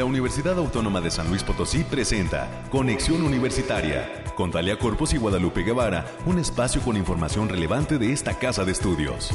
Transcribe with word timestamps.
La 0.00 0.06
Universidad 0.06 0.56
Autónoma 0.56 1.02
de 1.02 1.10
San 1.10 1.28
Luis 1.28 1.44
Potosí 1.44 1.84
presenta 1.84 2.64
Conexión 2.70 3.22
Universitaria 3.22 4.24
con 4.34 4.50
Talia 4.50 4.78
Corpus 4.78 5.12
y 5.12 5.18
Guadalupe 5.18 5.62
Guevara, 5.62 6.06
un 6.24 6.38
espacio 6.38 6.80
con 6.80 6.96
información 6.96 7.50
relevante 7.50 7.98
de 7.98 8.10
esta 8.10 8.38
casa 8.38 8.64
de 8.64 8.72
estudios. 8.72 9.30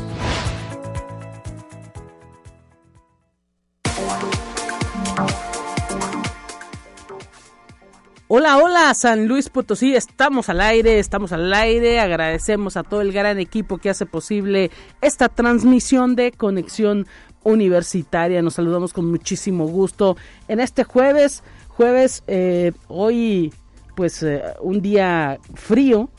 Hola, 8.28 8.58
hola, 8.58 8.92
San 8.96 9.28
Luis 9.28 9.50
Potosí, 9.50 9.96
estamos 9.96 10.50
al 10.50 10.60
aire, 10.60 10.98
estamos 10.98 11.32
al 11.32 11.54
aire, 11.54 12.00
agradecemos 12.00 12.76
a 12.76 12.82
todo 12.82 13.02
el 13.02 13.12
gran 13.14 13.38
equipo 13.38 13.78
que 13.78 13.92
hace 13.92 14.08
posible 14.08 14.72
esta 15.00 15.30
transmisión 15.30 16.16
de 16.16 16.32
conexión 16.32 17.06
universitaria, 17.46 18.42
nos 18.42 18.56
saludamos 18.56 18.92
con 18.92 19.10
muchísimo 19.10 19.68
gusto 19.68 20.18
en 20.48 20.60
este 20.60 20.84
jueves, 20.84 21.44
jueves, 21.70 22.24
eh, 22.28 22.74
hoy 22.88 23.54
pues 23.96 24.22
eh, 24.24 24.44
un 24.60 24.82
día 24.82 25.40
frío, 25.54 26.10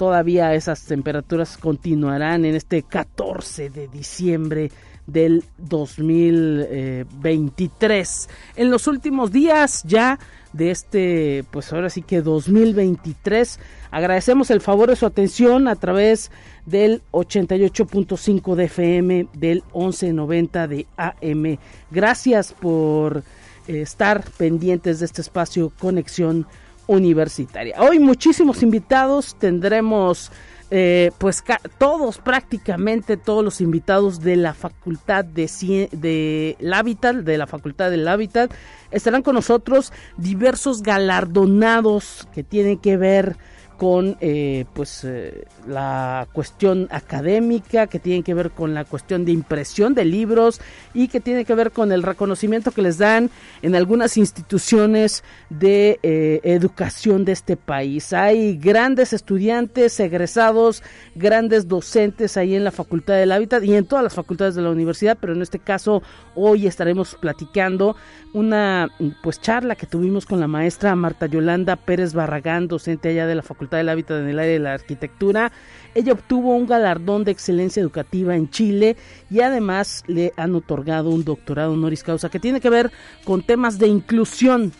todavía 0.00 0.54
esas 0.54 0.86
temperaturas 0.86 1.56
continuarán 1.58 2.46
en 2.46 2.54
este 2.54 2.82
14 2.82 3.68
de 3.68 3.86
diciembre 3.86 4.70
del 5.06 5.44
2023. 5.58 8.28
En 8.56 8.70
los 8.70 8.86
últimos 8.86 9.30
días 9.30 9.82
ya 9.84 10.18
de 10.54 10.70
este, 10.70 11.44
pues 11.50 11.70
ahora 11.74 11.90
sí 11.90 12.00
que 12.00 12.22
2023. 12.22 13.60
Agradecemos 13.90 14.50
el 14.50 14.62
favor 14.62 14.88
de 14.88 14.96
su 14.96 15.04
atención 15.04 15.68
a 15.68 15.76
través 15.76 16.30
del 16.64 17.02
88.5 17.10 18.54
de 18.54 18.64
FM, 18.64 19.26
del 19.34 19.62
1190 19.74 20.66
de 20.66 20.86
AM. 20.96 21.58
Gracias 21.90 22.54
por 22.54 23.22
eh, 23.68 23.82
estar 23.82 24.24
pendientes 24.38 25.00
de 25.00 25.04
este 25.04 25.20
espacio 25.20 25.70
Conexión 25.78 26.46
Universitaria. 26.90 27.76
Hoy 27.78 28.00
muchísimos 28.00 28.64
invitados, 28.64 29.36
tendremos 29.38 30.32
eh, 30.72 31.12
pues 31.18 31.44
todos, 31.78 32.18
prácticamente 32.18 33.16
todos 33.16 33.44
los 33.44 33.60
invitados 33.60 34.20
de 34.20 34.34
la 34.34 34.54
Facultad 34.54 35.24
de, 35.24 35.88
de 35.92 36.56
Hábitat, 36.74 37.16
de 37.18 37.38
la 37.38 37.46
Facultad 37.46 37.92
del 37.92 38.08
Hábitat, 38.08 38.52
estarán 38.90 39.22
con 39.22 39.36
nosotros 39.36 39.92
diversos 40.16 40.82
galardonados 40.82 42.26
que 42.34 42.42
tienen 42.42 42.76
que 42.76 42.96
ver 42.96 43.36
con 43.80 44.18
eh, 44.20 44.66
pues 44.74 45.04
eh, 45.04 45.46
la 45.66 46.28
cuestión 46.34 46.86
académica 46.90 47.86
que 47.86 47.98
tiene 47.98 48.22
que 48.22 48.34
ver 48.34 48.50
con 48.50 48.74
la 48.74 48.84
cuestión 48.84 49.24
de 49.24 49.32
impresión 49.32 49.94
de 49.94 50.04
libros 50.04 50.60
y 50.92 51.08
que 51.08 51.18
tiene 51.18 51.46
que 51.46 51.54
ver 51.54 51.70
con 51.70 51.90
el 51.90 52.02
reconocimiento 52.02 52.72
que 52.72 52.82
les 52.82 52.98
dan 52.98 53.30
en 53.62 53.74
algunas 53.74 54.18
instituciones 54.18 55.24
de 55.48 55.98
eh, 56.02 56.40
educación 56.44 57.24
de 57.24 57.32
este 57.32 57.56
país. 57.56 58.12
Hay 58.12 58.58
grandes 58.58 59.14
estudiantes 59.14 59.98
egresados 59.98 60.82
grandes 61.14 61.66
docentes 61.66 62.36
ahí 62.36 62.54
en 62.54 62.64
la 62.64 62.72
facultad 62.72 63.14
del 63.14 63.32
hábitat 63.32 63.64
y 63.64 63.74
en 63.76 63.86
todas 63.86 64.04
las 64.04 64.12
facultades 64.12 64.56
de 64.56 64.60
la 64.60 64.70
universidad 64.70 65.16
pero 65.18 65.32
en 65.32 65.40
este 65.40 65.58
caso 65.58 66.02
hoy 66.34 66.66
estaremos 66.66 67.16
platicando 67.18 67.96
una 68.34 68.90
pues 69.22 69.40
charla 69.40 69.74
que 69.74 69.86
tuvimos 69.86 70.26
con 70.26 70.38
la 70.38 70.48
maestra 70.48 70.94
Marta 70.94 71.24
Yolanda 71.24 71.76
Pérez 71.76 72.12
Barragán 72.12 72.68
docente 72.68 73.08
allá 73.08 73.26
de 73.26 73.36
la 73.36 73.42
facultad 73.42 73.69
del 73.76 73.88
Hábitat 73.88 74.18
en 74.18 74.28
el 74.28 74.38
área 74.38 74.52
de 74.52 74.58
la 74.58 74.74
arquitectura. 74.74 75.52
Ella 75.94 76.12
obtuvo 76.12 76.54
un 76.54 76.66
galardón 76.66 77.24
de 77.24 77.32
excelencia 77.32 77.80
educativa 77.80 78.36
en 78.36 78.50
Chile 78.50 78.96
y 79.30 79.40
además 79.40 80.04
le 80.06 80.32
han 80.36 80.54
otorgado 80.54 81.10
un 81.10 81.24
doctorado 81.24 81.72
honoris 81.72 82.02
causa 82.02 82.28
que 82.28 82.40
tiene 82.40 82.60
que 82.60 82.70
ver 82.70 82.90
con 83.24 83.42
temas 83.42 83.78
de 83.78 83.88
inclusión. 83.88 84.72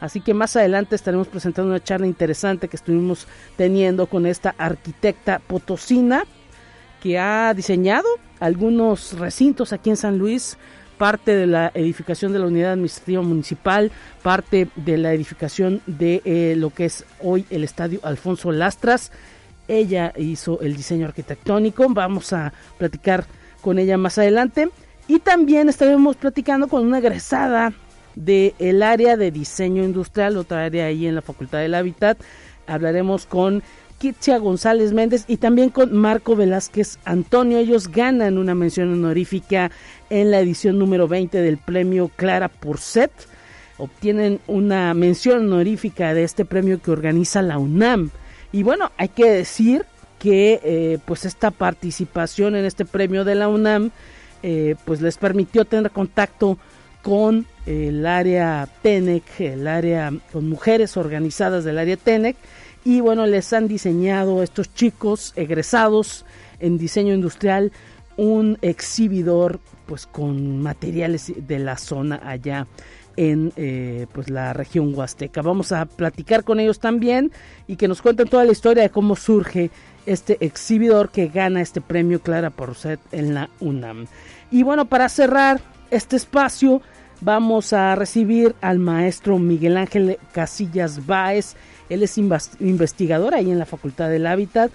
Así 0.00 0.20
que 0.20 0.34
más 0.34 0.56
adelante 0.56 0.96
estaremos 0.96 1.28
presentando 1.28 1.70
una 1.70 1.82
charla 1.82 2.06
interesante 2.06 2.68
que 2.68 2.76
estuvimos 2.76 3.28
teniendo 3.56 4.06
con 4.06 4.26
esta 4.26 4.54
arquitecta 4.58 5.38
potosina 5.38 6.24
que 7.00 7.18
ha 7.18 7.52
diseñado 7.54 8.06
algunos 8.40 9.18
recintos 9.18 9.72
aquí 9.72 9.90
en 9.90 9.96
San 9.96 10.18
Luis 10.18 10.56
parte 11.02 11.34
de 11.34 11.48
la 11.48 11.72
edificación 11.74 12.32
de 12.32 12.38
la 12.38 12.46
unidad 12.46 12.74
administrativa 12.74 13.22
municipal, 13.22 13.90
parte 14.22 14.68
de 14.76 14.96
la 14.98 15.12
edificación 15.12 15.80
de 15.88 16.22
eh, 16.24 16.54
lo 16.56 16.70
que 16.70 16.84
es 16.84 17.04
hoy 17.20 17.44
el 17.50 17.64
estadio 17.64 17.98
Alfonso 18.04 18.52
Lastras. 18.52 19.10
Ella 19.66 20.12
hizo 20.16 20.60
el 20.60 20.76
diseño 20.76 21.06
arquitectónico, 21.06 21.88
vamos 21.88 22.32
a 22.32 22.52
platicar 22.78 23.24
con 23.62 23.80
ella 23.80 23.98
más 23.98 24.16
adelante. 24.16 24.68
Y 25.08 25.18
también 25.18 25.68
estaremos 25.68 26.14
platicando 26.14 26.68
con 26.68 26.86
una 26.86 26.98
egresada 26.98 27.72
del 28.14 28.80
área 28.84 29.16
de 29.16 29.32
diseño 29.32 29.82
industrial, 29.82 30.36
otra 30.36 30.66
área 30.66 30.86
ahí 30.86 31.08
en 31.08 31.16
la 31.16 31.22
Facultad 31.22 31.58
del 31.58 31.74
Hábitat. 31.74 32.16
Hablaremos 32.68 33.26
con 33.26 33.64
Kitsia 34.02 34.38
González 34.38 34.92
Méndez 34.92 35.24
y 35.28 35.36
también 35.36 35.70
con 35.70 35.96
Marco 35.96 36.34
Velázquez 36.34 36.98
Antonio. 37.04 37.58
Ellos 37.58 37.86
ganan 37.86 38.36
una 38.36 38.52
mención 38.52 38.92
honorífica 38.92 39.70
en 40.12 40.30
la 40.30 40.40
edición 40.40 40.78
número 40.78 41.08
20 41.08 41.40
del 41.40 41.56
premio 41.56 42.10
Clara 42.14 42.48
Porcet. 42.48 43.10
Obtienen 43.78 44.40
una 44.46 44.92
mención 44.92 45.46
honorífica 45.46 46.12
de 46.12 46.22
este 46.22 46.44
premio 46.44 46.82
que 46.82 46.90
organiza 46.90 47.40
la 47.40 47.56
UNAM. 47.56 48.10
Y 48.52 48.62
bueno, 48.62 48.92
hay 48.98 49.08
que 49.08 49.30
decir 49.30 49.86
que 50.18 50.60
eh, 50.62 50.98
pues 51.06 51.24
esta 51.24 51.50
participación 51.50 52.54
en 52.56 52.66
este 52.66 52.84
premio 52.84 53.24
de 53.24 53.34
la 53.36 53.48
UNAM 53.48 53.90
eh, 54.42 54.76
pues 54.84 55.00
les 55.00 55.16
permitió 55.16 55.64
tener 55.64 55.90
contacto 55.90 56.58
con 57.00 57.46
el 57.64 58.04
área 58.04 58.68
TENEC, 58.82 59.40
el 59.40 59.66
área 59.66 60.12
con 60.30 60.46
mujeres 60.46 60.98
organizadas 60.98 61.64
del 61.64 61.78
área 61.78 61.96
TENEC 61.96 62.36
y 62.84 63.00
bueno, 63.00 63.26
les 63.26 63.50
han 63.54 63.66
diseñado 63.66 64.42
estos 64.42 64.74
chicos 64.74 65.32
egresados 65.36 66.26
en 66.60 66.76
diseño 66.76 67.14
industrial 67.14 67.72
un 68.16 68.58
exhibidor 68.60 69.60
pues 69.92 70.06
con 70.06 70.62
materiales 70.62 71.30
de 71.36 71.58
la 71.58 71.76
zona 71.76 72.18
allá 72.24 72.66
en 73.18 73.52
eh, 73.56 74.06
pues 74.14 74.30
la 74.30 74.54
región 74.54 74.94
huasteca. 74.94 75.42
Vamos 75.42 75.70
a 75.70 75.84
platicar 75.84 76.44
con 76.44 76.60
ellos 76.60 76.80
también 76.80 77.30
y 77.66 77.76
que 77.76 77.88
nos 77.88 78.00
cuenten 78.00 78.26
toda 78.26 78.46
la 78.46 78.52
historia 78.52 78.84
de 78.84 78.88
cómo 78.88 79.16
surge 79.16 79.70
este 80.06 80.38
exhibidor 80.40 81.10
que 81.10 81.28
gana 81.28 81.60
este 81.60 81.82
premio 81.82 82.22
Clara 82.22 82.48
Porcet 82.48 83.00
en 83.12 83.34
la 83.34 83.50
UNAM. 83.60 84.06
Y 84.50 84.62
bueno, 84.62 84.86
para 84.86 85.10
cerrar 85.10 85.60
este 85.90 86.16
espacio 86.16 86.80
vamos 87.20 87.74
a 87.74 87.94
recibir 87.94 88.54
al 88.62 88.78
maestro 88.78 89.38
Miguel 89.38 89.76
Ángel 89.76 90.18
Casillas 90.32 91.04
Báez 91.04 91.54
él 91.92 92.02
es 92.02 92.16
investigador 92.16 93.34
ahí 93.34 93.50
en 93.50 93.58
la 93.58 93.66
Facultad 93.66 94.08
del 94.08 94.26
Hábitat 94.26 94.70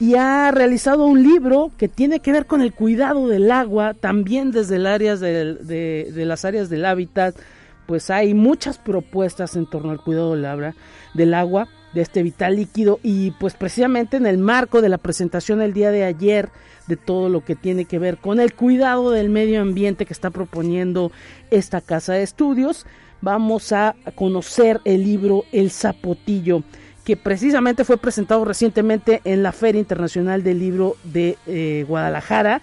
y 0.00 0.14
ha 0.14 0.50
realizado 0.50 1.04
un 1.04 1.22
libro 1.22 1.70
que 1.76 1.86
tiene 1.86 2.20
que 2.20 2.32
ver 2.32 2.46
con 2.46 2.62
el 2.62 2.72
cuidado 2.72 3.28
del 3.28 3.50
agua, 3.50 3.92
también 3.92 4.50
desde 4.50 4.76
el 4.76 6.28
las 6.28 6.44
áreas 6.46 6.70
del 6.70 6.86
hábitat, 6.86 7.36
pues 7.86 8.08
hay 8.08 8.32
muchas 8.32 8.78
propuestas 8.78 9.56
en 9.56 9.68
torno 9.68 9.90
al 9.90 10.00
cuidado 10.00 10.34
del, 10.34 10.72
del 11.12 11.34
agua, 11.34 11.68
de 11.92 12.00
este 12.00 12.22
vital 12.22 12.56
líquido, 12.56 12.98
y 13.02 13.32
pues 13.32 13.54
precisamente 13.54 14.16
en 14.16 14.24
el 14.24 14.38
marco 14.38 14.80
de 14.80 14.88
la 14.88 14.96
presentación 14.96 15.60
el 15.60 15.74
día 15.74 15.90
de 15.90 16.04
ayer 16.04 16.48
de 16.86 16.96
todo 16.96 17.28
lo 17.28 17.44
que 17.44 17.54
tiene 17.54 17.84
que 17.84 17.98
ver 17.98 18.16
con 18.16 18.40
el 18.40 18.54
cuidado 18.54 19.10
del 19.10 19.28
medio 19.28 19.60
ambiente 19.60 20.06
que 20.06 20.14
está 20.14 20.30
proponiendo 20.30 21.12
esta 21.50 21.82
casa 21.82 22.14
de 22.14 22.22
estudios, 22.22 22.86
vamos 23.20 23.70
a 23.72 23.94
conocer 24.14 24.80
el 24.86 25.04
libro 25.04 25.44
El 25.52 25.70
Zapotillo, 25.70 26.62
que 27.04 27.16
precisamente 27.16 27.84
fue 27.84 27.96
presentado 27.96 28.44
recientemente 28.44 29.20
en 29.24 29.42
la 29.42 29.52
Feria 29.52 29.78
Internacional 29.78 30.42
del 30.42 30.58
Libro 30.58 30.96
de 31.04 31.38
eh, 31.46 31.84
Guadalajara 31.88 32.60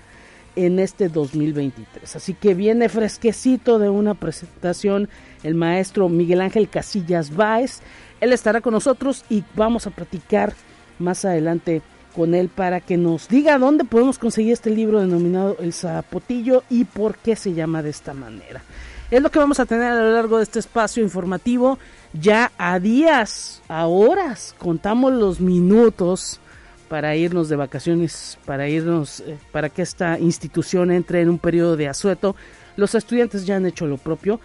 en 0.55 0.79
este 0.79 1.09
2023. 1.09 2.15
Así 2.15 2.33
que 2.33 2.53
viene 2.53 2.89
fresquecito 2.89 3.79
de 3.79 3.89
una 3.89 4.15
presentación 4.15 5.09
el 5.43 5.55
maestro 5.55 6.09
Miguel 6.09 6.41
Ángel 6.41 6.69
Casillas 6.69 7.35
Báez. 7.35 7.79
Él 8.19 8.33
estará 8.33 8.61
con 8.61 8.73
nosotros 8.73 9.23
y 9.29 9.43
vamos 9.55 9.87
a 9.87 9.91
platicar 9.91 10.53
más 10.99 11.25
adelante 11.25 11.81
con 12.15 12.33
él 12.33 12.49
para 12.49 12.81
que 12.81 12.97
nos 12.97 13.27
diga 13.27 13.59
dónde 13.59 13.83
podemos 13.83 14.17
conseguir 14.17 14.53
este 14.53 14.71
libro 14.71 14.99
denominado 14.99 15.55
El 15.59 15.71
Zapotillo 15.71 16.63
y 16.69 16.85
por 16.85 17.17
qué 17.17 17.35
se 17.35 17.53
llama 17.53 17.83
de 17.83 17.91
esta 17.91 18.15
manera. 18.15 18.63
Es 19.11 19.21
lo 19.21 19.29
que 19.29 19.39
vamos 19.39 19.59
a 19.59 19.65
tener 19.67 19.91
a 19.91 19.95
lo 19.95 20.11
largo 20.11 20.37
de 20.37 20.43
este 20.43 20.59
espacio 20.59 21.03
informativo. 21.03 21.77
Ya 22.21 22.51
a 22.57 22.79
días, 22.79 23.61
a 23.67 23.85
horas, 23.85 24.55
contamos 24.57 25.13
los 25.13 25.39
minutos 25.39 26.39
para 26.87 27.15
irnos 27.15 27.47
de 27.49 27.57
vacaciones, 27.57 28.39
para 28.45 28.67
irnos, 28.69 29.19
eh, 29.19 29.37
para 29.51 29.69
que 29.69 29.81
esta 29.81 30.17
institución 30.17 30.91
entre 30.91 31.21
en 31.21 31.29
un 31.29 31.37
periodo 31.37 31.75
de 31.75 31.87
asueto. 31.87 32.35
Los 32.75 32.95
estudiantes 32.95 33.45
ya 33.45 33.57
han 33.57 33.67
hecho 33.67 33.85
lo 33.85 33.97
propio 33.97 34.39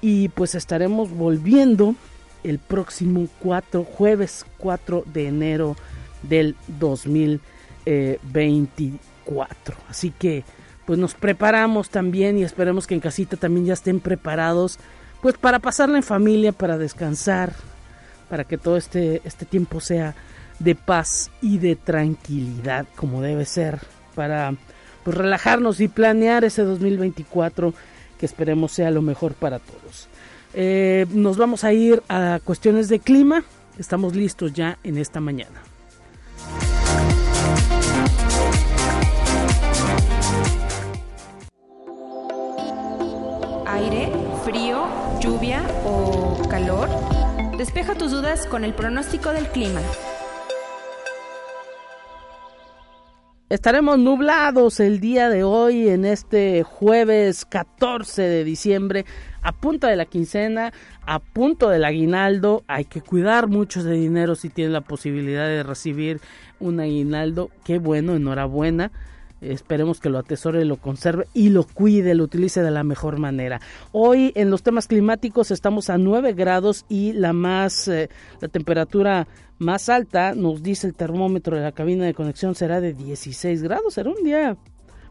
y 0.00 0.30
pues 0.30 0.54
estaremos 0.54 1.10
volviendo 1.10 1.94
el 2.42 2.58
próximo 2.58 3.28
4, 3.40 3.84
jueves 3.84 4.46
4 4.58 5.04
de 5.06 5.28
enero 5.28 5.76
del 6.22 6.56
2024. 6.78 9.76
Así 9.88 10.10
que 10.10 10.44
pues 10.84 10.98
nos 10.98 11.14
preparamos 11.14 11.90
también 11.90 12.38
y 12.38 12.44
esperemos 12.44 12.86
que 12.86 12.94
en 12.94 13.00
casita 13.00 13.36
también 13.36 13.66
ya 13.66 13.74
estén 13.74 14.00
preparados 14.00 14.78
pues 15.24 15.38
para 15.38 15.58
pasarla 15.58 15.96
en 15.96 16.02
familia, 16.02 16.52
para 16.52 16.76
descansar, 16.76 17.54
para 18.28 18.44
que 18.44 18.58
todo 18.58 18.76
este, 18.76 19.22
este 19.24 19.46
tiempo 19.46 19.80
sea 19.80 20.14
de 20.58 20.74
paz 20.74 21.30
y 21.40 21.56
de 21.56 21.76
tranquilidad 21.76 22.86
como 22.94 23.22
debe 23.22 23.46
ser, 23.46 23.80
para 24.14 24.54
pues 25.02 25.16
relajarnos 25.16 25.80
y 25.80 25.88
planear 25.88 26.44
ese 26.44 26.62
2024 26.62 27.72
que 28.20 28.26
esperemos 28.26 28.72
sea 28.72 28.90
lo 28.90 29.00
mejor 29.00 29.32
para 29.32 29.60
todos. 29.60 30.08
Eh, 30.52 31.06
nos 31.08 31.38
vamos 31.38 31.64
a 31.64 31.72
ir 31.72 32.02
a 32.10 32.38
cuestiones 32.44 32.90
de 32.90 32.98
clima. 32.98 33.44
Estamos 33.78 34.14
listos 34.14 34.52
ya 34.52 34.76
en 34.84 34.98
esta 34.98 35.20
mañana. 35.20 35.62
Aire, 43.66 44.12
frío, 44.44 45.03
lluvia 45.24 45.62
o 45.86 46.36
calor. 46.50 46.86
Despeja 47.56 47.94
tus 47.94 48.10
dudas 48.10 48.46
con 48.46 48.62
el 48.62 48.74
pronóstico 48.74 49.32
del 49.32 49.48
clima. 49.48 49.80
Estaremos 53.48 53.98
nublados 53.98 54.80
el 54.80 55.00
día 55.00 55.30
de 55.30 55.42
hoy 55.42 55.88
en 55.88 56.04
este 56.04 56.62
jueves 56.62 57.46
14 57.46 58.20
de 58.20 58.44
diciembre, 58.44 59.06
a 59.40 59.52
punta 59.52 59.88
de 59.88 59.96
la 59.96 60.04
quincena, 60.04 60.74
a 61.06 61.20
punto 61.20 61.70
del 61.70 61.86
aguinaldo. 61.86 62.62
Hay 62.66 62.84
que 62.84 63.00
cuidar 63.00 63.48
mucho 63.48 63.82
de 63.82 63.94
dinero 63.94 64.34
si 64.34 64.50
tiene 64.50 64.72
la 64.72 64.82
posibilidad 64.82 65.46
de 65.46 65.62
recibir 65.62 66.20
un 66.60 66.80
aguinaldo. 66.80 67.50
Qué 67.64 67.78
bueno, 67.78 68.14
enhorabuena. 68.14 68.92
Esperemos 69.52 70.00
que 70.00 70.10
lo 70.10 70.18
atesore, 70.18 70.64
lo 70.64 70.76
conserve 70.76 71.26
y 71.34 71.50
lo 71.50 71.64
cuide, 71.64 72.14
lo 72.14 72.24
utilice 72.24 72.62
de 72.62 72.70
la 72.70 72.84
mejor 72.84 73.18
manera. 73.18 73.60
Hoy 73.92 74.32
en 74.34 74.50
los 74.50 74.62
temas 74.62 74.86
climáticos 74.86 75.50
estamos 75.50 75.90
a 75.90 75.98
9 75.98 76.32
grados 76.32 76.84
y 76.88 77.12
la 77.12 77.32
más 77.32 77.88
eh, 77.88 78.08
la 78.40 78.48
temperatura 78.48 79.26
más 79.58 79.88
alta, 79.88 80.34
nos 80.34 80.62
dice 80.62 80.86
el 80.86 80.94
termómetro 80.94 81.56
de 81.56 81.62
la 81.62 81.72
cabina 81.72 82.04
de 82.04 82.14
conexión, 82.14 82.54
será 82.54 82.80
de 82.80 82.92
16 82.92 83.62
grados. 83.62 83.94
Será 83.94 84.10
un 84.10 84.24
día 84.24 84.56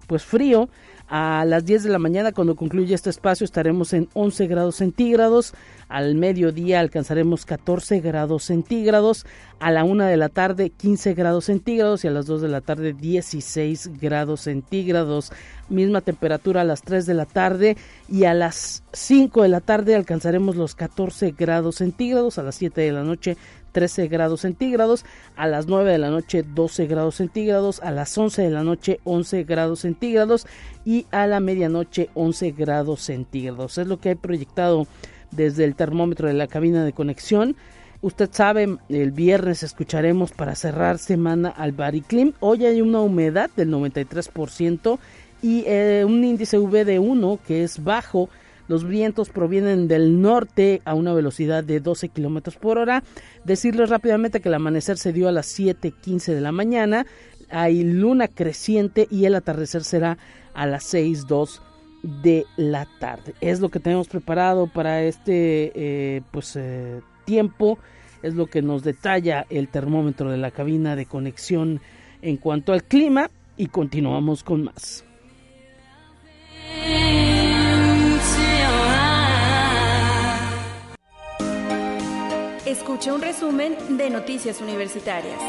pues 0.08 0.24
frío. 0.24 0.70
A 1.16 1.46
las 1.46 1.64
10 1.64 1.84
de 1.84 1.92
la 1.92 2.00
mañana, 2.00 2.32
cuando 2.32 2.56
concluya 2.56 2.96
este 2.96 3.12
espacio, 3.12 3.46
estaremos 3.46 3.94
en 3.94 4.10
11 4.16 4.48
grados 4.48 4.78
centígrados. 4.78 5.54
Al 5.88 6.16
mediodía 6.16 6.80
alcanzaremos 6.80 7.46
14 7.46 8.00
grados 8.00 8.46
centígrados. 8.46 9.24
A 9.60 9.70
la 9.70 9.84
1 9.84 10.06
de 10.06 10.18
la 10.18 10.30
tarde, 10.30 10.72
15 10.72 11.14
grados 11.14 11.46
centígrados. 11.46 12.04
Y 12.04 12.08
a 12.08 12.10
las 12.10 12.26
2 12.26 12.42
de 12.42 12.48
la 12.48 12.62
tarde, 12.62 12.94
16 12.94 13.92
grados 14.02 14.42
centígrados. 14.42 15.32
Misma 15.70 16.02
temperatura 16.02 16.62
a 16.62 16.64
las 16.64 16.82
3 16.82 17.06
de 17.06 17.14
la 17.14 17.28
tarde. 17.28 17.78
Y 18.10 18.24
a 18.24 18.34
las 18.34 18.82
5 18.94 19.44
de 19.44 19.50
la 19.50 19.62
tarde 19.62 19.94
alcanzaremos 19.94 20.56
los 20.56 20.74
14 20.74 21.36
grados 21.38 21.76
centígrados. 21.76 22.40
A 22.40 22.42
las 22.42 22.56
7 22.56 22.82
de 22.82 22.92
la 22.92 23.04
noche, 23.04 23.38
13 23.74 24.08
grados 24.08 24.42
centígrados, 24.42 25.04
a 25.36 25.48
las 25.48 25.68
9 25.68 25.92
de 25.92 25.98
la 25.98 26.10
noche 26.10 26.44
12 26.44 26.88
grados 26.88 27.16
centígrados, 27.16 27.82
a 27.82 27.92
las 27.92 28.18
11 28.18 28.44
de 28.44 28.50
la 28.52 28.64
noche 28.64 29.02
11 29.04 29.44
grados 29.44 29.82
centígrados 29.82 30.48
y 30.86 31.06
a 31.12 31.28
la 31.28 31.42
medianoche 31.42 32.10
11 32.14 32.52
grados 32.52 33.02
centígrados. 33.02 33.78
Es 33.78 33.88
lo 33.88 34.00
que 34.00 34.12
he 34.12 34.16
proyectado 34.16 34.88
desde 35.32 35.66
el 35.66 35.76
termómetro 35.76 36.30
de 36.30 36.36
la 36.36 36.48
cabina 36.48 36.86
de 36.86 36.94
conexión. 36.94 37.58
Usted 38.02 38.30
sabe, 38.32 38.78
el 38.90 39.12
viernes 39.12 39.64
escucharemos 39.64 40.32
para 40.32 40.56
cerrar 40.56 40.98
semana 40.98 41.50
al 41.50 41.72
Bariclim. 41.72 42.34
Hoy 42.40 42.66
hay 42.66 42.82
una 42.82 43.00
humedad 43.02 43.50
del 43.56 43.70
93% 43.72 45.00
y 45.42 45.64
eh, 45.66 46.04
un 46.06 46.24
índice 46.24 46.58
V 46.58 46.86
de 46.86 47.00
1 47.00 47.40
que 47.46 47.64
es 47.64 47.84
bajo 47.84 48.30
los 48.68 48.86
vientos 48.86 49.30
provienen 49.30 49.88
del 49.88 50.22
norte 50.22 50.82
a 50.86 50.94
una 50.94 51.14
velocidad 51.14 51.64
de 51.64 51.80
12 51.80 52.10
kilómetros 52.10 52.56
por 52.56 52.78
hora. 52.78 53.04
Decirles 53.44 53.90
rápidamente 53.90 54.40
que 54.40 54.50
el 54.50 54.56
amanecer 54.56 54.98
se 54.98 55.14
dio 55.14 55.28
a 55.28 55.32
las 55.32 55.48
7:15 55.48 56.34
de 56.34 56.42
la 56.42 56.52
mañana. 56.52 57.06
Hay 57.50 57.84
luna 57.84 58.28
creciente 58.28 59.08
y 59.12 59.26
el 59.26 59.36
atardecer 59.36 59.84
será 59.84 60.18
a 60.54 60.66
las 60.66 60.84
6:02 60.86 61.62
de 62.04 62.46
la 62.58 62.88
tarde. 63.00 63.34
Es 63.42 63.60
lo 63.60 63.70
que 63.70 63.80
tenemos 63.80 64.08
preparado 64.08 64.68
para 64.68 65.04
este 65.04 65.72
eh, 65.76 66.22
pues 66.32 66.56
eh, 66.56 67.02
tiempo. 67.26 67.80
Es 68.22 68.36
lo 68.36 68.48
que 68.48 68.62
nos 68.62 68.84
detalla 68.84 69.46
el 69.50 69.68
termómetro 69.68 70.32
de 70.32 70.38
la 70.38 70.52
cabina 70.52 70.96
de 70.96 71.06
conexión 71.06 71.82
en 72.22 72.38
cuanto 72.38 72.72
al 72.72 72.84
clima 72.84 73.30
y 73.58 73.68
continuamos 73.68 74.44
con 74.44 74.64
más. 74.64 75.04
Escuche 82.74 83.12
un 83.12 83.22
resumen 83.22 83.76
de 83.98 84.10
Noticias 84.10 84.60
Universitarias. 84.60 85.40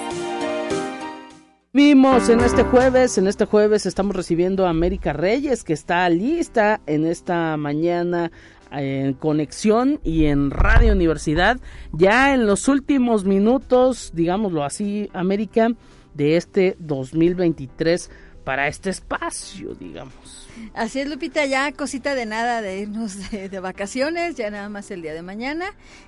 Vimos 1.73 2.29
en 2.29 2.41
este 2.41 2.65
jueves, 2.65 3.17
en 3.17 3.27
este 3.27 3.47
jueves 3.47 3.87
estamos 3.87 4.15
recibiendo 4.15 4.67
a 4.67 4.69
América 4.69 5.15
Reyes 5.15 5.65
que 5.65 5.73
está 5.73 6.07
lista 6.11 6.83
en 6.85 7.07
esta 7.07 7.57
mañana 7.57 8.31
en 8.71 9.15
conexión 9.15 10.01
y 10.05 10.27
en 10.27 10.51
Radio 10.51 10.93
Universidad. 10.93 11.59
Ya 11.93 12.35
en 12.35 12.47
los 12.47 12.69
últimos 12.69 13.25
minutos, 13.25 14.13
digámoslo 14.15 14.63
así, 14.63 15.09
América, 15.15 15.71
de 16.13 16.37
este 16.37 16.77
2023 16.79 18.11
para 18.45 18.69
este 18.69 18.91
espacio, 18.91 19.75
digamos. 19.75 20.49
Así 20.75 21.01
es, 21.01 21.09
Lupita, 21.09 21.47
ya 21.47 21.73
cosita 21.73 22.15
de 22.15 22.27
nada 22.27 22.63
de 22.63 22.81
irnos 22.81 23.31
de, 23.31 23.49
de, 23.49 23.61
vacaciones, 23.61 24.37
ya 24.37 24.51
nada 24.51 24.69
más 24.69 24.91
el 24.91 25.03
día 25.03 25.15
de 25.15 25.23
mañana. 25.23 25.67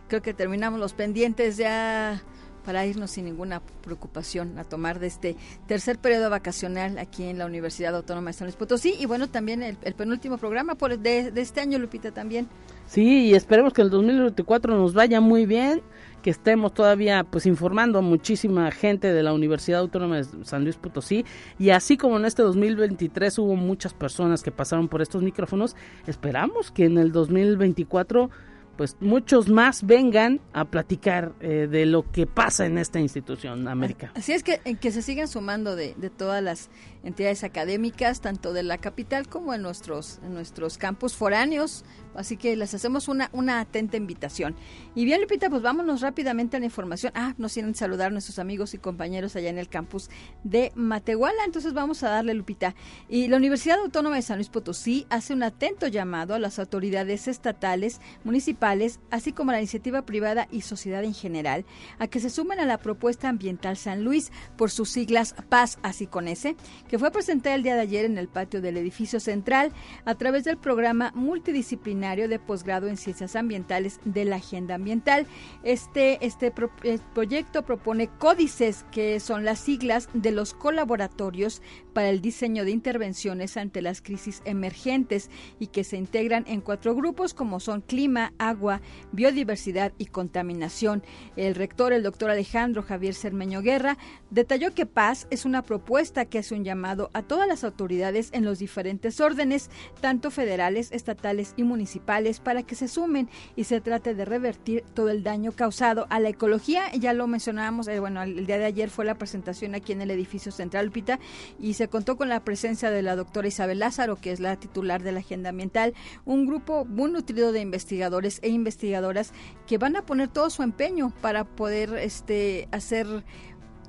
Creo 0.08 0.22
que 0.22 0.34
terminamos 0.34 0.78
los 0.78 0.92
pendientes 0.92 1.56
ya 1.56 2.22
para 2.66 2.84
irnos 2.84 3.12
sin 3.12 3.24
ninguna 3.24 3.62
preocupación 3.82 4.58
a 4.58 4.64
tomar 4.64 4.98
de 4.98 5.06
este 5.06 5.36
tercer 5.68 5.98
periodo 5.98 6.28
vacacional 6.30 6.98
aquí 6.98 7.22
en 7.22 7.38
la 7.38 7.46
Universidad 7.46 7.94
Autónoma 7.94 8.30
de 8.30 8.32
San 8.34 8.46
Luis 8.46 8.56
Potosí 8.56 8.96
y 8.98 9.06
bueno, 9.06 9.28
también 9.28 9.62
el, 9.62 9.78
el 9.82 9.94
penúltimo 9.94 10.36
programa 10.36 10.74
por 10.74 10.98
de, 10.98 11.30
de 11.30 11.40
este 11.40 11.60
año, 11.60 11.78
Lupita, 11.78 12.10
también. 12.10 12.48
Sí, 12.88 13.26
y 13.26 13.34
esperemos 13.34 13.72
que 13.72 13.82
el 13.82 13.90
2024 13.90 14.76
nos 14.76 14.94
vaya 14.94 15.20
muy 15.20 15.46
bien 15.46 15.80
que 16.26 16.30
estemos 16.30 16.74
todavía 16.74 17.22
pues 17.22 17.46
informando 17.46 18.00
a 18.00 18.02
muchísima 18.02 18.68
gente 18.72 19.12
de 19.12 19.22
la 19.22 19.32
Universidad 19.32 19.78
Autónoma 19.78 20.16
de 20.16 20.44
San 20.44 20.64
Luis 20.64 20.74
Potosí 20.74 21.24
y 21.56 21.70
así 21.70 21.96
como 21.96 22.16
en 22.16 22.24
este 22.24 22.42
2023 22.42 23.38
hubo 23.38 23.54
muchas 23.54 23.94
personas 23.94 24.42
que 24.42 24.50
pasaron 24.50 24.88
por 24.88 25.02
estos 25.02 25.22
micrófonos, 25.22 25.76
esperamos 26.08 26.72
que 26.72 26.86
en 26.86 26.98
el 26.98 27.12
2024 27.12 28.28
pues 28.76 28.96
muchos 28.98 29.48
más 29.48 29.86
vengan 29.86 30.40
a 30.52 30.64
platicar 30.64 31.32
eh, 31.40 31.68
de 31.70 31.86
lo 31.86 32.10
que 32.10 32.26
pasa 32.26 32.66
en 32.66 32.76
esta 32.76 32.98
institución, 32.98 33.68
América. 33.68 34.10
Así 34.16 34.32
es 34.32 34.42
que, 34.42 34.58
que 34.58 34.90
se 34.90 35.02
siguen 35.02 35.28
sumando 35.28 35.76
de, 35.76 35.94
de, 35.96 36.10
todas 36.10 36.42
las 36.42 36.70
entidades 37.06 37.44
académicas, 37.44 38.20
tanto 38.20 38.52
de 38.52 38.64
la 38.64 38.78
capital 38.78 39.28
como 39.28 39.54
en 39.54 39.62
nuestros, 39.62 40.18
en 40.24 40.34
nuestros 40.34 40.76
campus 40.76 41.14
foráneos, 41.14 41.84
así 42.16 42.36
que 42.36 42.56
les 42.56 42.74
hacemos 42.74 43.06
una, 43.06 43.30
una 43.32 43.60
atenta 43.60 43.96
invitación. 43.96 44.56
Y 44.94 45.04
bien, 45.04 45.20
Lupita, 45.20 45.48
pues 45.48 45.62
vámonos 45.62 46.00
rápidamente 46.00 46.56
a 46.56 46.60
la 46.60 46.66
información. 46.66 47.12
Ah, 47.14 47.34
nos 47.38 47.54
tienen 47.54 47.74
saludar 47.74 48.10
nuestros 48.10 48.40
amigos 48.40 48.74
y 48.74 48.78
compañeros 48.78 49.36
allá 49.36 49.50
en 49.50 49.58
el 49.58 49.68
campus 49.68 50.10
de 50.42 50.72
Matehuala, 50.74 51.44
entonces 51.44 51.74
vamos 51.74 52.02
a 52.02 52.10
darle, 52.10 52.34
Lupita. 52.34 52.74
Y 53.08 53.28
la 53.28 53.36
Universidad 53.36 53.78
Autónoma 53.78 54.16
de 54.16 54.22
San 54.22 54.38
Luis 54.38 54.48
Potosí 54.48 55.06
hace 55.08 55.32
un 55.32 55.44
atento 55.44 55.86
llamado 55.86 56.34
a 56.34 56.40
las 56.40 56.58
autoridades 56.58 57.28
estatales, 57.28 58.00
municipales, 58.24 58.98
así 59.10 59.32
como 59.32 59.50
a 59.50 59.54
la 59.54 59.60
iniciativa 59.60 60.02
privada 60.02 60.48
y 60.50 60.62
sociedad 60.62 61.04
en 61.04 61.14
general, 61.14 61.64
a 62.00 62.08
que 62.08 62.18
se 62.18 62.30
sumen 62.30 62.58
a 62.58 62.66
la 62.66 62.78
propuesta 62.78 63.28
ambiental 63.28 63.76
San 63.76 64.02
Luis, 64.02 64.32
por 64.56 64.72
sus 64.72 64.90
siglas 64.90 65.36
Paz, 65.48 65.78
así 65.82 66.08
con 66.08 66.26
ese, 66.26 66.56
que 66.88 66.95
fue 66.98 67.10
presentada 67.10 67.54
el 67.54 67.62
día 67.62 67.74
de 67.74 67.82
ayer 67.82 68.04
en 68.04 68.18
el 68.18 68.28
patio 68.28 68.60
del 68.60 68.76
edificio 68.76 69.20
central 69.20 69.72
a 70.04 70.14
través 70.14 70.44
del 70.44 70.56
programa 70.56 71.12
multidisciplinario 71.14 72.28
de 72.28 72.38
posgrado 72.38 72.88
en 72.88 72.96
ciencias 72.96 73.36
ambientales 73.36 74.00
de 74.04 74.24
la 74.24 74.36
agenda 74.36 74.74
ambiental. 74.76 75.26
Este, 75.62 76.24
este 76.24 76.52
eh, 76.82 76.98
proyecto 77.14 77.62
propone 77.64 78.08
códices 78.18 78.84
que 78.90 79.20
son 79.20 79.44
las 79.44 79.58
siglas 79.58 80.08
de 80.14 80.30
los 80.30 80.54
colaboratorios 80.54 81.62
para 81.92 82.10
el 82.10 82.20
diseño 82.20 82.64
de 82.64 82.70
intervenciones 82.70 83.56
ante 83.56 83.82
las 83.82 84.02
crisis 84.02 84.42
emergentes 84.44 85.30
y 85.58 85.68
que 85.68 85.84
se 85.84 85.96
integran 85.96 86.44
en 86.46 86.60
cuatro 86.60 86.94
grupos 86.94 87.34
como 87.34 87.60
son 87.60 87.80
clima, 87.80 88.32
agua, 88.38 88.80
biodiversidad 89.12 89.92
y 89.98 90.06
contaminación. 90.06 91.02
El 91.36 91.54
rector, 91.54 91.92
el 91.92 92.02
doctor 92.02 92.30
Alejandro 92.30 92.82
Javier 92.82 93.14
Cermeño 93.14 93.62
Guerra, 93.62 93.96
detalló 94.30 94.74
que 94.74 94.86
Paz 94.86 95.26
es 95.30 95.44
una 95.44 95.62
propuesta 95.62 96.26
que 96.26 96.38
hace 96.38 96.54
un 96.54 96.64
llamado 96.64 96.85
a 96.90 97.22
todas 97.22 97.48
las 97.48 97.64
autoridades 97.64 98.30
en 98.32 98.44
los 98.44 98.58
diferentes 98.58 99.20
órdenes, 99.20 99.70
tanto 100.00 100.30
federales, 100.30 100.92
estatales 100.92 101.54
y 101.56 101.64
municipales, 101.64 102.40
para 102.40 102.62
que 102.62 102.74
se 102.74 102.88
sumen 102.88 103.28
y 103.56 103.64
se 103.64 103.80
trate 103.80 104.14
de 104.14 104.24
revertir 104.24 104.84
todo 104.94 105.10
el 105.10 105.22
daño 105.22 105.52
causado 105.52 106.06
a 106.10 106.20
la 106.20 106.28
ecología. 106.28 106.92
Ya 106.92 107.12
lo 107.12 107.26
mencionábamos, 107.26 107.88
eh, 107.88 108.00
bueno, 108.00 108.22
el 108.22 108.46
día 108.46 108.58
de 108.58 108.64
ayer 108.64 108.90
fue 108.90 109.04
la 109.04 109.16
presentación 109.16 109.74
aquí 109.74 109.92
en 109.92 110.02
el 110.02 110.10
edificio 110.10 110.52
central 110.52 110.90
Pita 110.90 111.18
y 111.58 111.74
se 111.74 111.88
contó 111.88 112.16
con 112.16 112.28
la 112.28 112.44
presencia 112.44 112.90
de 112.90 113.02
la 113.02 113.16
doctora 113.16 113.48
Isabel 113.48 113.80
Lázaro, 113.80 114.16
que 114.16 114.32
es 114.32 114.40
la 114.40 114.56
titular 114.56 115.02
de 115.02 115.12
la 115.12 115.20
agenda 115.20 115.50
ambiental, 115.50 115.94
un 116.24 116.46
grupo 116.46 116.84
muy 116.84 117.10
nutrido 117.10 117.52
de 117.52 117.60
investigadores 117.60 118.38
e 118.42 118.48
investigadoras 118.48 119.32
que 119.66 119.78
van 119.78 119.96
a 119.96 120.02
poner 120.02 120.28
todo 120.28 120.50
su 120.50 120.62
empeño 120.62 121.12
para 121.20 121.44
poder 121.44 121.94
este 121.94 122.68
hacer 122.72 123.24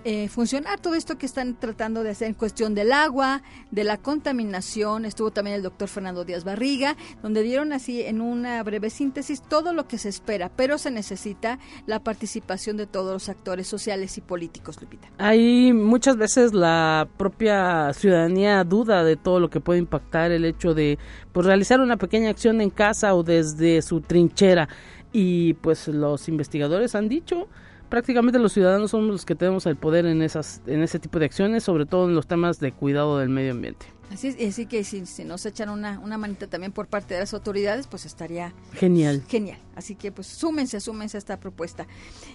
eh, 0.09 0.29
funcionar 0.29 0.79
todo 0.79 0.95
esto 0.95 1.17
que 1.17 1.25
están 1.25 1.55
tratando 1.59 2.01
de 2.01 2.11
hacer 2.11 2.29
en 2.29 2.33
cuestión 2.33 2.73
del 2.73 2.93
agua, 2.93 3.41
de 3.71 3.83
la 3.83 3.97
contaminación. 3.97 5.03
Estuvo 5.03 5.31
también 5.31 5.57
el 5.57 5.63
doctor 5.63 5.89
Fernando 5.89 6.23
Díaz 6.23 6.45
Barriga, 6.45 6.95
donde 7.21 7.43
dieron 7.43 7.73
así 7.73 8.01
en 8.01 8.21
una 8.21 8.63
breve 8.63 8.89
síntesis 8.89 9.41
todo 9.41 9.73
lo 9.73 9.85
que 9.89 9.97
se 9.97 10.07
espera, 10.07 10.49
pero 10.55 10.77
se 10.77 10.91
necesita 10.91 11.59
la 11.87 11.99
participación 11.99 12.77
de 12.77 12.87
todos 12.87 13.11
los 13.11 13.27
actores 13.27 13.67
sociales 13.67 14.17
y 14.17 14.21
políticos, 14.21 14.81
Lupita. 14.81 15.09
Hay 15.17 15.73
muchas 15.73 16.15
veces 16.15 16.53
la 16.53 17.09
propia 17.17 17.91
ciudadanía 17.91 18.63
duda 18.63 19.03
de 19.03 19.17
todo 19.17 19.41
lo 19.41 19.49
que 19.49 19.59
puede 19.59 19.79
impactar 19.79 20.31
el 20.31 20.45
hecho 20.45 20.73
de 20.73 20.97
pues, 21.33 21.45
realizar 21.45 21.81
una 21.81 21.97
pequeña 21.97 22.29
acción 22.29 22.61
en 22.61 22.69
casa 22.69 23.13
o 23.13 23.23
desde 23.23 23.81
su 23.81 23.99
trinchera. 23.99 24.69
Y 25.11 25.55
pues 25.55 25.89
los 25.89 26.29
investigadores 26.29 26.95
han 26.95 27.09
dicho 27.09 27.49
prácticamente 27.89 28.39
los 28.39 28.53
ciudadanos 28.53 28.91
somos 28.91 29.07
los 29.09 29.25
que 29.25 29.35
tenemos 29.35 29.65
el 29.65 29.75
poder 29.75 30.05
en 30.05 30.21
esas 30.21 30.61
en 30.67 30.81
ese 30.83 30.99
tipo 30.99 31.19
de 31.19 31.25
acciones, 31.25 31.63
sobre 31.63 31.85
todo 31.85 32.07
en 32.07 32.15
los 32.15 32.27
temas 32.27 32.59
de 32.59 32.71
cuidado 32.71 33.17
del 33.19 33.29
medio 33.29 33.51
ambiente. 33.51 33.96
Así, 34.11 34.29
así 34.45 34.65
que 34.65 34.83
si, 34.83 35.03
nos 35.25 35.45
echan 35.45 35.69
una, 35.69 35.99
una 35.99 36.17
manita 36.17 36.47
también 36.47 36.71
por 36.71 36.87
parte 36.87 37.13
de 37.13 37.21
las 37.21 37.33
autoridades, 37.33 37.87
pues 37.87 38.05
estaría 38.05 38.53
genial. 38.73 39.23
Genial. 39.27 39.59
Así 39.75 39.93
que 39.93 40.11
pues 40.11 40.25
súmense, 40.25 40.79
súmense 40.79 41.17
a 41.17 41.19
esta 41.19 41.39
propuesta. 41.39 41.85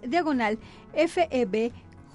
diagonal 0.10 0.60
feb 0.94 1.72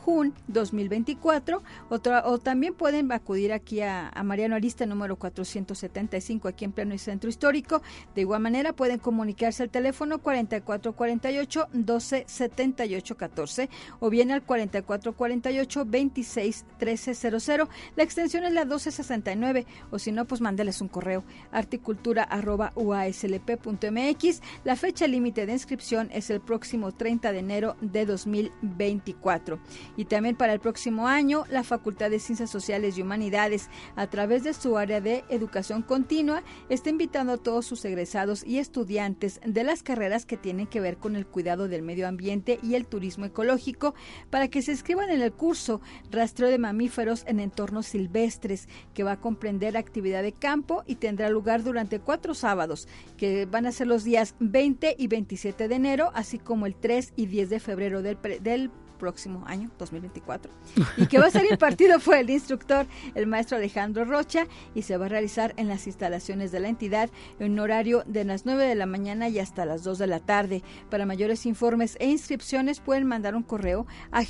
Jun 0.06 0.34
2024. 0.46 1.64
Otra, 1.90 2.26
o 2.26 2.38
también 2.38 2.74
pueden 2.74 3.10
acudir 3.10 3.52
aquí 3.52 3.80
a, 3.80 4.12
Mariano 4.24 4.54
Arista, 4.54 4.86
número 4.86 5.16
475, 5.16 6.46
aquí 6.46 6.64
en 6.64 6.70
pleno 6.70 6.96
centro 6.96 7.28
histórico. 7.28 7.82
De 8.14 8.20
igual 8.20 8.40
manera, 8.40 8.72
pueden 8.72 9.00
comunicarse 9.00 9.64
al 9.64 9.70
teléfono 9.70 10.18
4448 10.18 11.68
1278 11.72 13.16
14 13.16 13.68
o 13.98 14.08
bien 14.08 14.30
al 14.30 14.42
4448 14.42 15.84
26 15.84 16.64
1300. 16.78 17.68
La 17.96 18.04
extensión 18.04 18.44
es 18.44 18.52
la 18.52 18.64
1269 18.64 19.66
o 19.90 19.98
si 19.98 20.12
no, 20.12 20.24
pues 20.24 20.40
mándeles 20.40 20.80
un 20.80 20.86
correo 20.88 21.24
articultura 21.50 22.28
uaslp.mx. 22.76 24.40
La 24.62 24.76
fecha 24.76 25.08
límite 25.08 25.46
de 25.46 25.52
inscripción 25.52 26.10
es 26.12 26.30
el 26.30 26.40
próximo 26.40 26.92
30 26.92 27.32
de 27.32 27.38
enero 27.38 27.76
de 27.80 28.06
2024. 28.06 29.58
Y 29.96 30.04
también 30.04 30.36
para 30.36 30.52
el 30.52 30.60
próximo 30.60 31.08
año, 31.08 31.44
la 31.50 31.64
Facultad 31.64 32.10
de 32.10 32.18
Ciencias 32.18 32.50
Sociales 32.50 32.96
y 32.96 33.02
Humanidades, 33.02 33.70
a 33.96 34.06
través 34.08 34.44
de 34.44 34.54
su 34.54 34.76
área 34.76 35.00
de 35.00 35.24
educación 35.28 35.82
continua, 35.82 36.42
está 36.68 36.90
invitando 36.90 37.34
a 37.34 37.38
todos 37.38 37.66
sus 37.66 37.84
egresados 37.84 38.44
y 38.44 38.58
estudiantes 38.58 39.40
de 39.44 39.64
las 39.64 39.82
carreras 39.82 40.26
que 40.26 40.36
tienen 40.36 40.66
que 40.66 40.80
ver 40.80 40.98
con 40.98 41.16
el 41.16 41.26
cuidado 41.26 41.68
del 41.68 41.82
medio 41.82 42.08
ambiente 42.08 42.58
y 42.62 42.74
el 42.74 42.86
turismo 42.86 43.24
ecológico 43.24 43.94
para 44.30 44.48
que 44.48 44.62
se 44.62 44.72
inscriban 44.72 45.10
en 45.10 45.22
el 45.22 45.32
curso 45.32 45.80
Rastreo 46.10 46.50
de 46.50 46.58
Mamíferos 46.58 47.24
en 47.26 47.40
Entornos 47.40 47.86
Silvestres, 47.86 48.68
que 48.94 49.02
va 49.02 49.12
a 49.12 49.20
comprender 49.20 49.76
actividad 49.76 50.22
de 50.22 50.32
campo 50.32 50.82
y 50.86 50.96
tendrá 50.96 51.30
lugar 51.30 51.62
durante 51.62 52.00
cuatro 52.00 52.34
sábados, 52.34 52.88
que 53.16 53.46
van 53.46 53.66
a 53.66 53.72
ser 53.72 53.86
los 53.86 54.04
días 54.04 54.34
20 54.40 54.96
y 54.98 55.06
27 55.08 55.68
de 55.68 55.74
enero, 55.74 56.10
así 56.14 56.38
como 56.38 56.66
el 56.66 56.74
3 56.74 57.12
y 57.16 57.26
10 57.26 57.50
de 57.50 57.60
febrero 57.60 58.02
del, 58.02 58.18
del 58.40 58.70
próximo 58.96 59.44
año, 59.46 59.70
2024, 59.78 60.52
y 60.96 61.06
que 61.06 61.18
va 61.18 61.26
a 61.26 61.30
ser 61.30 61.46
impartido 61.50 62.00
fue 62.00 62.20
el 62.20 62.30
instructor, 62.30 62.86
el 63.14 63.26
maestro 63.26 63.56
Alejandro 63.56 64.04
Rocha, 64.04 64.46
y 64.74 64.82
se 64.82 64.96
va 64.96 65.06
a 65.06 65.08
realizar 65.08 65.54
en 65.56 65.68
las 65.68 65.86
instalaciones 65.86 66.52
de 66.52 66.60
la 66.60 66.68
entidad 66.68 67.10
en 67.38 67.52
un 67.52 67.58
horario 67.60 68.02
de 68.06 68.24
las 68.24 68.46
9 68.46 68.66
de 68.66 68.74
la 68.74 68.86
mañana 68.86 69.28
y 69.28 69.38
hasta 69.38 69.64
las 69.64 69.84
2 69.84 69.98
de 69.98 70.06
la 70.06 70.20
tarde. 70.20 70.62
Para 70.90 71.06
mayores 71.06 71.46
informes 71.46 71.96
e 72.00 72.06
inscripciones 72.06 72.80
pueden 72.80 73.06
mandar 73.06 73.34
un 73.34 73.42
correo 73.42 73.86
a 74.10 74.24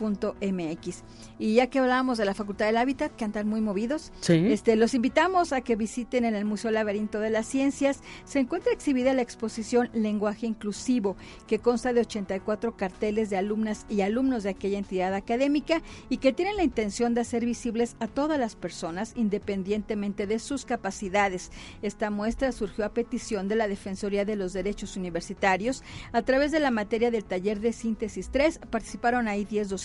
mx 0.00 1.04
Y 1.38 1.54
ya 1.54 1.68
que 1.68 1.78
hablábamos 1.78 2.18
de 2.18 2.24
la 2.24 2.34
Facultad 2.34 2.66
del 2.66 2.76
Hábitat, 2.76 3.14
que 3.14 3.24
andan 3.24 3.48
muy 3.48 3.60
movidos, 3.60 4.12
este, 4.28 4.76
los 4.76 4.94
invitamos 4.94 5.52
a 5.52 5.60
que 5.60 5.76
visiten 5.76 6.24
en 6.24 6.34
el 6.34 6.44
Museo 6.44 6.70
Laberinto 6.70 7.20
de 7.20 7.30
las 7.30 7.46
Ciencias. 7.46 8.00
Se 8.24 8.38
encuentra 8.38 8.72
exhibida 8.72 9.14
la 9.14 9.22
exposición 9.22 9.90
Lenguaje 9.92 10.46
Inclusivo, 10.46 11.16
que 11.46 11.58
consta 11.58 11.92
de 11.92 12.00
84 12.00 12.76
carteles 12.76 13.30
de 13.30 13.36
alumnas 13.36 13.86
y 13.88 14.00
alumnos 14.00 14.42
de 14.42 14.50
aquella 14.50 14.78
entidad 14.78 15.14
académica 15.14 15.82
y 16.08 16.18
que 16.18 16.32
tienen 16.32 16.56
la 16.56 16.64
intención 16.64 17.14
de 17.14 17.20
hacer 17.20 17.44
visibles 17.44 17.96
a 18.00 18.06
todas 18.06 18.38
las 18.38 18.56
personas 18.56 19.12
independientemente 19.16 20.26
de 20.26 20.38
sus 20.38 20.64
capacidades. 20.64 21.50
Esta 21.82 22.10
muestra 22.10 22.52
surgió 22.52 22.84
a 22.84 22.94
petición 22.94 23.48
de 23.48 23.56
la 23.56 23.68
Defensoría 23.68 24.24
de 24.24 24.36
los 24.36 24.52
Derechos 24.52 24.96
Universitarios. 24.96 25.82
A 26.12 26.22
través 26.22 26.52
de 26.52 26.60
la 26.60 26.70
materia 26.70 27.10
del 27.10 27.24
taller 27.24 27.60
de 27.60 27.72
síntesis 27.72 28.30
3 28.30 28.60
participaron 28.70 29.28
ahí 29.28 29.44
10 29.44 29.68
docentes 29.68 29.83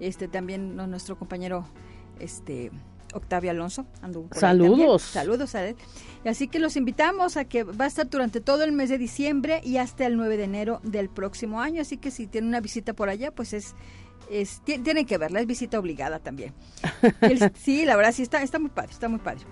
este 0.00 0.28
también 0.28 0.76
nuestro 0.76 1.18
compañero 1.18 1.64
este 2.18 2.70
Octavio 3.14 3.50
Alonso. 3.50 3.86
Saludos. 4.32 5.02
Saludos 5.02 5.54
a 5.54 5.66
él. 5.66 5.76
Así 6.24 6.48
que 6.48 6.58
los 6.58 6.76
invitamos 6.76 7.36
a 7.36 7.44
que 7.44 7.64
va 7.64 7.84
a 7.84 7.88
estar 7.88 8.08
durante 8.08 8.40
todo 8.40 8.64
el 8.64 8.72
mes 8.72 8.88
de 8.90 8.98
diciembre 8.98 9.60
y 9.64 9.76
hasta 9.76 10.06
el 10.06 10.16
9 10.16 10.36
de 10.36 10.44
enero 10.44 10.80
del 10.82 11.08
próximo 11.08 11.60
año. 11.60 11.82
Así 11.82 11.96
que 11.98 12.10
si 12.10 12.26
tienen 12.26 12.48
una 12.48 12.60
visita 12.60 12.94
por 12.94 13.08
allá, 13.08 13.30
pues 13.32 13.52
es, 13.52 13.74
es 14.30 14.62
tienen 14.64 15.06
que 15.06 15.18
verla, 15.18 15.40
es 15.40 15.46
visita 15.46 15.78
obligada 15.78 16.18
también. 16.18 16.54
sí, 17.54 17.84
la 17.84 17.96
verdad 17.96 18.12
sí 18.12 18.22
está, 18.22 18.42
está 18.42 18.58
muy 18.58 18.70
padre, 18.70 18.92
está 18.92 19.08
muy 19.08 19.18
padre. 19.18 19.44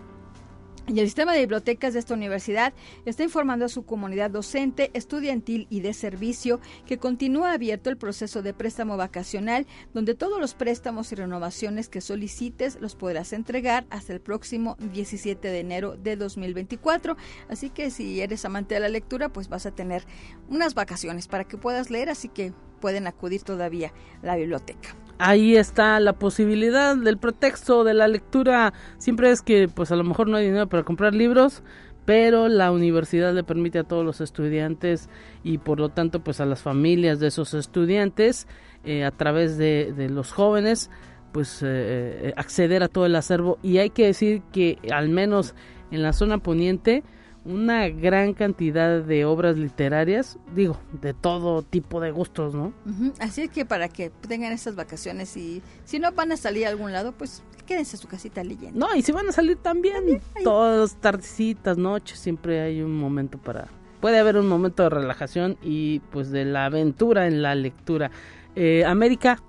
Y 0.92 0.98
el 0.98 1.06
sistema 1.06 1.32
de 1.32 1.40
bibliotecas 1.40 1.94
de 1.94 2.00
esta 2.00 2.14
universidad 2.14 2.72
está 3.06 3.22
informando 3.22 3.64
a 3.64 3.68
su 3.68 3.84
comunidad 3.84 4.28
docente, 4.28 4.90
estudiantil 4.92 5.68
y 5.70 5.82
de 5.82 5.92
servicio 5.94 6.58
que 6.84 6.98
continúa 6.98 7.52
abierto 7.52 7.90
el 7.90 7.96
proceso 7.96 8.42
de 8.42 8.54
préstamo 8.54 8.96
vacacional, 8.96 9.68
donde 9.94 10.16
todos 10.16 10.40
los 10.40 10.54
préstamos 10.54 11.12
y 11.12 11.14
renovaciones 11.14 11.88
que 11.88 12.00
solicites 12.00 12.76
los 12.80 12.96
podrás 12.96 13.32
entregar 13.32 13.86
hasta 13.88 14.14
el 14.14 14.20
próximo 14.20 14.76
17 14.92 15.46
de 15.46 15.60
enero 15.60 15.96
de 15.96 16.16
2024. 16.16 17.16
Así 17.48 17.70
que 17.70 17.92
si 17.92 18.20
eres 18.20 18.44
amante 18.44 18.74
de 18.74 18.80
la 18.80 18.88
lectura, 18.88 19.28
pues 19.28 19.48
vas 19.48 19.66
a 19.66 19.70
tener 19.70 20.04
unas 20.48 20.74
vacaciones 20.74 21.28
para 21.28 21.44
que 21.44 21.56
puedas 21.56 21.90
leer, 21.90 22.08
así 22.10 22.28
que 22.28 22.52
pueden 22.80 23.06
acudir 23.06 23.42
todavía 23.42 23.92
a 24.24 24.26
la 24.26 24.34
biblioteca. 24.34 24.96
Ahí 25.20 25.56
está 25.56 26.00
la 26.00 26.14
posibilidad 26.14 26.96
del 26.96 27.18
pretexto 27.18 27.84
de 27.84 27.94
la 27.94 28.08
lectura. 28.08 28.72
Siempre 28.98 29.30
es 29.30 29.42
que 29.42 29.68
pues 29.68 29.92
a 29.92 29.96
lo 29.96 30.04
mejor 30.04 30.28
no 30.28 30.38
hay 30.38 30.46
dinero 30.46 30.68
para 30.68 30.82
comprar 30.82 31.14
libros, 31.14 31.62
pero 32.06 32.48
la 32.48 32.72
universidad 32.72 33.32
le 33.34 33.44
permite 33.44 33.78
a 33.78 33.84
todos 33.84 34.04
los 34.04 34.20
estudiantes 34.20 35.08
y 35.44 35.58
por 35.58 35.78
lo 35.78 35.90
tanto 35.90 36.20
pues 36.20 36.40
a 36.40 36.46
las 36.46 36.62
familias 36.62 37.20
de 37.20 37.28
esos 37.28 37.54
estudiantes 37.54 38.48
eh, 38.84 39.04
a 39.04 39.10
través 39.10 39.58
de, 39.58 40.08
los 40.10 40.32
jóvenes 40.32 40.90
pues 41.32 41.62
eh, 41.62 41.66
eh, 41.68 42.32
acceder 42.36 42.82
a 42.82 42.88
todo 42.88 43.06
el 43.06 43.14
acervo 43.14 43.58
y 43.62 43.78
hay 43.78 43.90
que 43.90 44.06
decir 44.06 44.42
que 44.52 44.78
al 44.90 45.10
menos 45.10 45.54
en 45.90 46.02
la 46.02 46.12
zona 46.12 46.38
poniente 46.38 47.04
una 47.44 47.88
gran 47.88 48.34
cantidad 48.34 49.02
de 49.02 49.24
obras 49.24 49.56
literarias, 49.56 50.38
digo, 50.54 50.78
de 51.00 51.14
todo 51.14 51.62
tipo 51.62 52.00
de 52.00 52.10
gustos, 52.10 52.54
¿no? 52.54 52.72
Así 53.18 53.42
es 53.42 53.50
que 53.50 53.64
para 53.64 53.88
que 53.88 54.10
tengan 54.10 54.52
estas 54.52 54.76
vacaciones 54.76 55.36
y 55.36 55.62
si 55.84 55.98
no 55.98 56.12
van 56.12 56.32
a 56.32 56.36
salir 56.36 56.66
a 56.66 56.68
algún 56.68 56.92
lado, 56.92 57.12
pues 57.12 57.42
quédense 57.66 57.96
en 57.96 58.02
su 58.02 58.08
casita 58.08 58.44
leyendo. 58.44 58.78
No, 58.78 58.94
y 58.94 59.02
si 59.02 59.12
van 59.12 59.28
a 59.28 59.32
salir 59.32 59.56
también, 59.56 60.20
todas 60.44 60.96
tardecitas, 60.96 61.78
noches, 61.78 62.18
siempre 62.18 62.60
hay 62.60 62.82
un 62.82 62.96
momento 62.96 63.38
para... 63.38 63.68
Puede 64.00 64.18
haber 64.18 64.36
un 64.36 64.48
momento 64.48 64.82
de 64.82 64.90
relajación 64.90 65.58
y 65.62 66.00
pues 66.10 66.30
de 66.30 66.44
la 66.46 66.66
aventura 66.66 67.26
en 67.26 67.42
la 67.42 67.54
lectura. 67.54 68.10
Eh, 68.56 68.84
América, 68.86 69.42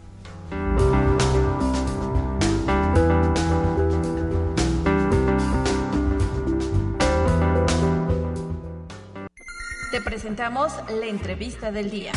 Te 9.91 10.00
presentamos 10.01 10.71
la 10.91 11.07
entrevista 11.07 11.71
del 11.71 11.89
día. 11.89 12.12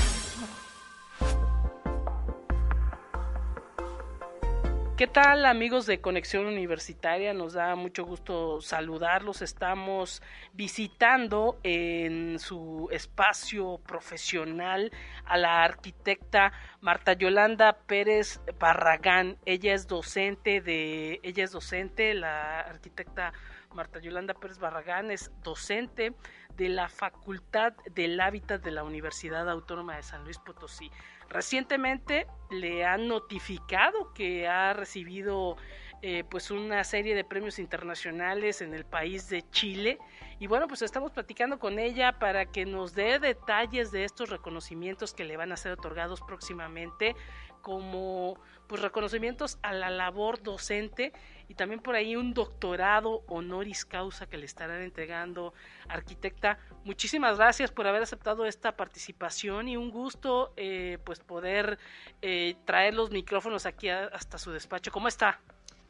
¿Qué 5.02 5.08
tal 5.08 5.46
amigos 5.46 5.86
de 5.86 6.00
Conexión 6.00 6.46
Universitaria? 6.46 7.34
Nos 7.34 7.54
da 7.54 7.74
mucho 7.74 8.04
gusto 8.04 8.60
saludarlos. 8.60 9.42
Estamos 9.42 10.22
visitando 10.52 11.58
en 11.64 12.38
su 12.38 12.88
espacio 12.92 13.80
profesional 13.84 14.92
a 15.24 15.38
la 15.38 15.64
arquitecta 15.64 16.52
Marta 16.80 17.14
Yolanda 17.14 17.78
Pérez 17.84 18.40
Barragán. 18.60 19.38
Ella 19.44 19.74
es 19.74 19.88
docente 19.88 20.60
de, 20.60 21.18
ella 21.24 21.42
es 21.42 21.50
docente, 21.50 22.14
la 22.14 22.60
arquitecta 22.60 23.32
Marta 23.74 23.98
Yolanda 23.98 24.34
Pérez 24.34 24.60
Barragán 24.60 25.10
es 25.10 25.32
docente 25.42 26.14
de 26.56 26.68
la 26.68 26.88
Facultad 26.88 27.72
del 27.92 28.20
Hábitat 28.20 28.62
de 28.62 28.70
la 28.70 28.84
Universidad 28.84 29.48
Autónoma 29.48 29.96
de 29.96 30.02
San 30.02 30.22
Luis 30.24 30.38
Potosí. 30.38 30.90
Recientemente 31.32 32.26
le 32.50 32.84
han 32.84 33.08
notificado 33.08 34.12
que 34.12 34.46
ha 34.46 34.74
recibido 34.74 35.56
eh, 36.02 36.24
pues 36.28 36.50
una 36.50 36.84
serie 36.84 37.14
de 37.14 37.24
premios 37.24 37.58
internacionales 37.58 38.60
en 38.60 38.74
el 38.74 38.84
país 38.84 39.30
de 39.30 39.48
Chile. 39.50 39.98
Y 40.40 40.46
bueno 40.46 40.68
pues 40.68 40.82
estamos 40.82 41.10
platicando 41.10 41.58
con 41.58 41.78
ella 41.78 42.18
para 42.18 42.44
que 42.44 42.66
nos 42.66 42.94
dé 42.94 43.18
detalles 43.18 43.92
de 43.92 44.04
estos 44.04 44.28
reconocimientos 44.28 45.14
que 45.14 45.24
le 45.24 45.38
van 45.38 45.52
a 45.52 45.56
ser 45.56 45.72
otorgados 45.72 46.20
próximamente 46.20 47.16
como 47.62 48.36
pues 48.66 48.82
reconocimientos 48.82 49.58
a 49.62 49.72
la 49.72 49.88
labor 49.88 50.42
docente 50.42 51.12
y 51.52 51.54
también 51.54 51.82
por 51.82 51.94
ahí 51.94 52.16
un 52.16 52.32
doctorado 52.32 53.24
honoris 53.26 53.84
causa 53.84 54.24
que 54.24 54.38
le 54.38 54.46
estarán 54.46 54.80
entregando 54.80 55.52
arquitecta. 55.86 56.58
Muchísimas 56.84 57.36
gracias 57.36 57.70
por 57.70 57.86
haber 57.86 58.02
aceptado 58.02 58.46
esta 58.46 58.74
participación 58.74 59.68
y 59.68 59.76
un 59.76 59.90
gusto 59.90 60.54
eh, 60.56 60.96
pues 61.04 61.20
poder 61.20 61.78
eh, 62.22 62.56
traer 62.64 62.94
los 62.94 63.10
micrófonos 63.10 63.66
aquí 63.66 63.90
hasta 63.90 64.38
su 64.38 64.50
despacho. 64.50 64.90
¿Cómo 64.90 65.08
está? 65.08 65.40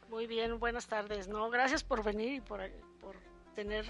Muy 0.09 0.27
bien, 0.27 0.59
buenas 0.59 0.89
tardes. 0.89 1.29
No, 1.29 1.49
gracias 1.49 1.85
por 1.85 2.03
venir 2.03 2.33
y 2.33 2.41
por, 2.41 2.69
por 3.01 3.15
tener 3.55 3.87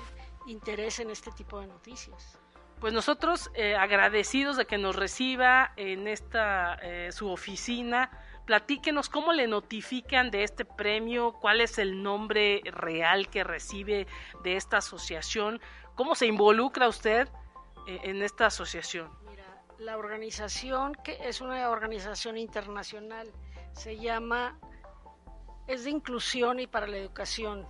interés 0.46 1.00
en 1.00 1.08
este 1.08 1.30
tipo 1.32 1.58
de 1.58 1.68
noticias 1.68 2.38
pues 2.80 2.92
nosotros 2.92 3.48
eh, 3.54 3.76
agradecidos 3.76 4.56
de 4.56 4.66
que 4.66 4.76
nos 4.76 4.96
reciba 4.96 5.72
en 5.76 6.08
esta 6.08 6.80
su 7.12 7.30
oficina 7.30 8.11
Platíquenos 8.46 9.09
cómo 9.09 9.33
le 9.33 9.46
notifican 9.46 10.31
de 10.31 10.42
este 10.42 10.64
premio, 10.64 11.33
cuál 11.33 11.61
es 11.61 11.78
el 11.78 12.02
nombre 12.02 12.61
real 12.64 13.28
que 13.28 13.44
recibe 13.44 14.07
de 14.42 14.57
esta 14.57 14.78
asociación, 14.78 15.61
cómo 15.94 16.14
se 16.14 16.26
involucra 16.26 16.88
usted 16.88 17.28
eh, 17.87 18.00
en 18.05 18.22
esta 18.22 18.46
asociación. 18.46 19.11
Mira, 19.28 19.44
la 19.78 19.96
organización 19.96 20.94
que 21.05 21.18
es 21.28 21.40
una 21.40 21.70
organización 21.70 22.37
internacional 22.37 23.33
se 23.72 23.96
llama 23.96 24.59
es 25.68 25.85
de 25.85 25.90
inclusión 25.90 26.59
y 26.59 26.66
para 26.66 26.87
la 26.87 26.96
educación. 26.96 27.66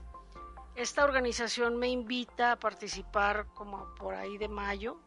Esta 0.75 1.05
organización 1.05 1.77
me 1.77 1.89
invita 1.89 2.53
a 2.53 2.57
participar 2.57 3.47
como 3.55 3.95
por 3.97 4.15
ahí 4.15 4.39
de 4.39 4.49
mayo 4.49 5.01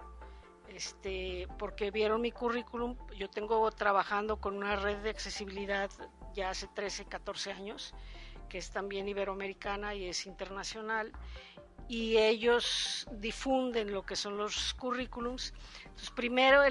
este, 0.76 1.48
porque 1.58 1.90
vieron 1.90 2.20
mi 2.20 2.32
currículum. 2.32 2.98
Yo 3.18 3.30
tengo 3.30 3.72
trabajando 3.72 4.42
con 4.42 4.58
una 4.58 4.76
red 4.76 4.98
de 4.98 5.10
accesibilidad 5.10 5.90
ya 6.34 6.50
hace 6.50 6.68
13, 6.68 7.06
14 7.06 7.54
años, 7.54 7.94
que 8.50 8.58
es 8.58 8.72
también 8.72 9.08
iberoamericana 9.08 9.96
y 9.96 10.06
es 10.10 10.26
internacional. 10.26 11.14
Y 11.88 12.18
ellos 12.18 13.08
difunden 13.12 13.94
lo 13.94 14.06
que 14.06 14.18
son 14.18 14.38
los 14.38 14.74
currículums. 14.74 15.54
Entonces, 15.84 16.12
primero, 16.12 16.62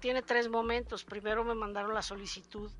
tiene 0.00 0.20
tres 0.20 0.50
momentos. 0.50 1.04
Primero 1.04 1.42
me 1.42 1.54
mandaron 1.54 1.94
la 1.94 2.02
solicitud 2.02 2.70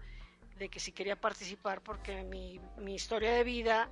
de 0.58 0.68
que 0.68 0.78
si 0.78 0.92
quería 0.92 1.18
participar 1.18 1.80
porque 1.80 2.22
mi, 2.24 2.60
mi 2.76 2.94
historia 2.94 3.32
de 3.32 3.44
vida 3.44 3.88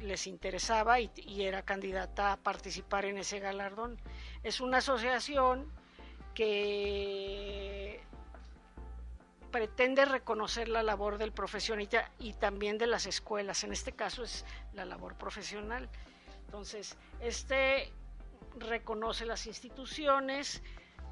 les 0.00 0.26
interesaba 0.26 1.00
y, 1.00 1.10
y, 1.16 1.44
era 1.44 1.62
candidata 1.62 2.32
a 2.32 2.36
participar 2.36 3.06
en 3.06 3.16
ese 3.16 3.38
galardón. 3.38 3.98
Es 4.42 4.60
una 4.60 4.78
asociación 4.78 5.72
que 6.38 8.00
pretende 9.50 10.04
reconocer 10.04 10.68
la 10.68 10.84
labor 10.84 11.18
del 11.18 11.32
profesionista 11.32 12.12
y 12.20 12.34
también 12.34 12.78
de 12.78 12.86
las 12.86 13.06
escuelas. 13.06 13.64
En 13.64 13.72
este 13.72 13.90
caso 13.90 14.22
es 14.22 14.44
la 14.72 14.84
labor 14.84 15.18
profesional. 15.18 15.88
Entonces, 16.44 16.96
este 17.20 17.92
reconoce 18.56 19.26
las 19.26 19.48
instituciones 19.48 20.62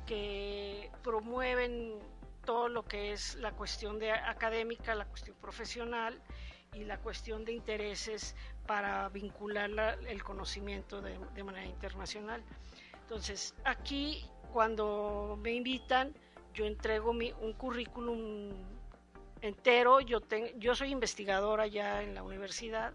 que 0.07 0.93
promueven 1.03 1.99
todo 2.45 2.69
lo 2.69 2.85
que 2.85 3.11
es 3.11 3.35
la 3.35 3.51
cuestión 3.51 3.99
de 3.99 4.13
académica, 4.13 4.95
la 4.95 5.07
cuestión 5.07 5.37
profesional 5.41 6.23
y 6.73 6.85
la 6.85 6.99
cuestión 6.99 7.45
de 7.45 7.53
intereses 7.53 8.37
para 8.65 9.09
vincular 9.09 9.99
el 10.07 10.23
conocimiento 10.23 11.03
de, 11.03 11.19
de 11.35 11.43
manera 11.43 11.67
internacional. 11.67 12.45
Entonces, 13.03 13.57
aquí 13.65 14.25
cuando 14.47 15.39
me 15.43 15.53
invitan, 15.53 16.15
yo 16.55 16.65
entrego 16.65 17.13
mi, 17.13 17.33
un 17.41 17.53
currículum 17.53 18.51
entero. 19.41 20.01
Yo, 20.01 20.21
yo 20.57 20.75
soy 20.75 20.91
investigadora 20.91 21.67
ya 21.67 22.03
en 22.03 22.15
la 22.15 22.23
universidad, 22.23 22.95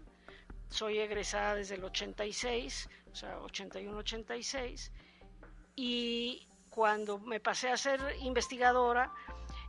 soy 0.68 0.98
egresada 0.98 1.54
desde 1.54 1.76
el 1.76 1.84
86, 1.84 2.88
o 3.12 3.14
sea, 3.14 3.38
81-86, 3.40 4.90
y 5.76 6.48
cuando 6.70 7.18
me 7.18 7.40
pasé 7.40 7.68
a 7.70 7.76
ser 7.76 8.00
investigadora, 8.20 9.12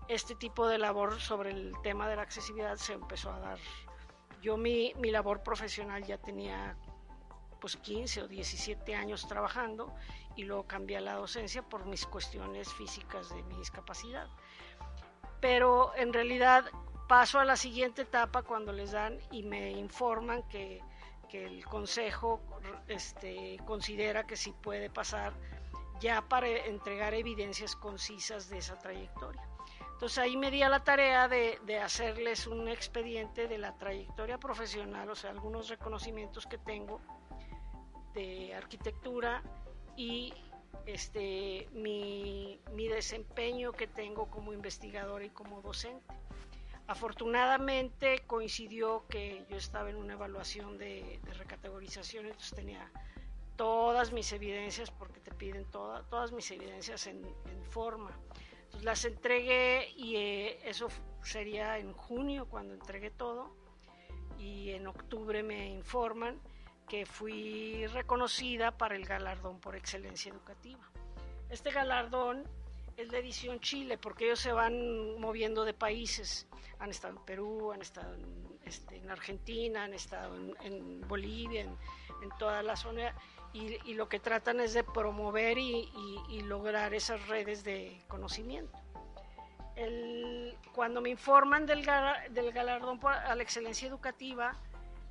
este 0.08 0.36
tipo 0.36 0.67
de 0.67 0.78
labor 0.78 1.19
sobre 1.19 1.52
el 1.52 1.74
tema 1.84 2.10
de 2.10 2.15
la 2.15 2.24
accesibilidad 2.24 2.76
se 2.76 2.93
empezó 2.93 3.32
a 3.32 3.39
dar. 3.39 3.60
Yo 4.41 4.58
mi, 4.58 4.93
mi 5.00 5.12
labor 5.12 5.43
profesional 5.43 6.04
ya 6.04 6.17
tenía 6.17 6.76
pues 7.62 7.78
15 7.78 8.24
o 8.24 8.28
17 8.28 8.93
años 8.93 9.26
trabajando 9.26 9.93
y 10.36 10.43
luego 10.43 10.63
cambié 10.67 10.98
a 10.98 11.02
la 11.02 11.15
docencia 11.15 11.62
por 11.62 11.86
mis 11.86 12.06
cuestiones 12.06 12.72
físicas 12.74 13.30
de 13.30 13.43
mi 13.43 13.56
discapacidad. 13.56 14.28
pero 15.39 15.93
en 15.96 16.13
realidad 16.13 16.65
paso 17.08 17.39
a 17.39 17.46
la 17.46 17.56
siguiente 17.56 18.04
etapa 18.04 18.43
cuando 18.43 18.72
les 18.72 18.91
dan 18.91 19.19
y 19.30 19.43
me 19.43 19.72
informan 19.72 20.43
que, 20.43 20.82
que 21.30 21.46
el 21.46 21.65
consejo 21.65 22.41
este, 22.88 23.58
considera 23.65 24.26
que 24.26 24.38
sí 24.38 24.54
puede 24.62 24.89
pasar 24.89 25.34
ya 26.00 26.22
para 26.22 26.48
entregar 26.48 27.13
evidencias 27.13 27.76
concisas 27.76 28.50
de 28.50 28.58
esa 28.58 28.78
trayectoria. 28.80 29.41
Entonces 29.93 30.17
ahí 30.17 30.36
me 30.36 30.52
di 30.52 30.63
a 30.63 30.69
la 30.69 30.84
tarea 30.84 31.28
de, 31.28 31.60
de, 31.65 31.80
hacerles 31.80 32.48
un 32.48 32.67
expediente 32.67 33.48
de 33.48 33.58
la 33.58 33.78
trayectoria 33.78 34.38
profesional, 34.38 35.10
o 35.10 35.15
sea, 35.15 35.32
algunos 35.32 35.69
reconocimientos 35.69 36.46
que 36.46 36.58
tengo 36.58 37.00
de 38.13 38.54
arquitectura 38.54 39.41
y 39.96 40.34
este, 40.86 41.68
mi, 41.74 42.60
mi 42.74 42.88
desempeño 42.88 43.72
que 43.72 43.88
tengo 43.88 44.30
como 44.30 44.54
investigadora 44.54 45.26
y 45.26 45.30
como 45.30 45.62
docente. 45.62 46.14
Afortunadamente 46.88 48.24
coincidió 48.28 49.06
que 49.08 49.46
yo 49.50 49.56
estaba 49.56 49.90
en 49.90 49.96
una 49.96 50.14
evaluación 50.14 50.78
de, 50.78 51.20
de 51.24 51.34
recategorización, 51.34 52.26
entonces 52.26 52.54
tenía 52.54 52.92
todas 53.56 54.12
mis 54.12 54.32
evidencias, 54.34 54.92
porque 54.92 55.20
te 55.20 55.32
piden 55.32 55.66
todas 55.66 56.32
mis 56.32 56.50
evidencias 56.52 57.08
en, 57.08 57.24
forma. 57.70 58.12
Entonces 58.66 58.84
las 58.84 59.06
entregué 59.06 59.90
y 59.96 60.16
eh, 60.16 60.70
eso 60.70 60.90
sería 61.24 61.80
en 61.80 61.94
junio 61.94 62.46
cuando 62.46 62.74
entregué 62.74 63.10
todo 63.10 63.56
y 64.38 64.72
en 64.72 64.86
octubre 64.88 65.42
me 65.42 65.70
informan 65.70 66.40
que 66.88 67.06
fui 67.06 67.88
reconocida 67.88 68.72
para 68.72 68.96
el 68.96 69.06
galardón 69.06 69.60
por 69.60 69.76
excelencia 69.76 70.32
educativa. 70.32 70.89
Este 71.50 71.72
galardón 71.72 72.43
es 72.98 73.12
la 73.12 73.17
edición 73.17 73.60
Chile 73.60 73.98
porque 73.98 74.26
ellos 74.26 74.39
se 74.39 74.52
van 74.52 75.19
moviendo 75.19 75.65
de 75.65 75.74
países. 75.74 76.48
Han 76.80 76.89
estado 76.89 77.17
en 77.17 77.26
Perú, 77.26 77.72
han 77.72 77.82
estado 77.82 78.13
en, 78.15 78.60
este, 78.65 79.02
Argentina, 79.10 79.84
han 79.84 79.93
estado 79.93 80.36
en, 80.62 81.02
Bolivia, 81.08 81.62
en, 81.62 81.78
en, 82.22 82.30
toda 82.38 82.62
la 82.63 82.76
zona 82.76 83.15
y, 83.54 83.93
lo 83.93 84.10
que 84.10 84.19
tratan 84.19 84.60
es 84.60 84.74
de 84.74 84.84
promover 84.84 85.58
y, 85.58 86.41
lograr 86.41 86.93
esas 86.93 87.28
redes 87.28 87.63
de 87.63 88.02
conocimiento. 88.08 88.78
cuando 90.74 91.02
me 91.02 91.10
informan 91.10 91.65
del, 91.65 91.86
del 92.32 92.52
galardón 92.52 93.00
a 93.06 93.36
la 93.36 93.43
excelencia 93.43 93.88
educativa, 93.88 94.56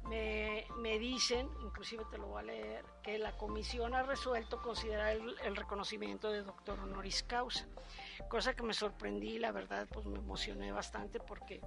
me, 0.08 0.66
me, 0.78 0.98
dicen, 0.98 1.48
inclusive 1.62 2.04
te 2.10 2.18
lo 2.18 2.26
voy 2.26 2.40
a 2.40 2.46
leer, 2.46 2.84
que 3.02 3.18
la 3.18 3.36
comisión 3.36 3.94
ha 3.94 4.02
resuelto 4.02 4.60
considerar 4.60 5.16
el, 5.44 5.56
reconocimiento 5.56 6.30
de 6.30 6.42
doctor 6.42 6.78
honoris 6.80 7.22
causa, 7.22 7.66
cosa 8.28 8.54
que 8.54 8.62
me 8.62 8.74
sorprendí, 8.74 9.38
la 9.38 9.52
verdad, 9.52 9.86
pues 9.92 10.06
me 10.06 10.18
emocioné 10.18 10.72
bastante 10.72 11.20
porque 11.20 11.60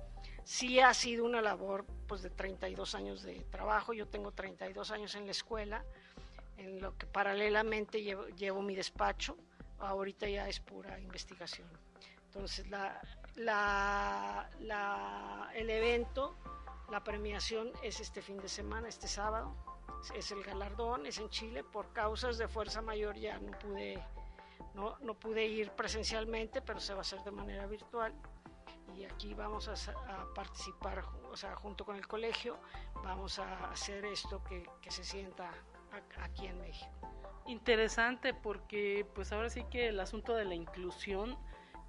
sí 0.43 0.79
ha 0.79 0.93
sido 0.93 1.25
una 1.25 1.41
labor 1.41 1.85
pues 2.07 2.21
de 2.21 2.29
32 2.29 2.95
años 2.95 3.23
de 3.23 3.39
trabajo, 3.51 3.93
yo 3.93 4.07
tengo 4.07 4.31
32 4.31 4.91
años 4.91 5.15
en 5.15 5.25
la 5.25 5.31
escuela, 5.31 5.85
en 6.57 6.81
lo 6.81 6.97
que 6.97 7.05
paralelamente 7.05 8.01
llevo, 8.01 8.61
mi 8.61 8.75
despacho, 8.75 9.37
ahorita 9.79 10.27
ya 10.27 10.47
es 10.47 10.59
pura 10.59 10.99
investigación. 10.99 11.67
Entonces, 12.27 12.67
la, 12.69 13.01
la, 13.35 14.49
el 15.53 15.69
evento, 15.69 16.35
la 16.89 17.03
premiación 17.03 17.71
es 17.81 17.99
este 17.99 18.21
fin 18.21 18.37
de 18.37 18.47
semana, 18.47 18.87
este 18.87 19.07
sábado, 19.07 19.55
es 20.13 20.31
el 20.31 20.43
galardón, 20.43 21.05
es 21.05 21.17
en 21.17 21.29
Chile, 21.29 21.63
por 21.63 21.91
causas 21.93 22.37
de 22.37 22.47
fuerza 22.47 22.81
mayor 22.81 23.15
ya 23.15 23.39
no 23.39 23.57
pude, 23.57 24.03
no, 24.73 24.97
no 24.99 25.13
pude 25.15 25.45
ir 25.45 25.71
presencialmente, 25.71 26.61
pero 26.61 26.79
se 26.79 26.93
va 26.93 26.99
a 26.99 27.01
hacer 27.01 27.23
de 27.23 27.31
manera 27.31 27.65
virtual. 27.65 28.13
Y 28.95 29.03
aquí 29.03 29.33
vamos 29.33 29.67
a, 29.67 30.33
participar, 30.33 31.03
o 31.29 31.35
sea, 31.35 31.55
junto 31.55 31.83
con 31.83 31.95
el 31.95 32.07
colegio, 32.07 32.57
vamos 33.03 33.39
a 33.39 33.71
hacer 33.71 34.05
esto 34.05 34.43
que, 34.43 34.69
que 34.81 34.91
se 34.91 35.03
sienta 35.03 35.51
aquí 36.21 36.47
en 36.47 36.59
México. 36.61 36.91
Interesante 37.47 38.33
porque 38.33 39.05
pues 39.13 39.31
ahora 39.31 39.49
sí 39.49 39.65
que 39.69 39.89
el 39.89 39.99
asunto 39.99 40.33
de 40.33 40.45
la 40.45 40.55
inclusión 40.55 41.37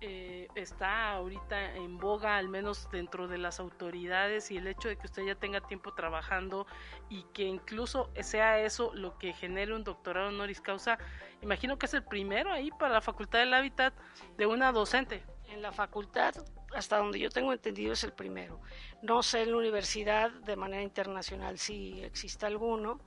eh, 0.01 0.49
está 0.55 1.13
ahorita 1.13 1.75
en 1.77 1.99
boga, 1.99 2.37
al 2.37 2.49
menos 2.49 2.89
dentro 2.91 3.29
de 3.29 3.39
las 3.39 3.61
autoridades, 3.61 4.51
y 4.51 4.57
el 4.57 4.67
hecho 4.67 4.89
de 4.89 4.97
que 4.97 5.07
usted 5.07 5.25
ya 5.25 5.35
tenga 5.35 5.61
tiempo 5.61 5.95
trabajando 5.95 6.67
y 7.09 7.25
que 7.33 7.45
incluso 7.45 8.11
sea 8.21 8.61
eso 8.61 8.93
lo 8.95 9.19
que 9.19 9.33
genere 9.33 9.75
un 9.75 9.85
doctorado 9.85 10.29
honoris 10.29 10.61
causa, 10.61 10.99
imagino 11.43 11.79
que 11.79 11.87
es 11.87 11.95
el 11.95 12.05
primero 12.05 12.51
ahí 12.51 12.71
para 12.71 12.93
la 12.93 13.01
Facultad 13.01 13.41
del 13.41 13.55
Hábitat 13.55 13.95
de 14.37 14.47
una 14.47 14.73
docente. 14.73 15.23
En 15.49 15.63
la 15.63 15.73
facultad, 15.73 16.35
hasta 16.75 16.99
donde 16.99 17.21
yo 17.21 17.31
tengo 17.31 17.53
entendido, 17.53 17.93
es 17.93 18.03
el 18.03 18.13
primero. 18.13 18.61
No 19.01 19.23
sé 19.23 19.43
en 19.43 19.53
la 19.53 19.59
universidad 19.59 20.31
de 20.31 20.57
manera 20.57 20.83
internacional 20.83 21.59
si 21.59 22.03
existe 22.03 22.47
alguno 22.47 23.01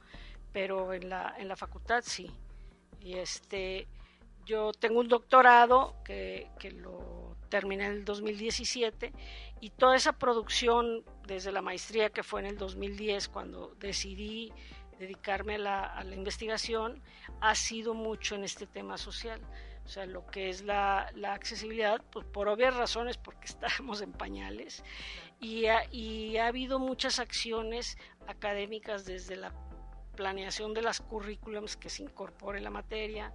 pero 0.51 0.93
en 0.93 1.09
la, 1.09 1.35
en 1.37 1.47
la 1.47 1.55
facultad 1.55 2.03
sí. 2.05 2.31
Y 2.99 3.13
este, 3.13 3.87
yo 4.49 4.71
tengo 4.73 4.99
un 4.99 5.07
doctorado 5.07 5.95
que, 6.03 6.49
que 6.57 6.71
lo 6.71 7.37
terminé 7.49 7.85
en 7.85 7.91
el 7.91 8.05
2017 8.05 9.13
y 9.61 9.69
toda 9.69 9.95
esa 9.95 10.13
producción 10.13 11.03
desde 11.27 11.51
la 11.51 11.61
maestría 11.61 12.09
que 12.09 12.23
fue 12.23 12.39
en 12.39 12.47
el 12.47 12.57
2010 12.57 13.27
cuando 13.27 13.75
decidí 13.79 14.51
dedicarme 14.97 15.55
a 15.55 15.57
la, 15.59 15.83
a 15.85 16.03
la 16.03 16.15
investigación 16.15 16.99
ha 17.41 17.53
sido 17.53 17.93
mucho 17.93 18.33
en 18.33 18.43
este 18.43 18.65
tema 18.65 18.97
social. 18.97 19.39
O 19.85 19.87
sea, 19.87 20.07
lo 20.07 20.25
que 20.25 20.49
es 20.49 20.63
la, 20.63 21.11
la 21.15 21.33
accesibilidad, 21.33 22.01
pues 22.11 22.25
por 22.25 22.47
obvias 22.47 22.75
razones, 22.75 23.17
porque 23.17 23.45
estamos 23.53 24.01
en 24.01 24.13
pañales, 24.13 24.83
y 25.39 25.65
y 25.91 26.37
ha 26.37 26.47
habido 26.47 26.79
muchas 26.79 27.19
acciones 27.19 27.97
académicas 28.27 29.05
desde 29.05 29.35
la 29.35 29.53
planeación 30.19 30.73
de 30.73 30.81
las 30.81 30.99
currículums 30.99 31.77
que 31.77 31.89
se 31.89 32.03
incorpore 32.03 32.59
la 32.59 32.69
materia, 32.69 33.31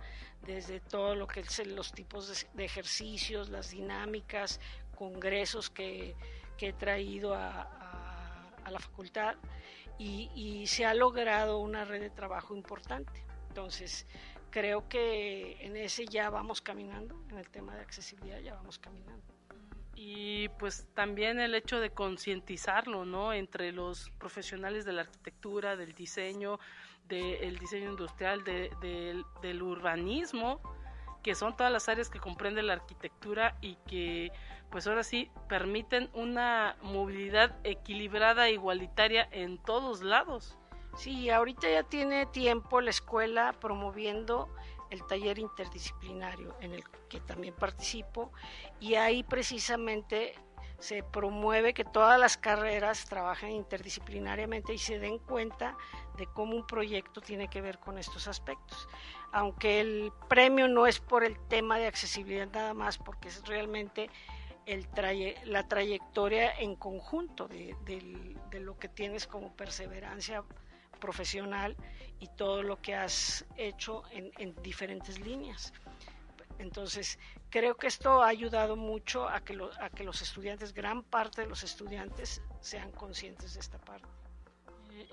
desde 0.46 0.80
todo 0.80 1.14
lo 1.14 1.26
que 1.26 1.40
es 1.40 1.66
los 1.66 1.92
tipos 1.92 2.46
de, 2.54 2.64
ejercicios, 2.64 3.48
las 3.48 3.70
dinámicas, 3.70 4.60
congresos 4.96 5.70
que, 5.70 6.14
he 6.58 6.72
traído 6.72 7.34
a, 7.34 8.50
la 8.70 8.78
facultad 8.78 9.36
y, 9.98 10.64
se 10.66 10.86
ha 10.86 10.94
logrado 10.94 11.58
una 11.58 11.84
red 11.84 12.00
de 12.00 12.10
trabajo 12.10 12.56
importante. 12.56 13.24
Entonces, 13.48 14.06
creo 14.50 14.88
que 14.88 15.58
en 15.60 15.76
ese 15.76 16.06
ya 16.06 16.30
vamos 16.30 16.62
caminando, 16.62 17.22
en 17.28 17.38
el 17.38 17.50
tema 17.50 17.74
de 17.74 17.82
accesibilidad 17.82 18.40
ya 18.40 18.54
vamos 18.54 18.78
caminando 18.78 19.34
y 19.96 20.48
pues 20.58 20.86
también 20.94 21.38
el 21.40 21.54
hecho 21.54 21.80
de 21.80 21.90
concientizarlo, 21.90 23.04
¿no? 23.04 23.32
Entre 23.32 23.72
los 23.72 24.10
profesionales 24.18 24.84
de 24.84 24.92
la 24.92 25.02
arquitectura, 25.02 25.76
del 25.76 25.92
diseño, 25.92 26.58
del 27.08 27.58
diseño 27.58 27.90
industrial, 27.90 28.42
del 28.44 29.62
urbanismo, 29.62 30.60
que 31.22 31.34
son 31.34 31.56
todas 31.56 31.72
las 31.72 31.88
áreas 31.88 32.10
que 32.10 32.20
comprende 32.20 32.62
la 32.62 32.74
arquitectura 32.74 33.56
y 33.60 33.76
que 33.86 34.30
pues 34.70 34.86
ahora 34.86 35.04
sí 35.04 35.30
permiten 35.48 36.10
una 36.12 36.76
movilidad 36.82 37.56
equilibrada 37.64 38.48
e 38.48 38.52
igualitaria 38.52 39.28
en 39.30 39.58
todos 39.58 40.02
lados. 40.02 40.58
Sí, 40.96 41.30
ahorita 41.30 41.68
ya 41.68 41.82
tiene 41.82 42.26
tiempo 42.26 42.80
la 42.80 42.90
escuela 42.90 43.54
promoviendo 43.60 44.48
el 44.90 45.04
taller 45.06 45.38
interdisciplinario 45.38 46.54
en 46.60 46.74
el 46.74 46.84
que 47.08 47.20
también 47.20 47.54
participo 47.54 48.32
y 48.78 48.94
ahí 48.94 49.22
precisamente 49.22 50.34
se 50.84 51.02
promueve 51.02 51.72
que 51.72 51.84
todas 51.84 52.20
las 52.20 52.36
carreras 52.36 53.06
trabajen 53.06 53.52
interdisciplinariamente 53.52 54.74
y 54.74 54.78
se 54.78 54.98
den 54.98 55.18
cuenta 55.18 55.76
de 56.18 56.26
cómo 56.26 56.54
un 56.54 56.66
proyecto 56.66 57.22
tiene 57.22 57.48
que 57.48 57.62
ver 57.62 57.78
con 57.78 57.96
estos 57.96 58.28
aspectos. 58.28 58.86
Aunque 59.32 59.80
el 59.80 60.12
premio 60.28 60.68
no 60.68 60.86
es 60.86 61.00
por 61.00 61.24
el 61.24 61.38
tema 61.48 61.78
de 61.78 61.86
accesibilidad 61.86 62.48
nada 62.52 62.74
más, 62.74 62.98
porque 62.98 63.28
es 63.28 63.42
realmente 63.46 64.10
el 64.66 64.86
la 65.44 65.66
trayectoria 65.68 66.52
en 66.58 66.76
conjunto 66.76 67.48
de, 67.48 67.74
de 67.84 68.60
lo 68.60 68.78
que 68.78 68.88
tienes 68.88 69.26
como 69.26 69.56
perseverancia 69.56 70.44
profesional 71.00 71.76
y 72.20 72.28
todo 72.28 72.62
lo 72.62 72.80
que 72.80 72.94
has 72.94 73.44
hecho 73.56 74.02
en, 74.10 74.54
diferentes 74.62 75.18
líneas. 75.20 75.72
Entonces, 76.58 77.18
creo 77.54 77.76
que 77.76 77.86
esto 77.86 78.20
ha 78.20 78.26
ayudado 78.26 78.74
mucho 78.74 79.28
a 79.28 79.38
que, 79.44 79.56
a 79.80 79.88
que 79.88 80.02
los 80.02 80.22
estudiantes, 80.22 80.74
gran 80.74 81.04
parte 81.04 81.42
de 81.42 81.46
los 81.46 81.62
estudiantes, 81.62 82.42
sean 82.58 82.90
conscientes 82.90 83.54
de 83.54 83.60
esta 83.60 83.78
parte. 83.78 84.08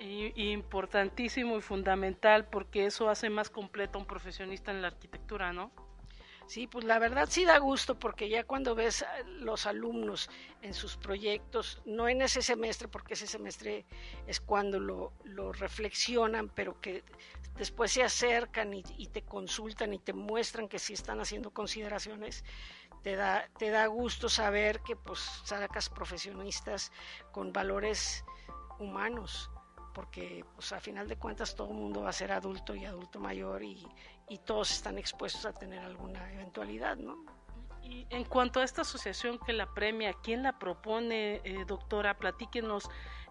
importantísimo 0.00 1.56
y 1.56 1.60
fundamental 1.60 2.48
porque 2.48 2.86
eso 2.86 3.08
hace 3.08 3.30
más 3.30 3.48
completo 3.48 3.96
a 3.96 4.00
un 4.00 4.08
profesionista 4.08 4.72
en 4.72 4.82
la 4.82 4.88
arquitectura, 4.88 5.52
¿no? 5.52 5.70
Sí, 6.52 6.66
pues 6.66 6.84
la 6.84 6.98
verdad 6.98 7.28
sí 7.30 7.46
da 7.46 7.56
gusto 7.56 7.98
porque 7.98 8.28
ya 8.28 8.44
cuando 8.44 8.74
ves 8.74 9.06
los 9.38 9.64
alumnos 9.64 10.28
en 10.60 10.74
sus 10.74 10.98
proyectos, 10.98 11.80
no 11.86 12.08
en 12.08 12.20
ese 12.20 12.42
semestre, 12.42 12.88
porque 12.88 13.14
ese 13.14 13.26
semestre 13.26 13.86
es 14.26 14.38
cuando 14.38 14.78
lo, 14.78 15.14
lo 15.24 15.54
reflexionan, 15.54 16.50
pero 16.50 16.78
que 16.78 17.04
después 17.56 17.92
se 17.92 18.02
acercan 18.02 18.74
y, 18.74 18.82
te 18.82 19.22
consultan 19.22 19.94
y 19.94 19.98
te 19.98 20.12
muestran 20.12 20.68
que 20.68 20.78
sí 20.78 20.92
están 20.92 21.20
haciendo 21.20 21.52
consideraciones, 21.52 22.44
te 23.02 23.16
da, 23.16 23.48
te 23.58 23.70
da 23.70 23.86
gusto 23.86 24.28
saber 24.28 24.80
que 24.80 24.94
pues 24.94 25.20
sacas 25.44 25.88
profesionistas 25.88 26.92
con 27.30 27.54
valores 27.54 28.26
humanos, 28.78 29.50
porque 29.94 30.44
pues 30.54 30.70
a 30.72 30.80
final 30.80 31.08
de 31.08 31.16
cuentas 31.16 31.56
todo 31.56 31.68
el 31.68 31.78
mundo 31.78 32.02
va 32.02 32.10
a 32.10 32.12
ser 32.12 32.30
adulto 32.30 32.74
y 32.74 32.84
adulto 32.84 33.18
mayor 33.20 33.62
y, 33.62 33.86
y 34.28 34.38
todos 34.38 34.70
están 34.70 34.98
expuestos 34.98 35.44
a 35.46 35.52
tener 35.52 35.80
alguna 35.80 36.32
eventualidad, 36.32 36.96
¿no? 36.96 37.24
Y 37.82 38.06
en 38.10 38.24
cuanto 38.24 38.60
a 38.60 38.64
esta 38.64 38.82
asociación 38.82 39.38
que 39.38 39.52
la 39.52 39.72
premia, 39.74 40.14
¿quién 40.22 40.42
la 40.42 40.58
propone, 40.58 41.40
eh, 41.44 41.64
doctora? 41.66 42.16
Platíquenos 42.16 42.88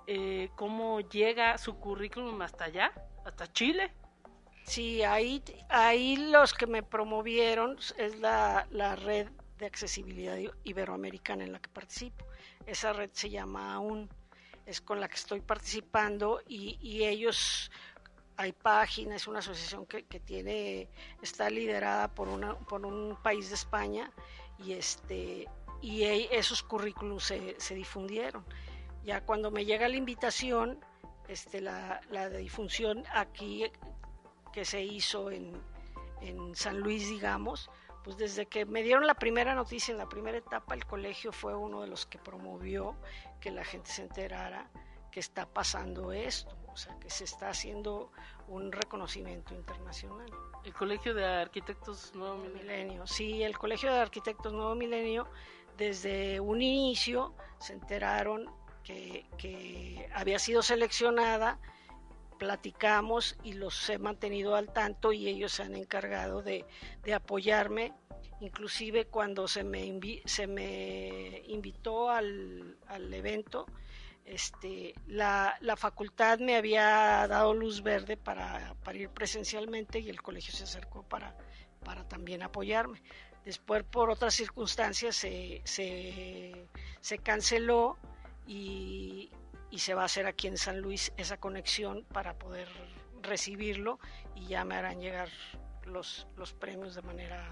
eh, 0.07 0.49
cómo 0.55 0.99
llega 0.99 1.57
su 1.57 1.75
currículum 1.75 2.41
hasta 2.41 2.65
allá, 2.65 2.91
hasta 3.25 3.51
Chile. 3.51 3.93
Sí, 4.63 5.03
ahí, 5.03 5.43
ahí 5.69 6.17
los 6.17 6.53
que 6.53 6.67
me 6.67 6.83
promovieron 6.83 7.77
es 7.97 8.19
la, 8.19 8.67
la 8.71 8.95
red 8.95 9.29
de 9.57 9.65
accesibilidad 9.65 10.37
iberoamericana 10.63 11.43
en 11.43 11.53
la 11.53 11.59
que 11.59 11.69
participo. 11.69 12.25
Esa 12.65 12.93
red 12.93 13.09
se 13.13 13.29
llama 13.29 13.73
AUN, 13.75 14.09
es 14.65 14.81
con 14.81 14.99
la 14.99 15.07
que 15.07 15.15
estoy 15.15 15.41
participando 15.41 16.41
y, 16.47 16.77
y 16.81 17.05
ellos, 17.05 17.71
hay 18.41 18.53
páginas, 18.53 19.21
es 19.21 19.27
una 19.27 19.39
asociación 19.39 19.85
que, 19.85 20.01
tiene, 20.19 20.89
está 21.21 21.49
liderada 21.49 22.07
por, 22.07 22.27
una, 22.27 22.57
por 22.57 22.83
un 22.85 23.15
país 23.21 23.49
de 23.49 23.55
España 23.55 24.11
y, 24.57 24.73
este, 24.73 25.47
y 25.79 26.03
esos 26.03 26.63
currículums 26.63 27.23
se, 27.23 27.55
se 27.59 27.75
difundieron. 27.75 28.43
Ya 29.03 29.21
cuando 29.21 29.51
me 29.51 29.63
llega 29.63 29.87
la 29.87 29.95
invitación, 29.95 30.83
este, 31.27 31.61
la, 31.61 32.01
la 32.09 32.29
difusión 32.29 33.03
aquí 33.13 33.63
que 34.51 34.65
se 34.65 34.81
hizo 34.81 35.29
en, 35.29 35.53
en 36.21 36.55
San 36.55 36.79
Luis, 36.79 37.07
digamos, 37.09 37.69
pues 38.03 38.17
desde 38.17 38.47
que 38.47 38.65
me 38.65 38.81
dieron 38.81 39.05
la 39.05 39.13
primera 39.13 39.53
noticia 39.53 39.91
en 39.91 39.99
la 39.99 40.09
primera 40.09 40.39
etapa, 40.39 40.73
el 40.73 40.85
colegio 40.85 41.31
fue 41.31 41.55
uno 41.55 41.81
de 41.81 41.87
los 41.87 42.07
que 42.07 42.17
promovió 42.17 42.95
que 43.39 43.51
la 43.51 43.63
gente 43.63 43.91
se 43.91 44.01
enterara 44.01 44.67
que 45.11 45.19
está 45.19 45.45
pasando 45.45 46.11
esto, 46.11 46.57
o 46.71 46.77
sea, 46.77 46.97
que 46.99 47.09
se 47.09 47.25
está 47.25 47.49
haciendo 47.49 48.11
un 48.47 48.71
reconocimiento 48.71 49.53
internacional. 49.53 50.29
El 50.63 50.73
Colegio 50.73 51.13
de 51.13 51.25
Arquitectos 51.25 52.13
Nuevo 52.15 52.37
Milenio. 52.37 53.05
Sí, 53.07 53.43
el 53.43 53.57
Colegio 53.57 53.91
de 53.91 53.99
Arquitectos 53.99 54.53
Nuevo 54.53 54.75
Milenio, 54.75 55.27
desde 55.77 56.39
un 56.39 56.61
inicio 56.61 57.33
se 57.59 57.73
enteraron 57.73 58.49
que, 58.83 59.25
que 59.37 60.09
había 60.13 60.39
sido 60.39 60.61
seleccionada 60.61 61.59
platicamos 62.41 63.37
y 63.43 63.53
los 63.53 63.87
he 63.87 63.99
mantenido 63.99 64.55
al 64.55 64.73
tanto 64.73 65.13
y 65.13 65.27
ellos 65.27 65.51
se 65.51 65.61
han 65.61 65.75
encargado 65.75 66.41
de, 66.41 66.65
de 67.03 67.13
apoyarme, 67.13 67.93
inclusive 68.39 69.05
cuando 69.05 69.47
se 69.47 69.63
me, 69.63 69.99
se 70.25 70.47
me 70.47 71.43
invitó 71.45 72.09
al, 72.09 72.79
al 72.87 73.13
evento, 73.13 73.67
este, 74.25 74.93
la, 75.07 75.55
la, 75.61 75.75
facultad 75.75 76.39
me 76.39 76.55
había 76.55 77.27
dado 77.27 77.53
luz 77.53 77.81
verde 77.81 78.17
para, 78.17 78.75
para, 78.83 78.97
ir 78.97 79.09
presencialmente 79.09 79.99
y 79.99 80.09
el 80.09 80.21
colegio 80.21 80.53
se 80.53 80.63
acercó 80.63 81.03
para, 81.03 81.35
para 81.83 82.07
también 82.07 82.43
apoyarme. 82.43 83.01
Después, 83.43 83.83
por 83.83 84.09
otras 84.09 84.33
circunstancias, 84.33 85.15
se, 85.15 85.61
se, 85.65 86.67
se 87.01 87.17
canceló 87.17 87.97
y, 88.45 89.31
y 89.71 89.79
se 89.79 89.93
va 89.93 90.03
a 90.03 90.05
hacer 90.05 90.27
aquí 90.27 90.47
en 90.47 90.57
San 90.57 90.79
Luis 90.79 91.11
esa 91.17 91.37
conexión 91.37 92.05
para 92.13 92.37
poder 92.37 92.67
recibirlo 93.21 93.99
y 94.35 94.47
ya 94.47 94.63
me 94.65 94.75
harán 94.75 94.99
llegar 94.99 95.29
los, 95.85 96.27
los 96.37 96.53
premios 96.53 96.95
de 96.95 97.01
manera 97.01 97.49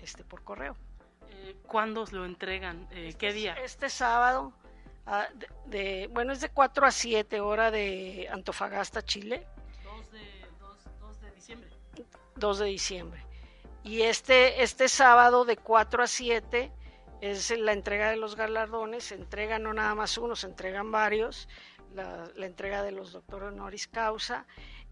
este 0.00 0.24
por 0.24 0.42
correo. 0.44 0.76
Eh, 1.30 1.56
¿Cuándo 1.66 2.04
lo 2.12 2.24
entregan? 2.24 2.88
Eh, 2.90 3.08
este, 3.08 3.18
¿Qué 3.18 3.32
día? 3.32 3.54
Este 3.54 3.88
sábado, 3.88 4.52
uh, 5.06 5.38
de, 5.38 5.48
de, 5.66 6.06
bueno, 6.08 6.32
es 6.32 6.40
de 6.40 6.48
4 6.48 6.86
a 6.86 6.90
7 6.90 7.40
hora 7.40 7.70
de 7.70 8.28
Antofagasta, 8.30 9.02
Chile. 9.02 9.46
2 9.84 10.12
de, 10.12 10.20
2, 10.60 10.78
2 11.00 11.20
de 11.20 11.30
diciembre. 11.32 11.70
2 12.36 12.58
de 12.58 12.66
diciembre. 12.66 13.26
Y 13.84 14.02
este, 14.02 14.62
este 14.62 14.88
sábado 14.88 15.44
de 15.44 15.56
4 15.56 16.02
a 16.02 16.06
7 16.06 16.72
es 17.20 17.56
la 17.56 17.72
entrega 17.72 18.10
de 18.10 18.16
los 18.16 18.36
galardones, 18.36 19.04
se 19.04 19.14
entregan 19.14 19.62
no 19.62 19.72
nada 19.72 19.94
más 19.94 20.18
uno, 20.18 20.34
se 20.34 20.46
entregan 20.46 20.90
varios, 20.90 21.48
la, 21.94 22.28
la 22.34 22.46
entrega 22.46 22.82
de 22.82 22.92
los 22.92 23.12
doctores 23.12 23.48
honoris 23.48 23.86
causa 23.86 24.46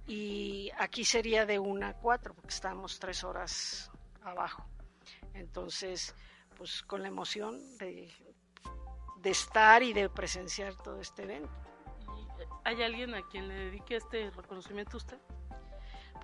y 0.06 0.70
aquí 0.78 1.04
sería 1.04 1.46
de 1.46 1.58
una 1.58 1.88
a 1.88 1.94
cuatro 1.94 2.34
porque 2.34 2.54
estamos 2.54 2.98
tres 2.98 3.24
horas 3.24 3.90
abajo. 4.22 4.64
Entonces, 5.34 6.14
pues 6.56 6.82
con 6.82 7.02
la 7.02 7.08
emoción 7.08 7.78
de, 7.78 8.12
de 9.22 9.30
estar 9.30 9.82
y 9.82 9.92
de 9.92 10.08
presenciar 10.08 10.74
todo 10.74 11.00
este 11.00 11.24
evento. 11.24 11.50
¿Hay 12.64 12.82
alguien 12.82 13.14
a 13.14 13.22
quien 13.28 13.48
le 13.48 13.54
dedique 13.54 13.96
este 13.96 14.30
reconocimiento 14.30 14.96
a 14.96 14.98
usted? 14.98 15.18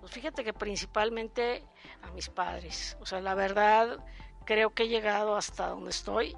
Pues 0.00 0.12
fíjate 0.12 0.44
que 0.44 0.52
principalmente 0.52 1.64
a 2.02 2.10
mis 2.10 2.28
padres. 2.28 2.96
O 3.00 3.06
sea, 3.06 3.20
la 3.20 3.34
verdad, 3.34 3.98
creo 4.44 4.74
que 4.74 4.84
he 4.84 4.88
llegado 4.88 5.36
hasta 5.36 5.68
donde 5.68 5.90
estoy 5.90 6.36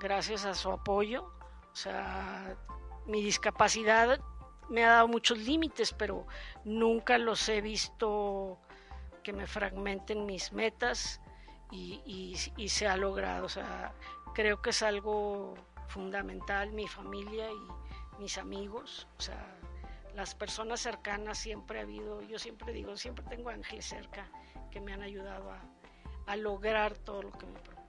gracias 0.00 0.44
a 0.44 0.54
su 0.54 0.70
apoyo. 0.70 1.32
O 1.72 1.76
sea, 1.76 2.56
mi 3.06 3.22
discapacidad 3.22 4.20
me 4.68 4.84
ha 4.84 4.90
dado 4.90 5.08
muchos 5.08 5.38
límites, 5.38 5.92
pero 5.92 6.26
nunca 6.64 7.18
los 7.18 7.48
he 7.48 7.60
visto 7.60 8.58
que 9.22 9.32
me 9.32 9.46
fragmenten 9.46 10.26
mis 10.26 10.52
metas 10.52 11.20
y, 11.70 12.00
y, 12.06 12.36
y, 12.56 12.68
se 12.68 12.86
ha 12.86 12.96
logrado. 12.96 13.46
O 13.46 13.48
sea, 13.48 13.92
creo 14.32 14.62
que 14.62 14.70
es 14.70 14.82
algo 14.82 15.54
fundamental, 15.90 16.72
mi 16.72 16.88
familia 16.88 17.50
y 17.50 18.20
mis 18.20 18.38
amigos. 18.38 19.06
O 19.18 19.22
sea, 19.22 19.44
las 20.14 20.34
personas 20.34 20.80
cercanas 20.80 21.38
siempre 21.38 21.80
ha 21.80 21.82
habido, 21.82 22.22
yo 22.22 22.38
siempre 22.38 22.72
digo, 22.72 22.96
siempre 22.96 23.24
tengo 23.28 23.50
ángeles 23.50 23.84
cerca 23.84 24.26
que 24.70 24.80
me 24.80 24.92
han 24.92 25.02
ayudado 25.02 25.50
a, 25.50 25.60
a 26.26 26.36
lograr 26.36 26.96
todo 26.96 27.22
lo 27.22 27.32
que 27.32 27.46
me 27.46 27.58
propongo. 27.58 27.80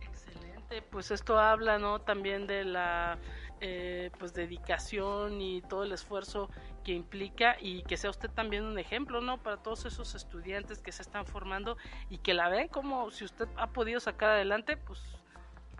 Excelente, 0.00 0.82
pues 0.82 1.10
esto 1.10 1.38
habla, 1.38 1.78
¿no? 1.78 2.00
También 2.00 2.46
de 2.46 2.64
la 2.64 3.18
eh, 3.60 4.10
pues 4.18 4.34
dedicación 4.34 5.40
y 5.40 5.62
todo 5.62 5.84
el 5.84 5.92
esfuerzo 5.92 6.50
que 6.84 6.92
implica 6.92 7.56
y 7.60 7.82
que 7.84 7.96
sea 7.96 8.10
usted 8.10 8.30
también 8.30 8.64
un 8.64 8.78
ejemplo, 8.78 9.20
¿no? 9.20 9.38
Para 9.38 9.56
todos 9.56 9.86
esos 9.86 10.14
estudiantes 10.14 10.82
que 10.82 10.92
se 10.92 11.02
están 11.02 11.24
formando 11.24 11.78
y 12.10 12.18
que 12.18 12.34
la 12.34 12.48
ven 12.48 12.68
como 12.68 13.10
si 13.10 13.24
usted 13.24 13.48
ha 13.56 13.68
podido 13.68 14.00
sacar 14.00 14.30
adelante, 14.30 14.76
pues... 14.76 15.00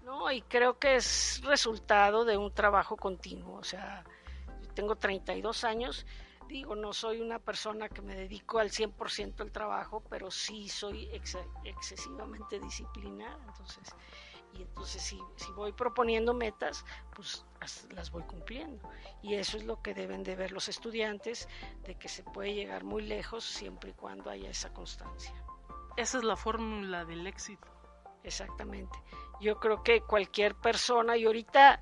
No, 0.04 0.30
y 0.30 0.42
creo 0.42 0.78
que 0.78 0.96
es 0.96 1.40
resultado 1.44 2.24
de 2.24 2.36
un 2.36 2.52
trabajo 2.52 2.96
continuo, 2.96 3.58
o 3.58 3.64
sea, 3.64 4.04
yo 4.62 4.68
tengo 4.74 4.96
32 4.96 5.64
años 5.64 6.06
digo, 6.48 6.74
no 6.74 6.92
soy 6.92 7.20
una 7.20 7.38
persona 7.38 7.88
que 7.88 8.02
me 8.02 8.14
dedico 8.14 8.58
al 8.58 8.70
100% 8.70 9.40
al 9.40 9.50
trabajo, 9.50 10.02
pero 10.08 10.30
sí 10.30 10.68
soy 10.68 11.08
ex 11.12 11.36
excesivamente 11.64 12.60
disciplinada, 12.60 13.38
entonces, 13.46 13.94
y 14.52 14.62
entonces 14.62 15.02
si, 15.02 15.18
si, 15.36 15.50
voy 15.52 15.72
proponiendo 15.72 16.32
metas, 16.32 16.84
pues 17.14 17.44
las 17.90 18.10
voy 18.10 18.22
cumpliendo. 18.22 18.88
Y 19.22 19.34
eso 19.34 19.56
es 19.56 19.64
lo 19.64 19.82
que 19.82 19.94
deben 19.94 20.22
de 20.22 20.36
ver 20.36 20.52
los 20.52 20.68
estudiantes, 20.68 21.48
de 21.82 21.96
que 21.96 22.08
se 22.08 22.22
puede 22.22 22.54
llegar 22.54 22.84
muy 22.84 23.02
lejos 23.02 23.44
siempre 23.44 23.90
y 23.90 23.94
cuando 23.94 24.30
haya 24.30 24.50
esa 24.50 24.72
constancia. 24.72 25.34
Esa 25.96 26.18
es 26.18 26.24
la 26.24 26.36
fórmula 26.36 27.04
del 27.04 27.26
éxito. 27.26 27.73
Exactamente. 28.24 28.98
Yo 29.40 29.60
creo 29.60 29.82
que 29.82 30.00
cualquier 30.00 30.54
persona, 30.54 31.16
y 31.16 31.24
ahorita 31.26 31.80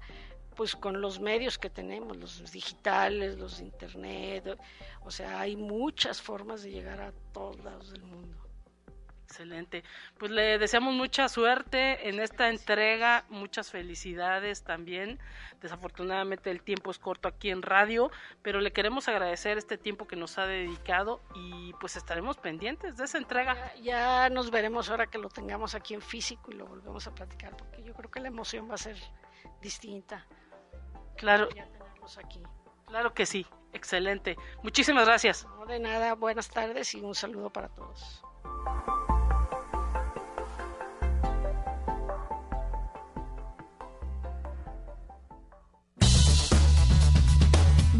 pues 0.54 0.76
con 0.76 1.00
los 1.00 1.18
medios 1.18 1.58
que 1.58 1.70
tenemos, 1.70 2.16
los 2.18 2.52
digitales, 2.52 3.38
los 3.38 3.60
internet, 3.60 4.58
o 5.00 5.10
sea, 5.10 5.40
hay 5.40 5.56
muchas 5.56 6.20
formas 6.20 6.62
de 6.62 6.70
llegar 6.70 7.00
a 7.00 7.12
todos 7.32 7.58
lados 7.64 7.90
del 7.90 8.02
mundo. 8.02 8.41
Excelente. 9.32 9.82
Pues 10.18 10.30
le 10.30 10.58
deseamos 10.58 10.92
mucha 10.92 11.26
suerte 11.26 12.10
en 12.10 12.20
esta 12.20 12.50
entrega, 12.50 13.24
muchas 13.30 13.70
felicidades 13.70 14.62
también. 14.62 15.18
Desafortunadamente 15.62 16.50
el 16.50 16.60
tiempo 16.60 16.90
es 16.90 16.98
corto 16.98 17.28
aquí 17.28 17.48
en 17.48 17.62
radio, 17.62 18.10
pero 18.42 18.60
le 18.60 18.72
queremos 18.72 19.08
agradecer 19.08 19.56
este 19.56 19.78
tiempo 19.78 20.06
que 20.06 20.16
nos 20.16 20.36
ha 20.36 20.44
dedicado 20.44 21.22
y 21.34 21.72
pues 21.80 21.96
estaremos 21.96 22.36
pendientes 22.36 22.98
de 22.98 23.04
esa 23.04 23.16
entrega. 23.16 23.74
Ya, 23.76 24.26
ya 24.26 24.28
nos 24.28 24.50
veremos 24.50 24.90
ahora 24.90 25.06
que 25.06 25.16
lo 25.16 25.30
tengamos 25.30 25.74
aquí 25.74 25.94
en 25.94 26.02
físico 26.02 26.50
y 26.52 26.56
lo 26.56 26.66
volvemos 26.66 27.06
a 27.06 27.14
platicar, 27.14 27.56
porque 27.56 27.82
yo 27.82 27.94
creo 27.94 28.10
que 28.10 28.20
la 28.20 28.28
emoción 28.28 28.68
va 28.68 28.74
a 28.74 28.78
ser 28.78 28.98
distinta. 29.62 30.26
Claro. 31.16 31.48
Ya 31.54 31.64
tenerlos 31.68 32.18
aquí. 32.18 32.42
Claro 32.86 33.14
que 33.14 33.24
sí. 33.24 33.46
Excelente. 33.72 34.36
Muchísimas 34.62 35.06
gracias. 35.06 35.46
No, 35.46 35.64
de 35.64 35.78
nada. 35.78 36.14
Buenas 36.16 36.50
tardes 36.50 36.94
y 36.94 37.00
un 37.00 37.14
saludo 37.14 37.48
para 37.50 37.70
todos. 37.70 38.22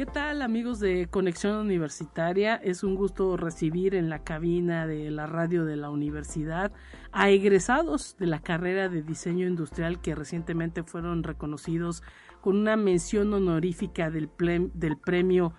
¿Qué 0.00 0.06
tal 0.06 0.40
amigos 0.40 0.80
de 0.80 1.08
Conexión 1.10 1.56
Universitaria? 1.56 2.54
Es 2.54 2.84
un 2.84 2.94
gusto 2.94 3.36
recibir 3.36 3.94
en 3.94 4.08
la 4.08 4.24
cabina 4.24 4.86
de 4.86 5.10
la 5.10 5.26
radio 5.26 5.66
de 5.66 5.76
la 5.76 5.90
universidad 5.90 6.72
a 7.12 7.28
egresados 7.28 8.16
de 8.18 8.26
la 8.26 8.40
carrera 8.40 8.88
de 8.88 9.02
diseño 9.02 9.46
industrial 9.46 10.00
que 10.00 10.14
recientemente 10.14 10.84
fueron 10.84 11.22
reconocidos 11.22 12.02
con 12.40 12.56
una 12.56 12.78
mención 12.78 13.34
honorífica 13.34 14.10
del, 14.10 14.30
premio 14.30 15.52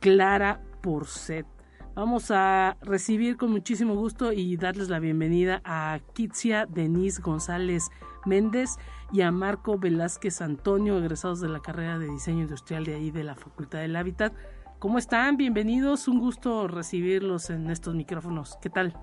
Clara 0.00 0.60
Porcet. 0.82 1.46
Vamos 1.94 2.32
a 2.32 2.76
recibir 2.82 3.36
con 3.36 3.52
muchísimo 3.52 3.94
gusto 3.94 4.32
y 4.32 4.56
darles 4.56 4.88
la 4.88 4.98
bienvenida 4.98 5.62
a 5.64 6.00
Kitsia 6.14 6.66
Denise 6.66 7.22
González 7.22 7.90
Méndez 8.26 8.76
y 9.12 9.22
a 9.22 9.30
Marco 9.30 9.78
Velázquez 9.78 10.40
Antonio, 10.40 10.98
egresados 10.98 11.40
de 11.40 11.48
la 11.48 11.60
carrera 11.60 11.98
de 11.98 12.08
diseño 12.08 12.42
industrial 12.42 12.84
de 12.84 12.94
ahí 12.94 13.10
de 13.10 13.24
la 13.24 13.34
Facultad 13.34 13.80
del 13.80 13.96
Hábitat. 13.96 14.32
¿Cómo 14.78 14.98
están? 14.98 15.36
Bienvenidos, 15.36 16.08
un 16.08 16.20
gusto 16.20 16.68
recibirlos 16.68 17.50
en 17.50 17.70
estos 17.70 17.94
micrófonos. 17.94 18.58
¿Qué 18.60 18.70
tal? 18.70 18.96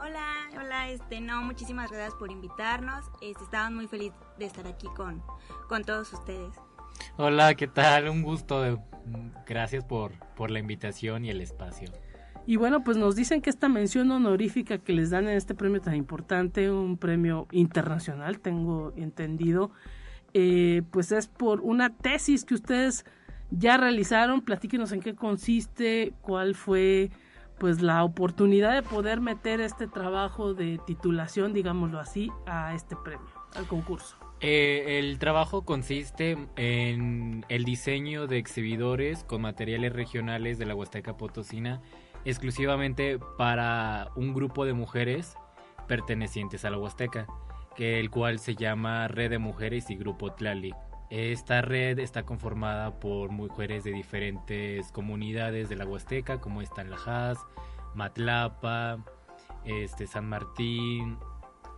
Hola, 0.00 0.26
hola, 0.56 0.88
este, 0.90 1.20
no, 1.20 1.42
muchísimas 1.42 1.90
gracias 1.90 2.14
por 2.14 2.30
invitarnos. 2.30 3.04
Este, 3.20 3.42
estaban 3.42 3.74
muy 3.74 3.88
feliz 3.88 4.12
de 4.38 4.46
estar 4.46 4.66
aquí 4.66 4.86
con, 4.96 5.22
con 5.68 5.82
todos 5.82 6.12
ustedes. 6.12 6.54
Hola, 7.16 7.54
¿qué 7.54 7.66
tal? 7.66 8.08
Un 8.08 8.22
gusto. 8.22 8.80
Gracias 9.46 9.84
por, 9.84 10.12
por 10.36 10.50
la 10.50 10.58
invitación 10.58 11.24
y 11.24 11.30
el 11.30 11.40
espacio. 11.40 11.90
Y 12.48 12.56
bueno, 12.56 12.82
pues 12.82 12.96
nos 12.96 13.14
dicen 13.14 13.42
que 13.42 13.50
esta 13.50 13.68
mención 13.68 14.10
honorífica 14.10 14.78
que 14.78 14.94
les 14.94 15.10
dan 15.10 15.28
en 15.28 15.36
este 15.36 15.54
premio 15.54 15.82
tan 15.82 15.94
importante, 15.94 16.70
un 16.70 16.96
premio 16.96 17.46
internacional, 17.52 18.40
tengo 18.40 18.94
entendido, 18.96 19.70
eh, 20.32 20.80
pues 20.90 21.12
es 21.12 21.28
por 21.28 21.60
una 21.60 21.94
tesis 21.94 22.46
que 22.46 22.54
ustedes 22.54 23.04
ya 23.50 23.76
realizaron. 23.76 24.40
Platíquenos 24.40 24.92
en 24.92 25.00
qué 25.00 25.14
consiste, 25.14 26.14
cuál 26.22 26.54
fue 26.54 27.10
pues 27.58 27.82
la 27.82 28.02
oportunidad 28.02 28.72
de 28.72 28.82
poder 28.82 29.20
meter 29.20 29.60
este 29.60 29.86
trabajo 29.86 30.54
de 30.54 30.80
titulación, 30.86 31.52
digámoslo 31.52 31.98
así, 32.00 32.30
a 32.46 32.74
este 32.74 32.96
premio, 32.96 33.28
al 33.56 33.66
concurso. 33.66 34.16
Eh, 34.40 34.98
el 34.98 35.18
trabajo 35.18 35.66
consiste 35.66 36.38
en 36.56 37.44
el 37.50 37.64
diseño 37.64 38.26
de 38.26 38.38
exhibidores 38.38 39.22
con 39.24 39.42
materiales 39.42 39.92
regionales 39.92 40.58
de 40.58 40.64
la 40.64 40.74
Huasteca 40.74 41.18
Potosina 41.18 41.82
exclusivamente 42.28 43.18
para 43.38 44.10
un 44.14 44.34
grupo 44.34 44.66
de 44.66 44.74
mujeres 44.74 45.36
pertenecientes 45.86 46.64
a 46.64 46.70
la 46.70 46.78
Huasteca, 46.78 47.26
que 47.74 47.98
el 47.98 48.10
cual 48.10 48.38
se 48.38 48.54
llama 48.54 49.08
Red 49.08 49.30
de 49.30 49.38
Mujeres 49.38 49.88
y 49.90 49.96
Grupo 49.96 50.32
Tlali. 50.32 50.74
Esta 51.08 51.62
red 51.62 51.98
está 51.98 52.24
conformada 52.24 53.00
por 53.00 53.30
mujeres 53.30 53.82
de 53.82 53.92
diferentes 53.92 54.92
comunidades 54.92 55.70
de 55.70 55.76
la 55.76 55.86
Huasteca, 55.86 56.38
como 56.38 56.60
están 56.60 56.90
Lajas, 56.90 57.38
Matlapa, 57.94 58.98
este, 59.64 60.06
San 60.06 60.28
Martín, 60.28 61.16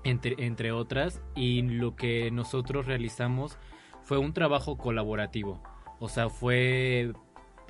entre, 0.03 0.35
entre 0.39 0.73
otras. 0.73 1.23
Y 1.37 1.63
lo 1.63 1.95
que 1.95 2.33
nosotros 2.33 2.87
realizamos 2.87 3.57
fue 4.03 4.19
un 4.19 4.33
trabajo 4.33 4.77
colaborativo. 4.77 5.63
O 6.01 6.09
sea, 6.09 6.29
fue 6.29 7.13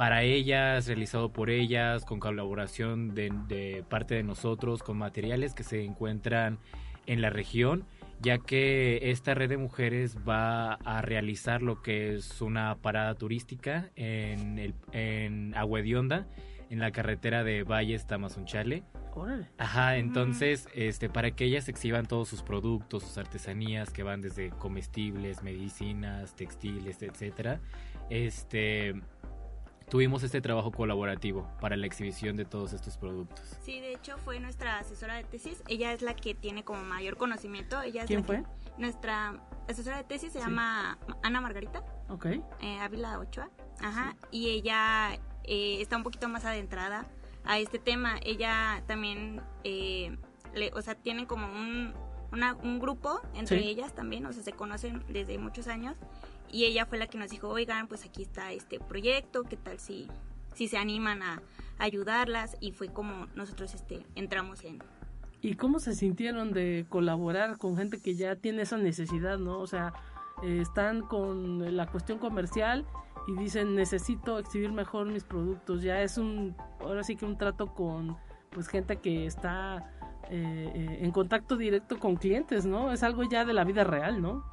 para 0.01 0.23
ellas, 0.23 0.87
realizado 0.87 1.31
por 1.31 1.51
ellas, 1.51 2.07
con 2.07 2.21
colaboración 2.21 3.15
de, 3.15 3.85
parte 3.91 4.15
de 4.15 4.23
nosotros, 4.23 4.83
con 4.83 4.97
materiales 4.97 5.53
que 5.53 5.63
se 5.63 5.85
encuentran 5.85 6.59
en 7.05 7.21
la 7.21 7.29
región, 7.29 7.85
ya 8.19 8.39
que 8.39 9.11
esta 9.11 9.35
red 9.35 9.51
de 9.51 9.59
mujeres 9.59 10.17
va 10.27 10.73
a 10.87 11.03
realizar 11.03 11.61
lo 11.61 11.83
que 11.83 12.15
es 12.15 12.41
una 12.41 12.77
parada 12.77 13.15
turística 13.15 13.91
en, 13.95 14.59
el, 14.59 14.73
en 14.93 15.55
Aguedionda, 15.55 16.27
en 16.71 16.79
la 16.79 16.93
carretera 16.93 17.45
de 17.45 17.63
Valles 17.65 18.07
Tamazunchale. 18.07 18.85
Ajá, 19.59 19.99
entonces, 19.99 20.67
este, 20.75 21.11
para 21.11 21.33
que 21.33 21.45
ellas 21.45 21.69
exhiban 21.69 22.07
todos 22.07 22.27
sus 22.27 22.43
productos, 22.43 23.03
sus 23.03 23.19
artesanías 23.19 23.91
que 23.91 24.03
van 24.03 24.23
desde 24.23 24.49
comestibles, 24.49 25.43
medicinas, 25.43 26.35
textiles, 26.37 27.03
etcétera, 27.03 27.61
este, 28.09 28.95
tuvimos 29.91 30.23
este 30.23 30.41
trabajo 30.41 30.71
colaborativo 30.71 31.47
para 31.61 31.77
la 31.77 31.87
exhibición 31.87 32.37
de 32.37 32.45
todos 32.45 32.73
estos 32.73 32.97
productos. 32.97 33.41
Sí, 33.63 33.81
de 33.81 33.93
hecho 33.93 34.17
fue 34.19 34.41
nuestra 34.41 34.79
asesora 34.79 35.17
de 35.17 35.25
tesis. 35.25 35.63
Ella 35.69 35.93
es 35.93 36.01
la 36.01 36.15
que 36.15 36.35
tiene 36.35 36.65
como 36.65 36.83
mayor 36.83 37.17
conocimiento. 37.17 37.83
Ella 37.83 38.07
¿Quién 38.07 38.25
fue? 38.25 38.45
nuestra 38.79 39.41
asesora 39.69 39.99
de 39.99 40.05
tesis 40.05 40.33
se 40.33 40.39
llama 40.39 40.97
Ana 41.23 41.41
Margarita. 41.41 41.85
Ok. 42.09 42.27
Eh, 42.27 42.79
Ávila 42.81 43.19
Ochoa. 43.19 43.51
Ajá. 43.81 44.17
Y 44.31 44.49
ella 44.51 45.15
eh, 45.45 45.79
está 45.81 45.97
un 45.97 46.05
poquito 46.05 46.29
más 46.29 46.45
adentrada 46.45 47.07
a 47.45 47.59
este 47.59 47.79
tema. 47.79 48.17
Ella 48.23 48.83
también, 48.87 49.43
eh, 49.65 50.17
le, 50.55 50.73
o 50.73 50.83
sea, 50.83 50.95
tienen 50.95 51.27
como 51.27 51.47
un, 51.47 51.93
un 52.63 52.79
grupo 52.79 53.21
entre 53.35 53.59
ellas 53.59 53.93
también, 53.93 54.25
o 54.25 54.33
sea, 54.33 54.43
se 54.45 54.53
conocen 54.53 55.03
desde 55.09 55.37
muchos 55.39 55.67
años 55.67 55.97
y 56.53 56.65
ella 56.65 56.87
fue 56.87 56.99
la 56.99 57.07
que 57.07 57.19
nos 57.19 57.31
dijo, 57.31 57.49
oigan, 57.49 57.89
pues 57.89 58.05
aquí 58.05 58.23
está 58.23 58.53
este 58.53 58.81
proyecto, 58.81 59.45
¿qué 59.45 59.57
tal 59.57 59.79
si, 59.79 60.09
si 60.55 60.69
se 60.69 60.79
animan 60.79 61.23
a, 61.23 61.43
ayudarlas? 61.79 62.57
Y 62.61 62.73
fue 62.73 62.89
como 62.89 63.27
nosotros 63.35 63.75
este, 63.75 64.05
entramos 64.15 64.65
en... 64.65 64.83
¿Y 65.41 65.55
cómo 65.55 65.79
se 65.79 65.95
sintieron 65.95 66.53
de 66.53 66.85
colaborar 66.89 67.57
con 67.57 67.77
gente 67.77 68.01
que 68.01 68.15
ya 68.15 68.37
tiene 68.37 68.63
esa 68.63 68.77
necesidad, 68.77 69.39
no? 69.39 69.59
O 69.61 69.67
sea, 69.67 69.95
eh, 70.43 70.59
están 70.61 71.01
con 71.01 71.75
la 71.75 71.87
cuestión 71.87 72.19
comercial 72.19 72.85
y 73.27 73.35
dicen, 73.37 73.75
necesito 73.75 74.39
exhibir 74.39 74.73
mejor 74.73 75.07
mis 75.07 75.25
productos. 75.25 75.83
Ya 75.83 76.03
es 76.03 76.19
un, 76.19 76.55
ahora 76.81 77.03
sí 77.05 77.17
que 77.17 77.25
un 77.25 77.39
trato 77.39 77.73
con, 77.73 78.19
pues, 78.51 78.69
gente 78.69 78.97
que 78.97 79.25
está 79.25 79.91
eh, 80.29 80.71
eh, 80.75 80.99
en 81.01 81.11
contacto 81.11 81.57
directo 81.57 81.99
con 81.99 82.17
clientes, 82.17 82.67
¿no? 82.67 82.93
Es 82.93 83.03
algo 83.03 83.23
ya 83.25 83.47
de 83.47 83.55
la 83.55 83.65
vida 83.65 83.85
real, 83.85 84.21
¿no? 84.21 84.45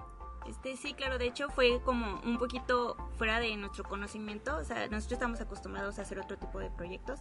Este, 0.47 0.77
sí, 0.77 0.93
claro, 0.93 1.17
de 1.17 1.27
hecho 1.27 1.49
fue 1.49 1.81
como 1.83 2.21
un 2.21 2.37
poquito 2.37 2.95
fuera 3.17 3.39
de 3.39 3.55
nuestro 3.57 3.83
conocimiento, 3.83 4.55
o 4.55 4.63
sea, 4.63 4.87
nosotros 4.87 5.13
estamos 5.13 5.41
acostumbrados 5.41 5.99
a 5.99 6.03
hacer 6.03 6.19
otro 6.19 6.37
tipo 6.37 6.59
de 6.59 6.69
proyectos 6.69 7.19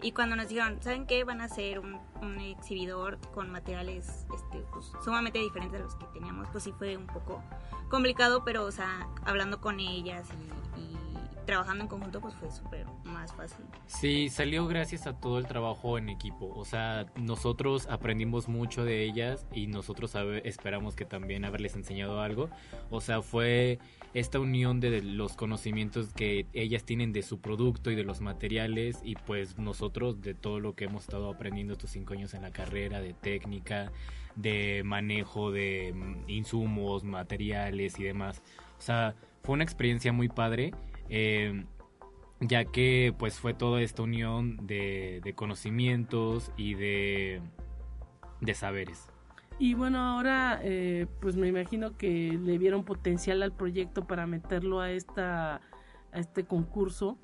y 0.00 0.12
cuando 0.12 0.36
nos 0.36 0.48
dijeron, 0.48 0.80
¿saben 0.80 1.06
qué? 1.06 1.24
Van 1.24 1.40
a 1.40 1.44
hacer 1.44 1.80
un, 1.80 1.98
exhibidor 2.38 3.18
con 3.32 3.50
materiales 3.50 4.26
este, 4.32 4.64
pues, 4.72 4.92
sumamente 5.04 5.40
diferentes 5.40 5.80
a 5.80 5.82
los 5.82 5.96
que 5.96 6.06
teníamos, 6.06 6.48
pues 6.50 6.64
sí 6.64 6.72
fue 6.72 6.96
un 6.96 7.06
poco 7.06 7.42
complicado, 7.88 8.44
pero, 8.44 8.64
o 8.64 8.70
sea, 8.70 9.08
hablando 9.24 9.60
con 9.60 9.80
ellas 9.80 10.28
y 10.76 11.07
trabajando 11.48 11.84
en 11.84 11.88
conjunto 11.88 12.20
pues 12.20 12.34
fue 12.34 12.50
súper 12.50 12.84
más 13.04 13.34
fácil. 13.34 13.64
Sí, 13.86 14.28
salió 14.28 14.66
gracias 14.66 15.06
a 15.06 15.14
todo 15.14 15.38
el 15.38 15.46
trabajo 15.46 15.96
en 15.96 16.10
equipo. 16.10 16.52
O 16.54 16.66
sea, 16.66 17.06
nosotros 17.16 17.86
aprendimos 17.90 18.48
mucho 18.48 18.84
de 18.84 19.02
ellas 19.02 19.46
y 19.54 19.66
nosotros 19.66 20.14
esperamos 20.44 20.94
que 20.94 21.06
también 21.06 21.46
haberles 21.46 21.74
enseñado 21.74 22.20
algo. 22.20 22.50
O 22.90 23.00
sea, 23.00 23.22
fue 23.22 23.78
esta 24.12 24.38
unión 24.38 24.78
de 24.78 25.00
los 25.00 25.36
conocimientos 25.36 26.12
que 26.12 26.44
ellas 26.52 26.84
tienen 26.84 27.14
de 27.14 27.22
su 27.22 27.40
producto 27.40 27.90
y 27.90 27.94
de 27.94 28.04
los 28.04 28.20
materiales 28.20 29.00
y 29.02 29.14
pues 29.14 29.56
nosotros 29.56 30.20
de 30.20 30.34
todo 30.34 30.60
lo 30.60 30.74
que 30.74 30.84
hemos 30.84 31.04
estado 31.04 31.30
aprendiendo 31.30 31.72
estos 31.72 31.88
cinco 31.88 32.12
años 32.12 32.34
en 32.34 32.42
la 32.42 32.50
carrera, 32.50 33.00
de 33.00 33.14
técnica, 33.14 33.90
de 34.36 34.82
manejo 34.84 35.50
de 35.50 35.94
mm, 35.94 36.28
insumos, 36.28 37.04
materiales 37.04 37.98
y 37.98 38.02
demás. 38.02 38.42
O 38.78 38.82
sea, 38.82 39.14
fue 39.42 39.54
una 39.54 39.64
experiencia 39.64 40.12
muy 40.12 40.28
padre 40.28 40.74
eh, 41.08 41.64
ya 42.40 42.64
que 42.64 43.14
pues 43.18 43.38
fue 43.38 43.54
toda 43.54 43.82
esta 43.82 44.02
unión 44.02 44.66
de, 44.66 45.32
conocimientos 45.36 46.52
y 46.56 46.74
de, 46.74 47.42
de, 48.40 48.54
saberes. 48.54 49.08
Y 49.58 49.74
bueno, 49.74 49.98
ahora 49.98 50.60
eh, 50.62 51.06
pues 51.20 51.36
me 51.36 51.48
imagino 51.48 51.96
que 51.96 52.38
le 52.40 52.58
vieron 52.58 52.84
potencial 52.84 53.42
al 53.42 53.52
proyecto 53.52 54.06
para 54.06 54.26
meterlo 54.26 54.80
a, 54.80 54.90
esta, 54.90 55.56
a 56.12 56.18
este 56.18 56.44
concurso 56.44 57.18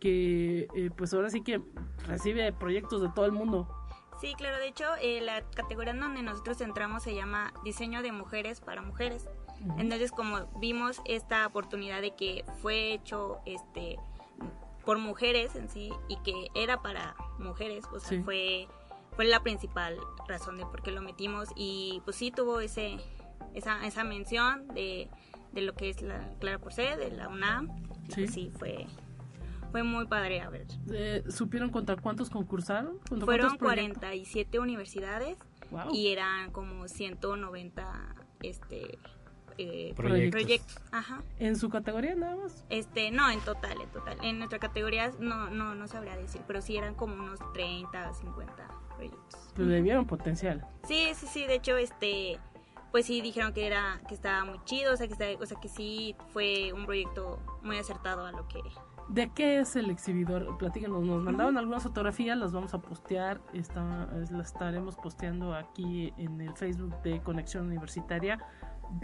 que 0.00 0.68
eh, 0.74 0.90
pues 0.96 1.12
ahora 1.14 1.30
sí 1.30 1.42
que 1.42 1.60
recibe 2.06 2.52
proyectos 2.52 3.02
de 3.02 3.08
todo 3.10 3.26
el 3.26 3.32
mundo. 3.32 3.68
Sí, 4.20 4.34
claro, 4.38 4.56
de 4.56 4.68
hecho 4.68 4.84
la 5.22 5.42
categoría 5.50 5.92
en 5.92 6.00
donde 6.00 6.22
nosotros 6.22 6.60
entramos 6.62 7.02
se 7.02 7.14
llama 7.14 7.52
Diseño 7.64 8.00
de 8.02 8.12
Mujeres 8.12 8.62
para 8.62 8.80
Mujeres. 8.80 9.28
Entonces, 9.78 10.10
como 10.12 10.46
vimos 10.60 11.00
esta 11.04 11.46
oportunidad 11.46 12.00
de 12.00 12.14
que 12.14 12.44
fue 12.62 12.92
hecho 12.92 13.38
este 13.46 13.98
por 14.84 14.98
mujeres 14.98 15.56
en 15.56 15.68
sí 15.68 15.90
y 16.08 16.16
que 16.18 16.48
era 16.54 16.80
para 16.82 17.16
mujeres, 17.38 17.84
pues 17.90 18.04
fue 18.24 18.68
fue 19.16 19.24
la 19.24 19.42
principal 19.42 19.96
razón 20.28 20.58
de 20.58 20.64
por 20.66 20.82
qué 20.82 20.90
lo 20.92 21.00
metimos 21.02 21.48
y 21.56 22.02
pues 22.04 22.16
sí 22.16 22.30
tuvo 22.30 22.60
ese 22.60 22.98
esa, 23.54 23.84
esa 23.86 24.04
mención 24.04 24.68
de, 24.68 25.08
de 25.52 25.62
lo 25.62 25.74
que 25.74 25.88
es 25.88 26.02
la 26.02 26.28
Clara 26.38 26.58
por 26.58 26.72
C, 26.74 26.96
de 26.96 27.10
la 27.10 27.28
UNAM. 27.28 27.68
Sí. 28.10 28.14
Pues 28.14 28.34
sí, 28.34 28.52
fue 28.58 28.86
fue 29.72 29.82
muy 29.82 30.06
padre 30.06 30.40
a 30.42 30.48
ver. 30.50 30.66
Eh, 30.92 31.24
¿Supieron 31.28 31.70
contra 31.70 31.96
cuántos 31.96 32.30
concursaron? 32.30 32.98
¿Contra 33.08 33.24
Fueron 33.24 33.48
cuántos 33.48 33.58
proyectos? 33.68 33.98
47 33.98 34.58
universidades 34.60 35.38
Wow. 35.70 35.92
y 35.92 36.08
eran 36.12 36.52
como 36.52 36.86
190 36.86 38.14
este 38.42 38.98
eh, 39.58 39.92
Proyectos. 39.96 40.40
proyectos. 40.42 40.82
Ajá. 40.92 41.22
¿En 41.38 41.56
su 41.56 41.68
categoría 41.70 42.14
nada 42.14 42.36
más? 42.36 42.64
Este, 42.70 43.10
no, 43.10 43.30
en 43.30 43.40
total, 43.40 43.80
en 43.80 43.88
total. 43.90 44.18
En 44.22 44.38
nuestra 44.38 44.58
categoría 44.58 45.12
no, 45.18 45.48
no, 45.50 45.74
no 45.74 45.88
sabría 45.88 46.16
decir, 46.16 46.40
pero 46.46 46.60
sí 46.60 46.76
eran 46.76 46.94
como 46.94 47.14
unos 47.14 47.38
30, 47.52 48.12
50 48.14 48.54
proyectos. 48.94 49.50
Pero 49.54 49.68
le 49.68 49.80
vieron 49.82 50.06
potencial. 50.06 50.66
Sí, 50.86 51.08
sí, 51.14 51.26
sí, 51.26 51.46
de 51.46 51.54
hecho, 51.56 51.76
este, 51.76 52.38
pues 52.92 53.06
sí 53.06 53.20
dijeron 53.20 53.52
que 53.52 53.66
era, 53.66 54.00
que 54.08 54.14
estaba 54.14 54.44
muy 54.44 54.58
chido, 54.64 54.94
o 54.94 54.96
sea 54.96 55.06
que 55.06 55.12
está- 55.14 55.42
o 55.42 55.46
sea 55.46 55.58
que 55.60 55.68
sí 55.68 56.14
fue 56.32 56.72
un 56.72 56.84
proyecto 56.86 57.38
muy 57.62 57.78
acertado 57.78 58.26
a 58.26 58.32
lo 58.32 58.46
que 58.48 58.60
¿De 59.08 59.30
qué 59.32 59.60
es 59.60 59.76
el 59.76 59.88
exhibidor? 59.90 60.58
Platícanos, 60.58 61.00
nos 61.04 61.22
mandaron 61.22 61.56
algunas 61.56 61.84
fotografías, 61.84 62.36
las 62.36 62.52
vamos 62.52 62.74
a 62.74 62.78
postear, 62.78 63.40
está- 63.52 64.08
es- 64.20 64.32
las 64.32 64.48
estaremos 64.48 64.96
posteando 64.96 65.54
aquí 65.54 66.12
en 66.18 66.40
el 66.40 66.52
Facebook 66.56 67.00
de 67.02 67.22
Conexión 67.22 67.66
Universitaria. 67.68 68.40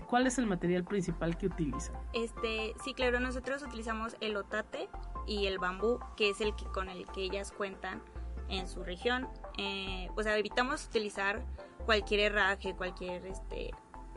¿Cuál 0.08 0.26
es 0.26 0.38
el 0.38 0.46
material 0.46 0.84
principal 0.84 1.36
que 1.36 1.46
utilizan? 1.46 1.96
Este, 2.12 2.74
sí, 2.84 2.94
claro, 2.94 3.20
nosotros 3.20 3.62
utilizamos 3.62 4.16
el 4.20 4.36
otate 4.36 4.88
y 5.26 5.46
el 5.46 5.58
bambú, 5.58 5.98
que 6.16 6.30
es 6.30 6.40
el 6.40 6.54
que 6.54 6.64
con 6.66 6.88
el 6.88 7.06
que 7.08 7.22
ellas 7.22 7.52
cuentan 7.52 8.02
en 8.48 8.68
su 8.68 8.82
región. 8.84 9.28
Eh, 9.58 10.08
o 10.16 10.22
sea, 10.22 10.36
evitamos 10.36 10.86
utilizar 10.86 11.42
cualquier 11.84 12.20
herraje, 12.20 12.74
cualquier 12.74 13.24
este 13.26 13.70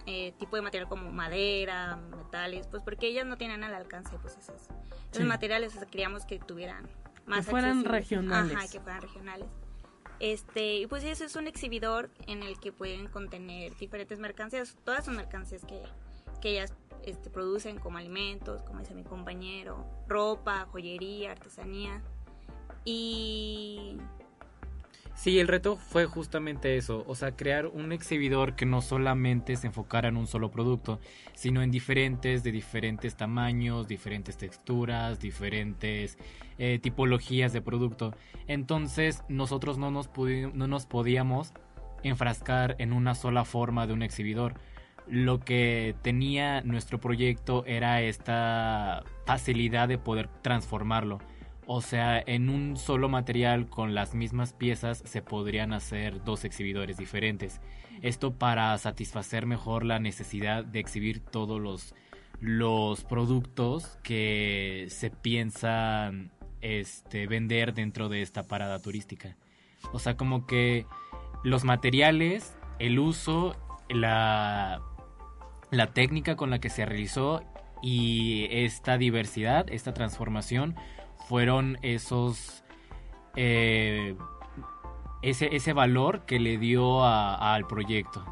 eh, 0.05 0.34
tipo 0.34 0.55
de 0.55 0.61
material 0.61 0.88
como 0.88 1.11
madera, 1.11 1.95
metales, 1.95 2.68
pues 2.68 2.84
porque 2.84 3.07
ellas 3.07 3.26
no 3.26 3.38
tienen 3.38 3.63
al 3.63 3.74
alcance 3.74 4.18
pues 4.20 4.38
esos, 4.38 4.61
esos 4.63 4.70
Sí. 5.11 5.24
materiales, 5.24 5.76
o 5.76 5.80
sea, 5.80 5.88
queríamos 5.88 6.26
que 6.26 6.38
tuvieran 6.39 6.88
más 7.26 7.45
fueran 7.45 7.72
accesibles. 7.80 7.91
regionales. 7.91 8.55
Ajá, 8.57 8.68
que 8.72 8.80
fueran 8.82 9.01
regionales. 9.01 9.47
Este, 10.20 10.78
y 10.78 10.88
pues 10.88 11.03
eso 11.03 11.26
es 11.26 11.36
un 11.36 11.47
exhibidor 11.47 12.09
en 12.28 12.43
el 12.43 12.59
que 12.59 12.72
pueden 12.72 13.07
contener 13.07 13.76
diferentes 13.78 14.20
mercancías, 14.20 14.78
todas 14.84 15.05
son 15.05 15.18
mercancías 15.18 15.66
que, 15.66 15.82
que 16.41 16.51
ellas 16.51 16.74
este, 17.03 17.30
producen 17.30 17.78
como 17.78 17.97
alimentos, 17.97 18.63
como 18.63 18.80
dice 18.80 18.95
mi 18.95 19.03
compañero, 19.03 19.86
ropa, 20.07 20.68
joyería, 20.72 21.32
artesanía. 21.32 22.01
Y 22.84 23.97
Sí, 25.16 25.39
el 25.39 25.47
reto 25.47 25.78
fue 25.78 26.05
justamente 26.05 26.76
eso, 26.76 27.05
o 27.07 27.16
sea, 27.16 27.36
crear 27.38 27.68
un 27.68 27.93
exhibidor 27.93 28.55
que 28.55 28.66
no 28.66 28.82
solamente 28.82 29.55
se 29.55 29.68
enfocara 29.68 30.09
en 30.09 30.18
un 30.18 30.28
solo 30.28 30.51
producto, 30.51 30.99
sino 31.34 31.63
en 31.63 31.72
diferentes, 31.72 32.43
de 32.43 32.51
diferentes 32.51 33.16
tamaños, 33.16 33.88
diferentes 33.88 34.38
texturas, 34.38 35.20
diferentes 35.20 36.18
eh, 36.57 36.80
tipologías 36.80 37.53
de 37.53 37.61
producto. 37.61 38.13
Entonces, 38.47 39.24
nosotros 39.30 39.78
no 39.78 39.89
nos, 39.89 40.09
no 40.53 40.68
nos 40.68 40.86
podíamos 40.86 41.53
enfrascar 42.03 42.76
en 42.78 42.91
una 42.91 43.16
sola 43.16 43.45
forma 43.45 43.88
de 43.88 43.93
un 43.93 44.03
exhibidor. 44.03 44.55
Lo 45.07 45.39
que 45.39 45.95
tenía 46.01 46.61
nuestro 46.61 46.99
proyecto 46.99 47.63
era 47.66 48.01
esta 48.01 49.03
facilidad 49.26 49.88
de 49.88 49.97
poder 49.97 50.28
transformarlo. 50.41 51.20
O 51.68 51.82
sea, 51.82 52.22
en 52.26 52.49
un 52.49 52.78
solo 52.78 53.09
material 53.09 53.68
con 53.68 53.95
las 53.95 54.13
mismas 54.13 54.53
piezas 54.53 55.01
se 55.05 55.22
podrían 55.22 55.74
hacer 55.74 56.24
dos 56.24 56.45
exhibidores 56.45 56.97
diferentes. 56.97 57.59
Esto 58.01 58.34
para 58.34 58.78
satisfacer 58.78 59.45
mejor 59.45 59.84
la 59.84 59.99
necesidad 59.99 60.63
de 60.63 60.80
exhibir 60.80 61.22
todos 61.22 61.59
los, 61.59 61.95
los 62.39 63.03
productos 63.03 63.97
que 64.03 64.86
se 64.89 65.09
piensan 65.09 66.32
este, 66.61 67.26
vender 67.26 67.74
dentro 67.74 68.09
de 68.09 68.22
esta 68.22 68.43
parada 68.43 68.80
turística. 68.80 69.36
O 69.91 69.99
sea, 69.99 70.18
como 70.18 70.45
que 70.45 70.86
los 71.43 71.63
materiales, 71.63 72.55
el 72.78 72.99
uso, 72.99 73.55
la, 73.89 74.82
la 75.72 75.93
técnica 75.93 76.36
con 76.36 76.51
la 76.51 76.59
que 76.59 76.70
se 76.70 76.86
realizó 76.86 77.43
y 77.82 78.47
esta 78.49 78.97
diversidad, 78.97 79.66
esta 79.70 79.93
transformación 79.93 80.76
fueron 81.28 81.78
esos 81.82 82.63
eh, 83.36 84.15
ese, 85.21 85.55
ese 85.55 85.73
valor 85.73 86.26
que 86.26 86.39
le 86.39 86.57
dio 86.57 87.03
al 87.03 87.65
proyecto. 87.67 88.23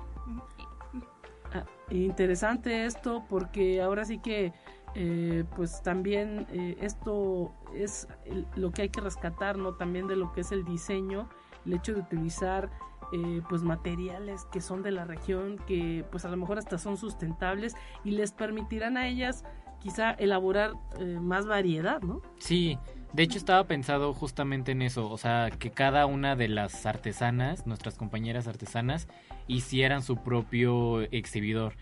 Ah, 1.54 1.66
interesante 1.90 2.86
esto 2.86 3.26
porque 3.30 3.82
ahora 3.82 4.06
sí 4.06 4.20
que 4.20 4.54
eh, 4.96 5.44
pues 5.56 5.82
también 5.82 6.46
eh, 6.52 6.78
esto 6.80 7.52
es 7.74 8.08
lo 8.56 8.72
que 8.72 8.84
hay 8.84 8.90
que 8.90 9.02
rescatar, 9.02 9.58
¿no? 9.58 9.74
También 9.74 10.08
de 10.08 10.16
lo 10.16 10.32
que 10.34 10.42
es 10.42 10.52
el 10.52 10.64
diseño, 10.66 11.30
el 11.66 11.74
hecho 11.74 11.94
de 11.94 12.02
utilizar 12.02 12.70
eh, 13.12 13.42
pues 13.50 13.64
materiales 13.64 14.46
que 14.52 14.62
son 14.62 14.84
de 14.84 14.92
la 14.92 15.06
región, 15.06 15.58
que 15.66 16.06
pues 16.12 16.26
a 16.26 16.30
lo 16.30 16.38
mejor 16.38 16.60
hasta 16.60 16.78
son 16.78 16.98
sustentables 16.98 17.76
y 18.04 18.12
les 18.12 18.32
permitirán 18.32 18.98
a 18.98 19.08
ellas 19.08 19.44
quizá 19.84 20.12
elaborar 20.12 20.74
eh, 21.00 21.18
más 21.20 21.46
variedad, 21.46 22.02
¿no? 22.02 22.22
Sí, 22.40 22.80
de 23.12 23.24
hecho 23.24 23.38
estaba 23.38 23.66
pensado 23.68 24.14
justamente 24.14 24.72
en 24.72 24.82
eso, 24.82 25.10
o 25.10 25.18
sea, 25.18 25.52
que 25.52 25.72
cada 25.72 26.06
una 26.06 26.38
de 26.38 26.48
las 26.48 26.86
artesanas, 26.86 27.68
nuestras 27.68 27.96
compañeras 27.96 28.48
artesanas, 28.48 29.10
hicieran 29.48 30.02
su 30.02 30.16
propio 30.18 31.02
exhibidor, 31.12 31.74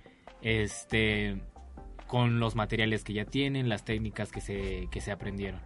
este, 0.42 1.42
con 2.08 2.40
los 2.40 2.56
materiales 2.56 3.04
que 3.04 3.14
ya 3.14 3.26
tienen, 3.26 3.70
las 3.70 3.86
técnicas 3.86 4.32
que 4.32 4.42
se, 4.42 4.88
que 4.90 5.00
se 5.00 5.12
aprendieron. 5.12 5.62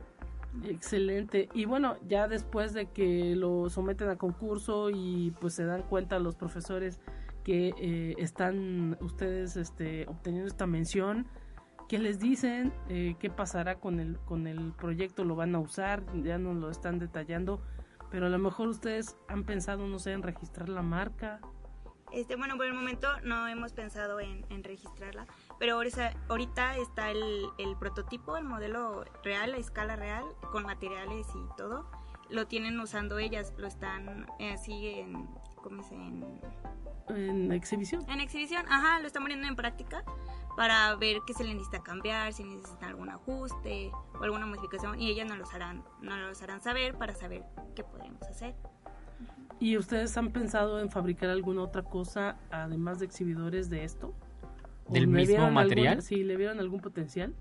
Excelente. 0.66 1.50
Y 1.54 1.66
bueno, 1.66 1.98
ya 2.08 2.28
después 2.28 2.74
de 2.74 2.88
que 2.88 3.36
lo 3.36 3.70
someten 3.70 4.10
a 4.10 4.18
concurso 4.18 4.90
y 4.90 5.34
pues 5.40 5.54
se 5.54 5.66
dan 5.66 5.84
cuenta 5.84 6.20
los 6.20 6.36
profesores 6.36 7.00
que 7.44 7.74
eh, 7.78 8.16
están 8.18 8.98
ustedes 9.02 9.56
este, 9.56 10.06
obteniendo 10.08 10.48
esta 10.48 10.66
mención, 10.66 11.28
¿qué 11.88 12.00
les 12.00 12.20
dicen? 12.20 12.74
Eh, 12.90 13.16
¿Qué 13.20 13.30
pasará 13.30 13.80
con 13.80 14.00
el, 14.00 14.18
con 14.26 14.48
el 14.48 14.74
proyecto? 14.74 15.24
¿Lo 15.24 15.36
van 15.36 15.56
a 15.56 15.60
usar? 15.60 16.04
Ya 16.24 16.38
nos 16.38 16.56
lo 16.56 16.70
están 16.70 17.00
detallando. 17.00 17.62
Pero 18.12 18.28
a 18.28 18.30
lo 18.30 18.40
mejor 18.40 18.68
ustedes 18.70 19.18
han 19.28 19.44
pensado, 19.44 19.88
no 19.88 20.00
sé, 20.00 20.14
en 20.14 20.24
registrar 20.24 20.70
la 20.70 20.82
marca. 20.82 21.42
Este, 22.12 22.36
bueno, 22.36 22.56
por 22.56 22.66
el 22.66 22.74
momento 22.74 23.08
no 23.24 23.48
hemos 23.48 23.74
pensado 23.74 24.20
en, 24.20 24.46
registrarla, 24.64 25.28
pero 25.60 25.74
ahorita, 25.74 26.14
ahorita 26.30 26.78
está 26.78 27.12
el, 27.12 27.48
el 27.58 27.76
prototipo, 27.78 28.38
el 28.38 28.46
modelo 28.46 29.04
real, 29.24 29.54
a 29.54 29.58
escala 29.58 29.96
real, 29.96 30.24
con 30.52 30.64
materiales 30.64 31.28
y 31.36 31.58
todo. 31.58 31.90
Lo 32.30 32.48
tienen 32.48 32.80
usando 32.80 33.18
ellas, 33.20 33.54
lo 33.58 33.68
están 33.68 34.28
eh, 34.40 34.54
así 34.54 34.88
en, 34.88 35.28
¿cómo 35.66 35.84
se 35.84 35.96
dice? 35.96 36.26
En, 37.10 37.46
En 37.46 37.52
exhibición. 37.52 38.08
en 38.10 38.20
exhibición, 38.22 38.66
ajá, 38.70 39.00
lo 39.02 39.08
están 39.08 39.24
poniendo 39.24 39.48
en 39.48 39.56
práctica 39.56 40.04
para 40.56 40.96
ver 40.96 41.18
qué 41.28 41.34
se 41.34 41.44
le 41.44 41.54
necesita 41.54 41.84
cambiar, 41.84 42.32
si 42.34 42.44
necesitan 42.44 42.90
algún 42.90 43.10
ajuste 43.10 43.92
o 44.20 44.24
alguna 44.24 44.46
modificación 44.46 45.00
y 45.02 45.10
ellas 45.10 45.28
nos 45.28 45.38
los 45.38 45.54
harán, 45.54 45.84
nos 46.02 46.18
los 46.20 46.42
harán 46.42 46.62
saber 46.62 46.96
para 46.96 47.14
saber 47.16 47.44
qué 47.76 47.84
podemos 47.84 48.22
hacer. 48.24 48.56
¿Y 49.60 49.78
ustedes 49.78 50.16
han 50.18 50.32
pensado 50.32 50.80
en 50.82 50.90
fabricar 50.90 51.30
alguna 51.30 51.62
otra 51.64 51.82
cosa 51.84 52.38
además 52.52 53.00
de 53.00 53.06
exhibidores 53.06 53.70
de 53.70 53.84
esto? 53.84 54.14
¿O 54.88 54.94
¿Del 54.94 55.08
mismo 55.08 55.28
vieron 55.28 55.46
algún- 55.48 55.54
material? 55.64 56.02
sí, 56.02 56.24
¿le 56.24 56.38
vieron 56.38 56.60
algún 56.60 56.80
potencial? 56.80 57.34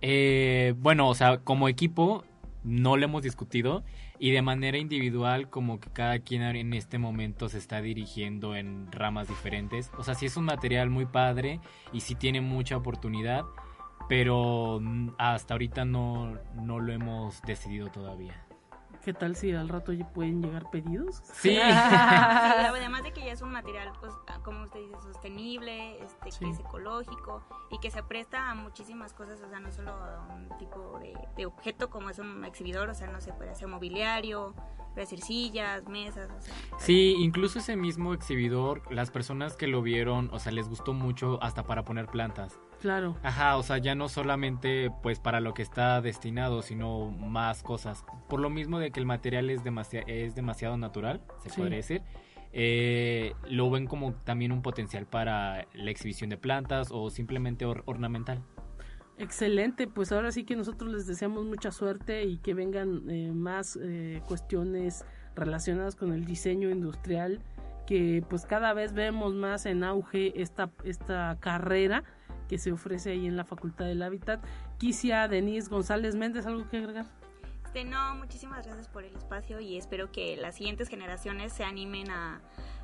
Eh, 0.00 0.74
bueno, 0.78 1.08
o 1.08 1.14
sea, 1.14 1.38
como 1.38 1.68
equipo 1.68 2.24
no 2.64 2.96
lo 2.96 3.04
hemos 3.04 3.22
discutido 3.22 3.84
y 4.18 4.32
de 4.32 4.42
manera 4.42 4.78
individual 4.78 5.50
como 5.50 5.78
que 5.78 5.90
cada 5.90 6.18
quien 6.18 6.42
en 6.42 6.72
este 6.72 6.98
momento 6.98 7.48
se 7.48 7.58
está 7.58 7.80
dirigiendo 7.80 8.56
en 8.56 8.90
ramas 8.90 9.28
diferentes. 9.28 9.90
O 9.98 10.02
sea, 10.02 10.14
sí 10.14 10.26
es 10.26 10.36
un 10.36 10.46
material 10.46 10.90
muy 10.90 11.06
padre 11.06 11.60
y 11.92 12.00
sí 12.00 12.14
tiene 12.14 12.40
mucha 12.40 12.76
oportunidad, 12.76 13.44
pero 14.08 14.80
hasta 15.18 15.54
ahorita 15.54 15.84
no, 15.84 16.38
no 16.54 16.80
lo 16.80 16.92
hemos 16.92 17.40
decidido 17.42 17.90
todavía. 17.90 18.43
¿Qué 19.04 19.12
tal 19.12 19.36
si 19.36 19.52
al 19.52 19.68
rato 19.68 19.92
pueden 20.14 20.40
llegar 20.42 20.70
pedidos? 20.70 21.16
Sí. 21.34 21.50
Sí, 21.54 21.60
además 21.60 23.02
de 23.02 23.12
que 23.12 23.24
ya 23.24 23.32
es 23.32 23.42
un 23.42 23.52
material, 23.52 23.92
pues, 24.00 24.12
ah, 24.28 24.38
como 24.42 24.64
usted 24.64 24.80
dice, 24.80 24.94
sostenible, 25.02 26.02
este, 26.02 26.30
Sí. 26.32 26.44
que 26.44 26.50
es 26.50 26.58
ecológico 26.60 27.42
y 27.70 27.78
que 27.78 27.90
se 27.90 28.02
presta 28.02 28.50
a 28.50 28.54
muchísimas 28.54 29.12
cosas, 29.12 29.40
o 29.42 29.48
sea, 29.48 29.60
no 29.60 29.70
solo 29.72 29.90
a 29.92 30.26
un 30.34 30.48
tipo 30.58 30.98
de, 31.00 31.12
de 31.36 31.46
objeto 31.46 31.90
como 31.90 32.10
es 32.10 32.18
un 32.18 32.44
exhibidor, 32.44 32.88
o 32.88 32.94
sea, 32.94 33.08
no 33.08 33.20
se 33.20 33.32
puede 33.32 33.50
hacer 33.50 33.68
mobiliario, 33.68 34.54
puede 34.94 35.02
hacer 35.06 35.20
sillas, 35.20 35.86
mesas, 35.86 36.30
o 36.30 36.40
sea. 36.40 36.54
Sí, 36.78 37.14
incluso 37.18 37.58
ese 37.58 37.76
mismo 37.76 38.14
exhibidor, 38.14 38.82
las 38.92 39.10
personas 39.10 39.56
que 39.56 39.66
lo 39.66 39.82
vieron, 39.82 40.30
o 40.32 40.38
sea, 40.38 40.52
les 40.52 40.68
gustó 40.68 40.92
mucho 40.94 41.42
hasta 41.42 41.64
para 41.64 41.84
poner 41.84 42.06
plantas. 42.06 42.58
Claro. 42.84 43.16
Ajá, 43.22 43.56
o 43.56 43.62
sea, 43.62 43.78
ya 43.78 43.94
no 43.94 44.10
solamente 44.10 44.90
pues 45.02 45.18
para 45.18 45.40
lo 45.40 45.54
que 45.54 45.62
está 45.62 46.02
destinado, 46.02 46.60
sino 46.60 47.10
más 47.12 47.62
cosas. 47.62 48.04
Por 48.28 48.40
lo 48.40 48.50
mismo 48.50 48.78
de 48.78 48.90
que 48.90 49.00
el 49.00 49.06
material 49.06 49.48
es, 49.48 49.64
demasiado 49.64 50.04
es 50.06 50.34
demasiado 50.34 50.76
natural, 50.76 51.22
se 51.42 51.48
Sí. 51.48 51.56
podría 51.62 51.78
decir. 51.78 52.02
eh, 52.52 53.32
lo 53.48 53.68
ven 53.70 53.86
como 53.86 54.12
también 54.12 54.52
un 54.52 54.60
potencial 54.62 55.06
para 55.06 55.66
la 55.72 55.90
exhibición 55.90 56.28
de 56.30 56.36
plantas 56.36 56.90
o 56.92 57.08
simplemente 57.10 57.64
or- 57.64 57.82
ornamental. 57.86 58.42
Excelente, 59.18 59.86
pues 59.88 60.12
ahora 60.12 60.30
sí 60.30 60.44
que 60.44 60.54
nosotros 60.54 60.92
les 60.92 61.06
deseamos 61.06 61.44
mucha 61.46 61.72
suerte 61.72 62.22
y 62.24 62.36
que 62.36 62.52
vengan 62.54 63.08
eh, 63.10 63.32
más 63.32 63.76
eh, 63.82 64.20
cuestiones 64.28 65.04
relacionadas 65.34 65.96
con 65.96 66.12
el 66.12 66.26
diseño 66.26 66.68
industrial, 66.70 67.40
que 67.86 68.22
pues 68.28 68.44
cada 68.46 68.72
vez 68.74 68.92
vemos 68.92 69.34
más 69.34 69.66
en 69.66 69.82
auge 69.82 70.40
esta, 70.40 70.70
esta 70.84 71.36
carrera 71.40 72.04
que 72.48 72.58
se 72.58 72.72
ofrece 72.72 73.10
ahí 73.10 73.26
en 73.26 73.36
la 73.36 73.44
Facultad 73.44 73.86
del 73.86 74.02
Hábitat. 74.02 74.44
Quisia 74.78 75.28
Denise 75.28 75.68
González 75.68 76.14
Méndez, 76.14 76.46
¿algo 76.46 76.68
que 76.68 76.78
agregar? 76.78 77.06
Este, 77.64 77.84
no, 77.84 78.14
muchísimas 78.16 78.64
gracias 78.64 78.88
por 78.88 79.04
el 79.04 79.14
espacio 79.16 79.60
y 79.60 79.76
espero 79.76 80.12
que 80.12 80.36
las 80.36 80.56
siguientes 80.56 80.88
generaciones 80.88 81.52
se 81.52 81.64
animen 81.64 82.10
a, 82.10 82.40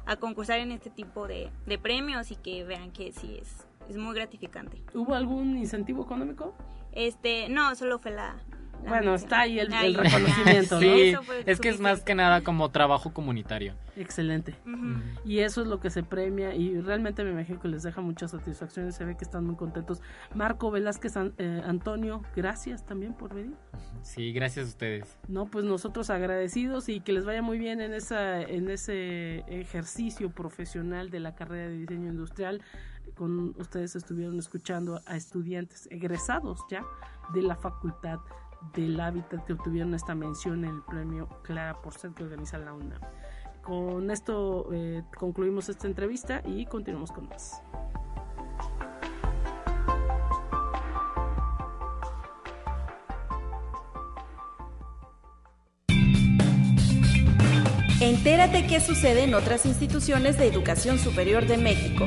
a 0.06 0.16
concursar 0.16 0.58
en 0.58 0.72
este 0.72 0.90
tipo 0.90 1.28
de, 1.28 1.50
de 1.66 1.78
premios 1.78 2.30
y 2.30 2.36
que 2.36 2.64
vean 2.64 2.90
que 2.90 3.12
sí 3.12 3.38
es 3.40 3.66
es 3.90 3.96
muy 3.96 4.14
gratificante. 4.14 4.82
¿Hubo 4.94 5.14
algún 5.14 5.58
incentivo 5.58 6.04
económico? 6.04 6.54
Este, 6.92 7.48
no, 7.48 7.74
solo 7.74 7.98
fue 7.98 8.12
la, 8.12 8.36
bueno, 8.86 9.14
está 9.14 9.40
ahí 9.40 9.58
el, 9.58 9.70
reconocimiento, 9.94 10.74
¿no? 10.76 10.80
Sí, 10.80 11.14
es 11.46 11.60
que 11.60 11.68
es 11.68 11.80
más 11.80 12.02
que 12.02 12.14
nada 12.14 12.42
como 12.42 12.70
trabajo 12.70 13.12
comunitario. 13.12 13.74
Excelente. 13.96 14.54
Y 15.24 15.40
eso 15.40 15.62
es 15.62 15.66
lo 15.66 15.80
que 15.80 15.90
se 15.90 16.02
premia 16.02 16.54
y 16.54 16.80
realmente 16.80 17.22
me 17.24 17.30
imagino 17.30 17.60
que 17.60 17.68
les 17.68 17.82
deja 17.82 18.00
muchas 18.00 18.30
satisfacciones, 18.30 18.94
se 18.94 19.04
ve 19.04 19.16
que 19.16 19.24
están 19.24 19.44
muy 19.44 19.56
contentos. 19.56 20.00
Marco 20.34 20.70
Velázquez, 20.70 21.14
eh, 21.38 21.62
Antonio, 21.64 22.22
gracias 22.34 22.86
también 22.86 23.14
por 23.14 23.34
venir. 23.34 23.56
Sí, 24.02 24.32
gracias 24.32 24.66
a 24.66 24.68
ustedes. 24.70 25.18
No, 25.28 25.46
pues 25.46 25.64
nosotros 25.64 26.10
agradecidos 26.10 26.88
y 26.88 27.00
que 27.00 27.12
les 27.12 27.24
vaya 27.24 27.42
muy 27.42 27.58
bien 27.58 27.80
en, 27.80 27.92
esa, 27.92 28.40
en 28.40 28.70
ese 28.70 29.40
ejercicio 29.48 30.30
profesional 30.30 31.10
de 31.10 31.20
la 31.20 31.34
carrera 31.34 31.68
de 31.68 31.78
diseño 31.78 32.08
industrial. 32.10 32.62
Con 33.14 33.54
ustedes 33.58 33.96
estuvieron 33.96 34.38
escuchando 34.38 35.00
a 35.04 35.16
estudiantes 35.16 35.88
egresados 35.90 36.60
ya 36.70 36.84
de 37.34 37.42
la 37.42 37.56
facultad 37.56 38.20
del 38.74 39.00
hábitat 39.00 39.44
que 39.44 39.54
obtuvieron 39.54 39.94
esta 39.94 40.14
mención 40.14 40.64
en 40.64 40.76
el 40.76 40.82
premio 40.82 41.28
Clara 41.42 41.80
por 41.80 41.94
ser 41.94 42.12
que 42.12 42.24
organiza 42.24 42.58
la 42.58 42.72
UNAM. 42.72 43.00
Con 43.62 44.10
esto 44.10 44.68
eh, 44.72 45.02
concluimos 45.16 45.68
esta 45.68 45.86
entrevista 45.86 46.42
y 46.44 46.66
continuamos 46.66 47.12
con 47.12 47.28
más. 47.28 47.62
Entérate 58.00 58.66
qué 58.66 58.80
sucede 58.80 59.24
en 59.24 59.34
otras 59.34 59.66
instituciones 59.66 60.38
de 60.38 60.46
educación 60.46 60.98
superior 60.98 61.46
de 61.46 61.58
México. 61.58 62.06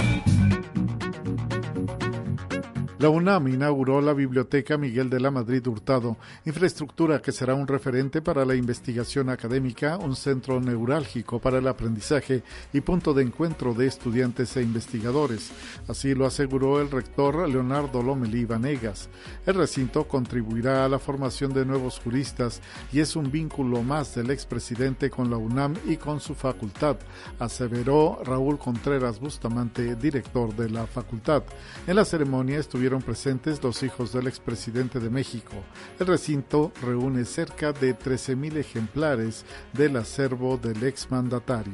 La 3.03 3.09
UNAM 3.09 3.49
inauguró 3.49 3.99
la 3.99 4.13
Biblioteca 4.13 4.77
Miguel 4.77 5.09
de 5.09 5.19
la 5.19 5.29
Madrid 5.29 5.67
Hurtado, 5.67 6.15
infraestructura 6.45 7.21
que 7.21 7.33
será 7.33 7.53
un 7.53 7.67
referente 7.67 8.21
para 8.21 8.45
la 8.45 8.55
investigación 8.55 9.29
académica, 9.29 9.97
un 9.97 10.15
centro 10.15 10.61
neurálgico 10.61 11.37
para 11.37 11.57
el 11.57 11.67
aprendizaje 11.67 12.43
y 12.71 12.79
punto 12.79 13.13
de 13.13 13.23
encuentro 13.23 13.73
de 13.73 13.87
estudiantes 13.87 14.55
e 14.55 14.61
investigadores. 14.61 15.51
Así 15.89 16.15
lo 16.15 16.25
aseguró 16.25 16.79
el 16.79 16.89
rector 16.89 17.49
Leonardo 17.49 18.01
Lomelí 18.01 18.45
Vanegas. 18.45 19.09
El 19.45 19.55
recinto 19.55 20.07
contribuirá 20.07 20.85
a 20.85 20.87
la 20.87 20.97
formación 20.97 21.53
de 21.53 21.65
nuevos 21.65 21.99
juristas 21.99 22.61
y 22.93 23.01
es 23.01 23.17
un 23.17 23.29
vínculo 23.29 23.83
más 23.83 24.15
del 24.15 24.31
expresidente 24.31 25.09
con 25.09 25.29
la 25.29 25.35
UNAM 25.35 25.73
y 25.89 25.97
con 25.97 26.21
su 26.21 26.35
facultad, 26.35 26.95
aseveró 27.37 28.21
Raúl 28.23 28.57
Contreras 28.57 29.19
Bustamante, 29.19 29.97
director 29.97 30.55
de 30.55 30.69
la 30.69 30.87
facultad. 30.87 31.43
En 31.85 31.97
la 31.97 32.05
ceremonia 32.05 32.59
estuvieron 32.59 32.92
presentes 33.01 33.61
los 33.63 33.83
hijos 33.83 34.13
del 34.13 34.27
expresidente 34.27 34.99
de 34.99 35.09
México. 35.09 35.55
El 35.99 36.07
recinto 36.07 36.71
reúne 36.81 37.25
cerca 37.25 37.71
de 37.73 37.97
13.000 37.97 38.57
ejemplares 38.57 39.45
del 39.73 39.97
acervo 39.97 40.57
del 40.57 40.83
exmandatario. 40.83 41.73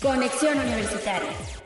Conexión 0.00 0.58
Universitaria. 0.58 1.61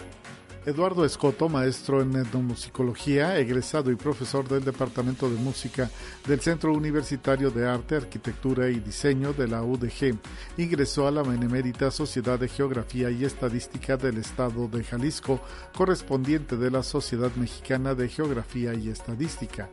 Eduardo 0.67 1.05
Escoto, 1.05 1.49
maestro 1.49 2.03
en 2.03 2.17
etnomusicología, 2.17 3.39
egresado 3.39 3.93
y 3.93 3.95
profesor 3.95 4.49
del 4.49 4.65
Departamento 4.65 5.31
de 5.31 5.37
Música 5.37 5.89
del 6.27 6.41
Centro 6.41 6.73
Universitario 6.73 7.53
de 7.53 7.69
Arte, 7.69 7.95
Arquitectura 7.95 8.69
y 8.69 8.81
Diseño 8.81 9.33
de 9.33 9.47
la 9.47 9.63
UDG, 9.63 10.19
ingresó 10.57 11.07
a 11.07 11.13
la 11.13 11.23
Benemérita 11.23 11.93
Sociedad 11.93 12.41
de 12.41 12.49
Geografía 12.49 13.13
y 13.13 13.25
Estadística 13.25 13.97
del 13.97 14.19
Estado 14.19 14.67
de 14.67 14.83
Jalisco, 14.83 15.41
correspondiente 15.73 16.57
de 16.57 16.73
la 16.73 16.83
Sociedad 16.83 17.31
Mexicana 17.37 17.95
de 17.95 18.09
Geografía 18.09 18.75
y 18.75 18.89
Estadística. 18.89 19.69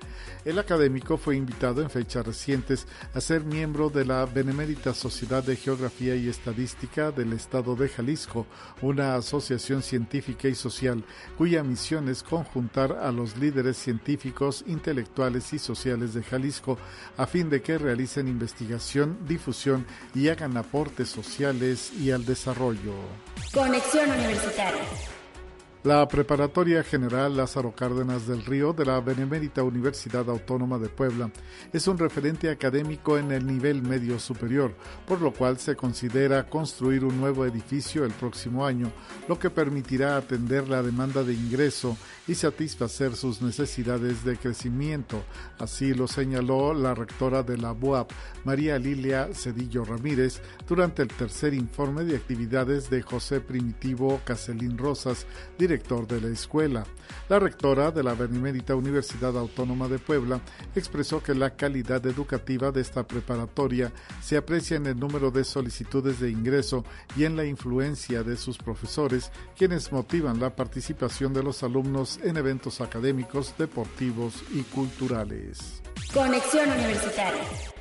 El 0.46 0.60
académico 0.60 1.18
fue 1.18 1.38
invitado 1.38 1.82
en 1.82 1.90
fechas 1.90 2.24
recientes 2.24 2.86
a 3.16 3.20
ser 3.20 3.46
miembro 3.46 3.90
de 3.90 4.06
la 4.06 4.28
Benemérita 4.28 4.94
Sociedad 4.94 5.44
de 5.44 5.56
Geografía 5.56 6.16
y 6.16 6.30
Estadística 6.30 7.10
del 7.10 7.34
Estado 7.34 7.76
de 7.76 7.90
Jalisco, 7.90 8.46
una 8.84 9.16
asociación 9.16 9.82
científica 9.82 10.48
y 10.48 10.54
social 10.54 10.83
cuya 11.38 11.64
misión 11.64 12.10
es 12.10 12.24
conjuntar 12.24 12.92
a 12.94 13.12
los 13.12 13.38
líderes 13.38 13.78
científicos, 13.78 14.64
intelectuales 14.68 15.54
y 15.54 15.60
sociales 15.60 16.14
de 16.14 16.24
Jalisco 16.24 16.78
a 17.18 17.26
fin 17.26 17.50
de 17.50 17.62
que 17.62 17.78
realicen 17.78 18.28
investigación, 18.28 19.18
difusión 19.28 19.86
y 20.14 20.30
hagan 20.30 20.58
aportes 20.58 21.10
sociales 21.10 21.92
y 21.94 22.12
al 22.12 22.26
desarrollo. 22.26 22.94
Conexión 23.54 24.10
Universitaria. 24.10 24.84
La 25.84 26.08
Preparatoria 26.08 26.82
General 26.82 27.36
Lázaro 27.36 27.76
Cárdenas 27.76 28.26
del 28.26 28.46
Río 28.46 28.72
de 28.72 28.86
la 28.86 29.02
Benemérita 29.02 29.64
Universidad 29.64 30.30
Autónoma 30.30 30.80
de 30.80 30.88
Puebla 30.88 31.30
es 31.74 31.90
un 31.90 31.98
referente 31.98 32.50
académico 32.50 33.18
en 33.18 33.34
el 33.34 33.46
nivel 33.46 33.82
medio 33.82 34.18
superior, 34.18 34.74
por 35.06 35.20
lo 35.20 35.34
cual 35.34 35.60
se 35.60 35.76
considera 35.76 36.48
construir 36.48 37.04
un 37.04 37.20
nuevo 37.20 37.46
edificio 37.46 38.06
el 38.06 38.14
próximo 38.14 38.66
año, 38.66 38.94
lo 39.28 39.38
que 39.38 39.50
permitirá 39.50 40.16
atender 40.16 40.70
la 40.70 40.82
demanda 40.82 41.22
de 41.22 41.34
ingreso 41.34 41.98
y 42.30 42.36
satisfacer 42.36 43.18
sus 43.18 43.42
necesidades 43.42 44.24
de 44.24 44.38
crecimiento. 44.38 45.22
Así 45.60 45.94
lo 45.94 46.08
señaló 46.08 46.74
la 46.74 46.96
rectora 46.96 47.44
de 47.44 47.58
la 47.58 47.74
BUAP, 47.74 48.10
María 48.46 48.80
Lilia 48.80 49.28
Cedillo 49.34 49.84
Ramírez, 49.84 50.42
durante 50.66 51.02
el 51.02 51.10
tercer 51.10 51.54
informe 51.54 52.06
de 52.06 52.16
actividades 52.16 52.90
de 52.90 53.02
José 53.02 53.42
Primitivo 53.42 54.22
Caselín 54.24 54.78
Rosas, 54.78 55.28
director 55.58 55.73
de 55.74 56.22
la 56.22 56.28
escuela. 56.28 56.86
La 57.30 57.40
rectora 57.40 57.90
de 57.90 58.04
la 58.04 58.14
Benemérita 58.14 58.76
Universidad 58.76 59.36
Autónoma 59.36 59.88
de 59.88 59.98
Puebla 59.98 60.40
expresó 60.76 61.24
que 61.24 61.34
la 61.34 61.56
calidad 61.56 62.06
educativa 62.06 62.72
de 62.72 62.82
esta 62.82 63.08
preparatoria 63.08 63.92
se 64.22 64.38
aprecia 64.38 64.78
en 64.78 64.86
el 64.86 65.00
número 65.00 65.32
de 65.32 65.44
solicitudes 65.44 66.20
de 66.20 66.30
ingreso 66.30 66.86
y 67.16 67.24
en 67.24 67.36
la 67.36 67.46
influencia 67.46 68.22
de 68.22 68.38
sus 68.38 68.60
profesores, 68.60 69.32
quienes 69.58 69.92
motivan 69.92 70.40
la 70.40 70.56
participación 70.56 71.34
de 71.34 71.42
los 71.42 71.64
alumnos 71.64 72.20
en 72.24 72.38
eventos 72.38 72.80
académicos, 72.80 73.56
deportivos 73.58 74.44
y 74.54 74.62
culturales. 74.62 75.82
Conexión 76.14 76.70
Universitaria. 76.70 77.73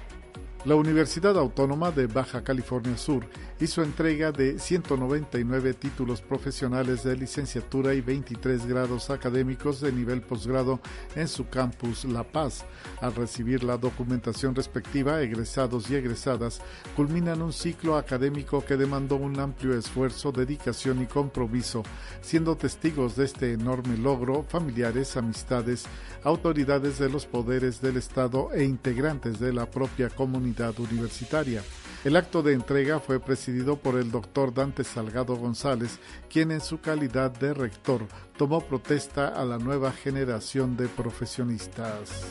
La 0.64 0.76
Universidad 0.76 1.36
Autónoma 1.38 1.90
de 1.90 2.06
Baja 2.06 2.44
California 2.44 2.96
Sur 2.96 3.26
hizo 3.58 3.82
entrega 3.82 4.30
de 4.30 4.60
199 4.60 5.74
títulos 5.74 6.20
profesionales 6.20 7.02
de 7.02 7.16
licenciatura 7.16 7.94
y 7.94 8.00
23 8.00 8.66
grados 8.66 9.10
académicos 9.10 9.80
de 9.80 9.90
nivel 9.90 10.22
posgrado 10.22 10.78
en 11.16 11.26
su 11.26 11.48
campus 11.48 12.04
La 12.04 12.22
Paz. 12.22 12.64
Al 13.00 13.12
recibir 13.12 13.64
la 13.64 13.76
documentación 13.76 14.54
respectiva, 14.54 15.20
egresados 15.20 15.90
y 15.90 15.96
egresadas 15.96 16.60
culminan 16.94 17.42
un 17.42 17.52
ciclo 17.52 17.96
académico 17.96 18.64
que 18.64 18.76
demandó 18.76 19.16
un 19.16 19.40
amplio 19.40 19.76
esfuerzo, 19.76 20.30
dedicación 20.30 21.02
y 21.02 21.06
compromiso, 21.06 21.82
siendo 22.20 22.56
testigos 22.56 23.16
de 23.16 23.24
este 23.24 23.52
enorme 23.52 23.96
logro 23.96 24.44
familiares, 24.44 25.16
amistades, 25.16 25.86
autoridades 26.22 27.00
de 27.00 27.08
los 27.08 27.26
poderes 27.26 27.80
del 27.80 27.96
Estado 27.96 28.50
e 28.54 28.62
integrantes 28.62 29.40
de 29.40 29.52
la 29.52 29.68
propia 29.68 30.08
comunidad 30.08 30.51
universitaria. 30.78 31.62
El 32.05 32.16
acto 32.16 32.42
de 32.42 32.53
entrega 32.53 33.00
fue 33.00 33.20
presidido 33.20 33.76
por 33.76 33.96
el 33.96 34.11
doctor 34.11 34.53
Dante 34.53 34.84
Salgado 34.84 35.36
González, 35.36 35.98
quien 36.28 36.50
en 36.50 36.61
su 36.61 36.80
calidad 36.80 37.30
de 37.30 37.55
rector 37.55 38.07
tomó 38.36 38.61
protesta 38.61 39.28
a 39.28 39.44
la 39.44 39.59
nueva 39.59 39.92
generación 39.92 40.76
de 40.76 40.88
profesionistas. 40.88 42.26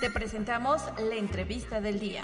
Te 0.00 0.10
presentamos 0.10 0.80
la 0.98 1.16
entrevista 1.16 1.80
del 1.80 2.00
día. 2.00 2.22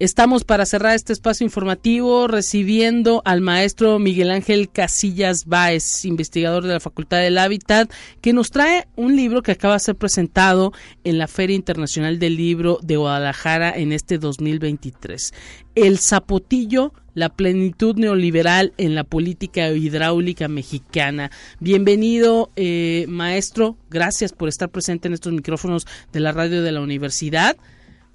Estamos 0.00 0.44
para 0.44 0.64
cerrar 0.64 0.94
este 0.94 1.12
espacio 1.12 1.44
informativo 1.44 2.28
recibiendo 2.28 3.20
al 3.24 3.40
maestro 3.40 3.98
Miguel 3.98 4.30
Ángel 4.30 4.70
Casillas 4.70 5.44
Báez, 5.44 6.04
investigador 6.04 6.62
de 6.62 6.74
la 6.74 6.78
Facultad 6.78 7.18
del 7.18 7.36
Hábitat, 7.36 7.90
que 8.20 8.32
nos 8.32 8.52
trae 8.52 8.86
un 8.94 9.16
libro 9.16 9.42
que 9.42 9.50
acaba 9.50 9.74
de 9.74 9.80
ser 9.80 9.96
presentado 9.96 10.72
en 11.02 11.18
la 11.18 11.26
Feria 11.26 11.56
Internacional 11.56 12.20
del 12.20 12.36
Libro 12.36 12.78
de 12.80 12.96
Guadalajara 12.96 13.72
en 13.72 13.90
este 13.90 14.18
2023. 14.18 15.34
El 15.74 15.98
zapotillo, 15.98 16.92
la 17.14 17.30
plenitud 17.30 17.96
neoliberal 17.96 18.74
en 18.76 18.94
la 18.94 19.02
política 19.02 19.68
hidráulica 19.72 20.46
mexicana. 20.46 21.32
Bienvenido, 21.58 22.52
eh, 22.54 23.04
maestro. 23.08 23.76
Gracias 23.90 24.32
por 24.32 24.48
estar 24.48 24.68
presente 24.70 25.08
en 25.08 25.14
estos 25.14 25.32
micrófonos 25.32 25.88
de 26.12 26.20
la 26.20 26.30
radio 26.30 26.62
de 26.62 26.70
la 26.70 26.82
universidad. 26.82 27.56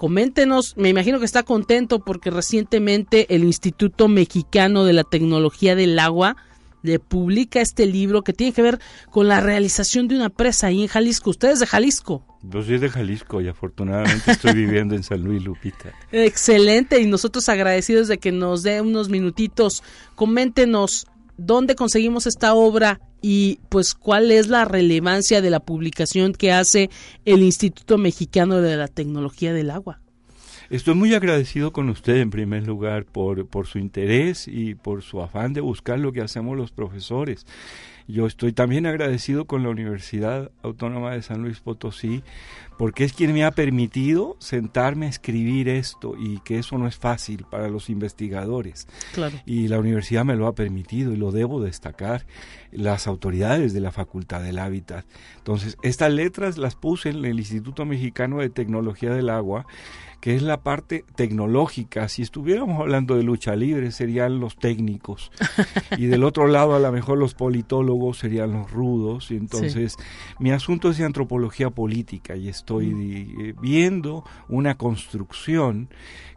Coméntenos, 0.04 0.76
me 0.76 0.90
imagino 0.90 1.18
que 1.18 1.24
está 1.24 1.44
contento 1.44 2.00
porque 2.00 2.30
recientemente 2.30 3.34
el 3.34 3.46
Instituto 3.46 4.10
Mexicano 4.10 4.84
de 4.84 4.92
la 4.92 5.06
Tecnología 5.06 5.78
del 5.78 5.98
Agua 5.98 6.36
le 6.82 7.00
publica 7.00 7.62
este 7.62 7.86
libro 7.86 8.22
que 8.22 8.34
tiene 8.34 8.52
que 8.52 8.62
ver 8.62 8.80
con 9.12 9.30
la 9.30 9.40
realización 9.40 10.10
de 10.10 10.18
una 10.18 10.28
presa 10.28 10.68
ahí 10.68 10.82
en 10.82 10.90
Jalisco. 10.90 11.30
¿Usted 11.30 11.52
es 11.52 11.62
de 11.62 11.68
Jalisco? 11.68 12.22
Yo 12.42 12.62
soy 12.64 12.80
de 12.80 12.90
Jalisco 12.90 13.40
y 13.40 13.48
afortunadamente 13.48 14.30
estoy 14.30 14.52
viviendo 14.52 14.94
en 14.94 15.04
San 15.04 15.24
Luis 15.24 15.42
Lupita. 15.42 15.94
Excelente 16.12 17.00
y 17.00 17.08
nosotros 17.08 17.48
agradecidos 17.48 18.10
de 18.10 18.18
que 18.18 18.34
nos 18.34 18.62
dé 18.62 18.82
unos 18.82 19.08
minutitos. 19.08 19.84
Coméntenos 20.16 21.08
dónde 21.38 21.76
conseguimos 21.76 22.28
esta 22.28 22.56
obra 22.56 23.00
y 23.24 23.62
pues 23.70 23.96
cuál 23.96 24.30
es 24.32 24.50
la 24.50 24.66
relevancia 24.66 25.42
de 25.42 25.50
la 25.50 25.62
publicación 25.62 26.34
que 26.34 26.52
hace 26.52 26.92
el 27.26 27.42
Instituto 27.42 27.98
Mexicano 27.98 28.62
de 28.62 28.76
la 28.76 28.90
Tecnología 28.90 29.54
del 29.54 29.72
Agua. 29.72 30.02
Estoy 30.70 30.96
muy 30.96 31.14
agradecido 31.14 31.72
con 31.72 31.90
usted 31.90 32.18
en 32.18 32.30
primer 32.30 32.68
lugar 32.68 33.06
por, 33.06 33.48
por 33.48 33.68
su 33.68 33.80
interés 33.80 34.48
y 34.48 34.76
por 34.76 35.04
su 35.04 35.22
afán 35.22 35.54
de 35.54 35.62
buscar 35.62 36.00
lo 36.00 36.12
que 36.12 36.22
hacemos 36.22 36.58
los 36.58 36.72
profesores. 36.72 37.46
Yo 38.08 38.28
estoy 38.28 38.52
también 38.52 38.86
agradecido 38.86 39.46
con 39.46 39.64
la 39.64 39.70
Universidad 39.70 40.52
Autónoma 40.62 41.14
de 41.14 41.22
San 41.22 41.42
Luis 41.42 41.62
Potosí 41.62 42.24
porque 42.78 43.04
es 43.04 43.14
quien 43.14 43.34
me 43.34 43.44
ha 43.44 43.52
permitido 43.52 44.36
sentarme 44.40 45.08
a 45.08 45.10
escribir 45.10 45.70
esto 45.70 46.16
y 46.18 46.40
que 46.40 46.60
eso 46.60 46.78
no 46.78 46.88
es 46.88 46.98
fácil 46.98 47.46
para 47.50 47.70
los 47.70 47.90
investigadores. 47.90 48.88
Claro. 49.14 49.38
Y 49.46 49.68
la 49.68 49.80
universidad 49.80 50.26
me 50.26 50.36
lo 50.36 50.48
ha 50.48 50.56
permitido 50.56 51.14
y 51.14 51.18
lo 51.18 51.32
debo 51.32 51.62
destacar, 51.62 52.26
las 52.72 53.08
autoridades 53.08 53.74
de 53.74 53.82
la 53.82 53.92
Facultad 53.92 54.42
del 54.42 54.60
Hábitat. 54.60 55.06
Entonces, 55.38 55.78
estas 55.84 56.12
letras 56.12 56.58
las 56.58 56.76
puse 56.76 57.10
en 57.10 57.24
el 57.26 57.40
Instituto 57.40 57.86
Mexicano 57.86 58.40
de 58.40 58.50
Tecnología 58.50 59.14
del 59.14 59.30
Agua 59.30 59.66
que 60.24 60.34
es 60.34 60.42
la 60.42 60.62
parte 60.62 61.04
tecnológica. 61.18 62.08
Si 62.08 62.22
estuviéramos 62.22 62.80
hablando 62.80 63.18
de 63.18 63.24
lucha 63.24 63.58
libre, 63.58 63.92
serían 63.92 64.40
los 64.40 64.56
técnicos. 64.56 65.34
y 65.98 66.06
del 66.06 66.24
otro 66.24 66.48
lado, 66.48 66.76
a 66.76 66.80
lo 66.80 66.90
mejor 66.94 67.18
los 67.18 67.34
politólogos 67.34 68.20
serían 68.20 68.54
los 68.54 68.72
rudos. 68.72 69.32
Y 69.32 69.36
entonces, 69.36 69.98
mi 70.40 70.52
asunto 70.52 70.90
es 70.90 70.98
de 70.98 71.04
antropología 71.04 71.72
política 71.72 72.38
y 72.38 72.48
estoy 72.64 72.88
mm. 72.88 73.62
viendo 73.62 74.24
una 74.48 74.76
construcción 74.76 75.90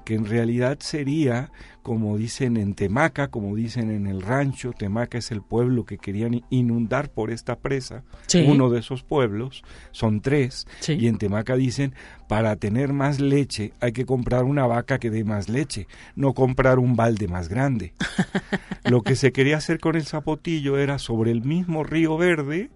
que 0.05 0.14
en 0.14 0.24
realidad 0.24 0.79
sería, 0.81 1.51
como 1.83 2.16
dicen 2.16 2.57
en 2.57 2.74
Temaca, 2.74 3.29
como 3.29 3.57
dicen 3.57 3.91
en 3.91 4.07
el 4.07 4.22
rancho, 4.22 4.72
Temaca 4.72 5.18
es 5.18 5.33
el 5.33 5.43
pueblo 5.43 5.85
que 5.85 5.99
querían 5.99 6.45
inundar 6.49 7.11
por 7.11 7.33
esta 7.33 7.57
presa, 7.57 8.05
uno 8.47 8.70
de 8.70 8.79
esos 8.79 9.03
pueblos, 9.03 9.64
son 9.91 10.20
tres, 10.20 10.66
y 10.87 11.09
en 11.09 11.18
Temaca 11.18 11.57
dicen, 11.57 11.93
para 12.29 12.55
tener 12.55 12.93
más 12.93 13.20
leche 13.20 13.72
hay 13.81 13.93
que 13.93 14.07
comprar 14.07 14.45
una 14.45 14.66
vaca 14.66 14.99
que 14.99 15.11
dé 15.11 15.24
más 15.24 15.49
leche, 15.49 15.89
no 16.14 16.35
comprar 16.35 16.79
un 16.79 16.95
balde 16.95 17.27
más 17.27 17.49
grande. 17.49 17.93
Lo 18.85 19.03
que 19.03 19.16
se 19.16 19.33
quería 19.33 19.57
hacer 19.57 19.81
con 19.81 19.97
el 19.97 20.07
zapotillo 20.07 20.79
era 20.79 21.01
sobre 21.01 21.33
el 21.33 21.43
mismo 21.43 21.83
río 21.83 22.16
verde, 22.16 22.70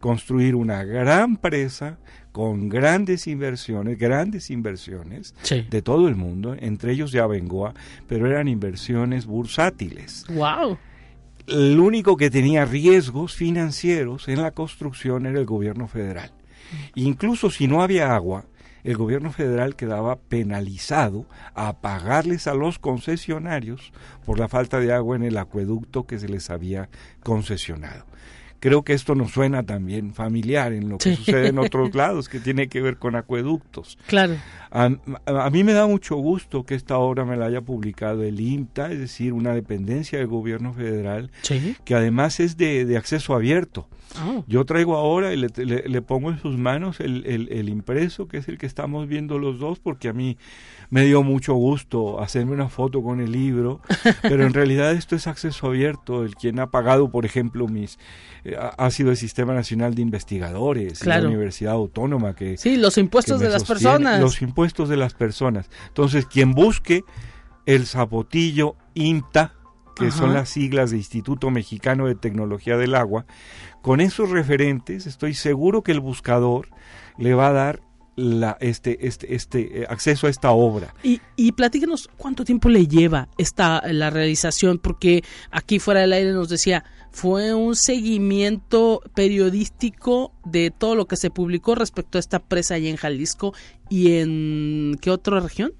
construir 0.00 0.54
una 0.54 0.84
gran 0.84 1.36
presa 1.36 1.98
con 2.32 2.68
grandes 2.68 3.26
inversiones, 3.26 3.98
grandes 3.98 4.50
inversiones 4.50 5.34
de 5.48 5.82
todo 5.82 6.08
el 6.08 6.16
mundo, 6.16 6.56
entre 6.58 6.92
ellos 6.92 7.12
ya 7.12 7.26
Bengoa, 7.26 7.74
pero 8.08 8.26
eran 8.26 8.48
inversiones 8.48 9.26
bursátiles. 9.26 10.24
Wow. 10.30 10.78
El 11.46 11.78
único 11.78 12.16
que 12.16 12.30
tenía 12.30 12.64
riesgos 12.64 13.34
financieros 13.34 14.28
en 14.28 14.42
la 14.42 14.52
construcción 14.52 15.26
era 15.26 15.38
el 15.38 15.46
gobierno 15.46 15.88
federal. 15.88 16.32
Incluso 16.94 17.50
si 17.50 17.68
no 17.68 17.82
había 17.82 18.14
agua, 18.14 18.46
el 18.84 18.96
gobierno 18.96 19.30
federal 19.30 19.76
quedaba 19.76 20.16
penalizado 20.16 21.26
a 21.54 21.80
pagarles 21.80 22.46
a 22.46 22.54
los 22.54 22.78
concesionarios 22.78 23.92
por 24.24 24.38
la 24.38 24.48
falta 24.48 24.80
de 24.80 24.92
agua 24.92 25.16
en 25.16 25.22
el 25.22 25.36
acueducto 25.36 26.06
que 26.06 26.18
se 26.18 26.28
les 26.28 26.50
había 26.50 26.88
concesionado 27.22 28.06
creo 28.62 28.84
que 28.84 28.92
esto 28.92 29.16
nos 29.16 29.32
suena 29.32 29.64
también 29.64 30.14
familiar 30.14 30.72
en 30.72 30.88
lo 30.88 30.98
que 30.98 31.16
sucede 31.16 31.48
en 31.48 31.58
otros 31.58 31.92
lados, 31.96 32.28
que 32.28 32.38
tiene 32.38 32.68
que 32.68 32.80
ver 32.80 32.96
con 32.96 33.16
acueductos. 33.16 33.98
Claro. 34.06 34.36
A, 34.70 34.88
mí 35.50 35.64
me 35.64 35.72
da 35.72 35.88
mucho 35.88 36.14
gusto 36.14 36.64
que 36.64 36.76
esta 36.76 36.96
obra 36.96 37.24
me 37.24 37.36
la 37.36 37.46
haya 37.46 37.60
publicado 37.60 38.22
el 38.22 38.38
INTA, 38.38 38.92
es 38.92 39.00
decir, 39.00 39.32
una 39.32 39.52
dependencia 39.52 40.18
del 40.20 40.28
gobierno 40.28 40.72
federal, 40.74 41.32
que 41.84 41.94
además 41.96 42.38
es 42.38 42.56
de, 42.56 42.96
acceso 42.96 43.34
abierto. 43.34 43.88
Ah. 44.18 44.42
Yo 44.46 44.64
traigo 44.64 44.96
ahora 44.96 45.32
y 45.32 45.36
le, 45.36 46.02
pongo 46.02 46.30
en 46.30 46.38
sus 46.38 46.56
manos 46.56 47.00
el, 47.00 47.24
el, 47.26 47.68
impreso, 47.68 48.28
que 48.28 48.38
es 48.38 48.48
el 48.48 48.58
que 48.58 48.66
estamos 48.66 49.08
viendo 49.08 49.38
los 49.38 49.58
dos, 49.58 49.78
porque 49.78 50.08
a 50.08 50.12
mí 50.12 50.36
me 50.90 51.04
dio 51.04 51.22
mucho 51.22 51.54
gusto 51.54 52.20
hacerme 52.20 52.52
una 52.52 52.68
foto 52.68 53.02
con 53.02 53.20
el 53.20 53.32
libro, 53.32 53.80
pero 54.22 54.44
en 54.44 54.52
realidad 54.52 54.92
esto 54.92 55.16
es 55.16 55.26
acceso 55.26 55.66
abierto. 55.66 56.24
El 56.24 56.34
quien 56.34 56.58
ha 56.58 56.70
pagado, 56.70 57.10
por 57.10 57.24
ejemplo, 57.24 57.68
mis 57.68 57.98
eh, 58.44 58.56
ha 58.58 58.90
sido 58.90 59.10
el 59.10 59.16
Sistema 59.16 59.54
Nacional 59.54 59.94
de 59.94 60.02
Investigadores, 60.02 61.04
la 61.06 61.20
Universidad 61.20 61.72
Autónoma 61.72 62.34
que 62.34 62.56
sí 62.56 62.76
los 62.76 62.98
impuestos 62.98 63.40
de 63.40 63.48
las 63.48 63.64
personas, 63.64 64.20
los 64.20 64.42
impuestos 64.42 64.88
de 64.88 64.96
las 64.96 65.14
personas. 65.14 65.70
Entonces 65.88 66.26
quien 66.26 66.52
busque 66.52 67.04
el 67.66 67.86
zapotillo 67.86 68.76
INTA 68.94 69.54
que 69.94 70.10
son 70.10 70.34
las 70.34 70.48
siglas 70.48 70.90
de 70.90 70.96
Instituto 70.96 71.50
Mexicano 71.50 72.06
de 72.06 72.14
Tecnología 72.14 72.76
del 72.76 72.94
Agua, 72.94 73.26
con 73.82 74.00
esos 74.00 74.30
referentes 74.30 75.06
estoy 75.06 75.34
seguro 75.34 75.82
que 75.82 75.92
el 75.92 76.00
buscador 76.00 76.68
le 77.18 77.34
va 77.34 77.48
a 77.48 77.52
dar 77.52 77.82
la, 78.16 78.56
este, 78.60 79.06
este, 79.06 79.34
este 79.34 79.82
eh, 79.82 79.86
acceso 79.88 80.26
a 80.26 80.30
esta 80.30 80.50
obra. 80.50 80.94
Y, 81.02 81.20
y 81.36 81.52
platíquenos 81.52 82.10
cuánto 82.16 82.44
tiempo 82.44 82.68
le 82.68 82.86
lleva 82.86 83.28
esta 83.38 83.82
la 83.90 84.10
realización, 84.10 84.78
porque 84.78 85.24
aquí 85.50 85.78
fuera 85.78 86.00
del 86.00 86.12
aire 86.12 86.32
nos 86.32 86.48
decía, 86.48 86.84
fue 87.10 87.54
un 87.54 87.74
seguimiento 87.76 89.02
periodístico 89.14 90.32
de 90.44 90.70
todo 90.70 90.94
lo 90.94 91.06
que 91.06 91.16
se 91.16 91.30
publicó 91.30 91.74
respecto 91.74 92.18
a 92.18 92.20
esta 92.20 92.38
presa 92.38 92.74
allá 92.74 92.88
en 92.88 92.96
Jalisco 92.96 93.54
y 93.88 94.16
en 94.16 94.98
qué 95.00 95.10
otra 95.10 95.40
región. 95.40 95.72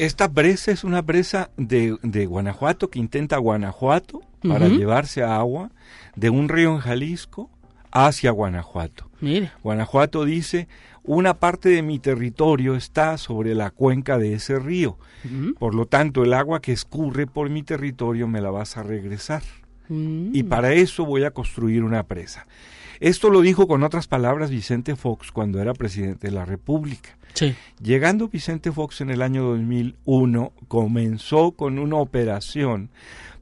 Esta 0.00 0.32
presa 0.32 0.72
es 0.72 0.82
una 0.82 1.02
presa 1.02 1.50
de, 1.58 1.94
de 2.02 2.24
Guanajuato 2.24 2.88
que 2.88 2.98
intenta 2.98 3.36
Guanajuato 3.36 4.22
para 4.40 4.66
llevarse 4.68 5.22
agua 5.22 5.72
de 6.16 6.30
un 6.30 6.48
río 6.48 6.72
en 6.72 6.78
Jalisco 6.78 7.50
hacia 7.90 8.30
Guanajuato. 8.30 9.10
Guanajuato 9.62 10.24
dice, 10.24 10.68
una 11.02 11.34
parte 11.34 11.68
de 11.68 11.82
mi 11.82 11.98
territorio 11.98 12.76
está 12.76 13.18
sobre 13.18 13.54
la 13.54 13.70
cuenca 13.72 14.16
de 14.16 14.32
ese 14.32 14.58
río. 14.58 14.96
Por 15.58 15.74
lo 15.74 15.84
tanto, 15.84 16.24
el 16.24 16.32
agua 16.32 16.62
que 16.62 16.72
escurre 16.72 17.26
por 17.26 17.50
mi 17.50 17.62
territorio 17.62 18.26
me 18.26 18.40
la 18.40 18.50
vas 18.50 18.78
a 18.78 18.82
regresar. 18.82 19.42
Mm. 19.90 20.30
Y 20.32 20.44
para 20.44 20.72
eso 20.72 21.04
voy 21.04 21.24
a 21.24 21.32
construir 21.32 21.84
una 21.84 22.04
presa. 22.04 22.46
Esto 23.00 23.30
lo 23.30 23.40
dijo 23.40 23.66
con 23.66 23.82
otras 23.82 24.06
palabras 24.06 24.50
Vicente 24.50 24.94
Fox 24.94 25.32
cuando 25.32 25.60
era 25.60 25.72
presidente 25.72 26.28
de 26.28 26.34
la 26.34 26.44
República. 26.44 27.16
Llegando 27.82 28.28
Vicente 28.28 28.70
Fox 28.70 29.00
en 29.00 29.10
el 29.10 29.22
año 29.22 29.44
2001, 29.44 30.52
comenzó 30.68 31.52
con 31.52 31.78
una 31.78 31.96
operación 31.96 32.90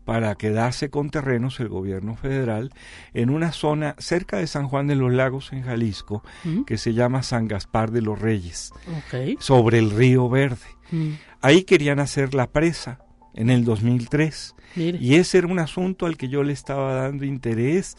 para 0.05 0.37
quedarse 0.37 0.89
con 0.89 1.11
terrenos 1.11 1.61
el 1.61 1.69
gobierno 1.69 2.17
federal 2.17 2.73
en 3.13 3.29
una 3.29 3.53
zona 3.53 3.95
cerca 3.99 4.39
de 4.39 4.47
San 4.47 4.69
Juan 4.69 4.87
de 4.87 4.95
los 4.95 5.13
Lagos 5.13 5.53
en 5.53 5.65
Jalisco 5.65 6.23
mm. 6.45 6.63
que 6.63 6.79
se 6.79 6.95
llama 6.95 7.23
San 7.23 7.47
Gaspar 7.47 7.91
de 7.91 8.01
los 8.01 8.19
Reyes, 8.19 8.73
sobre 9.39 9.79
el 9.79 9.91
río 9.91 10.29
Verde. 10.31 10.67
Mm. 10.93 11.11
Ahí 11.43 11.65
querían 11.65 11.99
hacer 11.99 12.33
la 12.33 12.47
presa 12.47 13.01
en 13.35 13.51
el 13.51 13.65
2003 13.65 14.55
y 14.77 15.17
ese 15.17 15.39
era 15.39 15.47
un 15.47 15.59
asunto 15.59 16.07
al 16.07 16.17
que 16.17 16.29
yo 16.29 16.43
le 16.43 16.53
estaba 16.53 16.95
dando 16.95 17.25
interés 17.25 17.97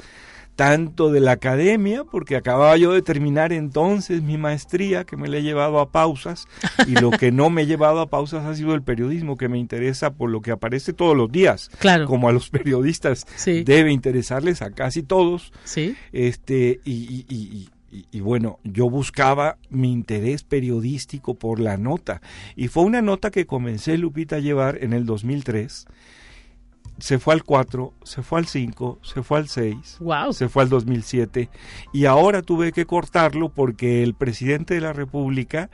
tanto 0.59 1.09
de 1.09 1.21
la 1.21 1.31
academia, 1.31 2.03
porque 2.03 2.35
acababa 2.35 2.75
yo 2.75 2.91
de 2.91 3.01
terminar 3.01 3.53
entonces 3.53 4.21
mi 4.21 4.37
maestría, 4.37 5.05
que 5.05 5.15
me 5.15 5.29
la 5.29 5.37
he 5.37 5.41
llevado 5.41 5.79
a 5.79 5.89
pausas, 5.89 6.49
y 6.85 6.99
lo 6.99 7.11
que 7.11 7.31
no 7.31 7.49
me 7.49 7.61
he 7.61 7.65
llevado 7.65 8.01
a 8.01 8.09
pausas 8.09 8.43
ha 8.43 8.53
sido 8.53 8.75
el 8.75 8.81
periodismo, 8.81 9.37
que 9.37 9.47
me 9.47 9.57
interesa 9.57 10.15
por 10.15 10.29
lo 10.29 10.41
que 10.41 10.51
aparece 10.51 10.91
todos 10.91 11.15
los 11.15 11.31
días, 11.31 11.71
claro. 11.79 12.07
como 12.07 12.27
a 12.27 12.33
los 12.33 12.49
periodistas 12.49 13.25
debe 13.45 13.93
interesarles 13.93 14.61
a 14.61 14.71
casi 14.71 15.01
todos. 15.01 15.53
Sí. 15.63 15.95
Este, 16.11 16.81
y, 16.83 17.69
y, 18.11 18.19
bueno, 18.19 18.59
yo 18.65 18.89
buscaba 18.89 19.59
mi 19.69 19.93
interés 19.93 20.43
periodístico 20.43 21.35
por 21.35 21.61
la 21.61 21.77
nota. 21.77 22.21
Y 22.57 22.67
fue 22.67 22.83
una 22.83 23.01
nota 23.01 23.31
que 23.31 23.45
comencé, 23.45 23.97
Lupita, 23.97 24.35
a 24.35 24.39
llevar 24.39 24.79
en 24.83 24.91
el 24.91 25.05
2003. 25.05 25.85
Se 26.99 27.17
fue 27.17 27.33
al 27.33 27.43
4, 27.43 27.93
se 28.03 28.23
fue 28.23 28.39
al 28.39 28.45
5, 28.45 28.99
se 29.01 29.23
fue 29.23 29.37
al 29.37 29.47
6, 29.47 29.97
wow. 30.01 30.33
se 30.33 30.49
fue 30.49 30.63
al 30.63 30.69
2007 30.69 31.49
y 31.93 32.05
ahora 32.05 32.41
tuve 32.41 32.73
que 32.73 32.85
cortarlo 32.85 33.47
porque 33.47 34.03
el 34.03 34.15
presidente 34.15 34.73
de 34.73 34.81
la 34.81 34.91
República 34.91 35.69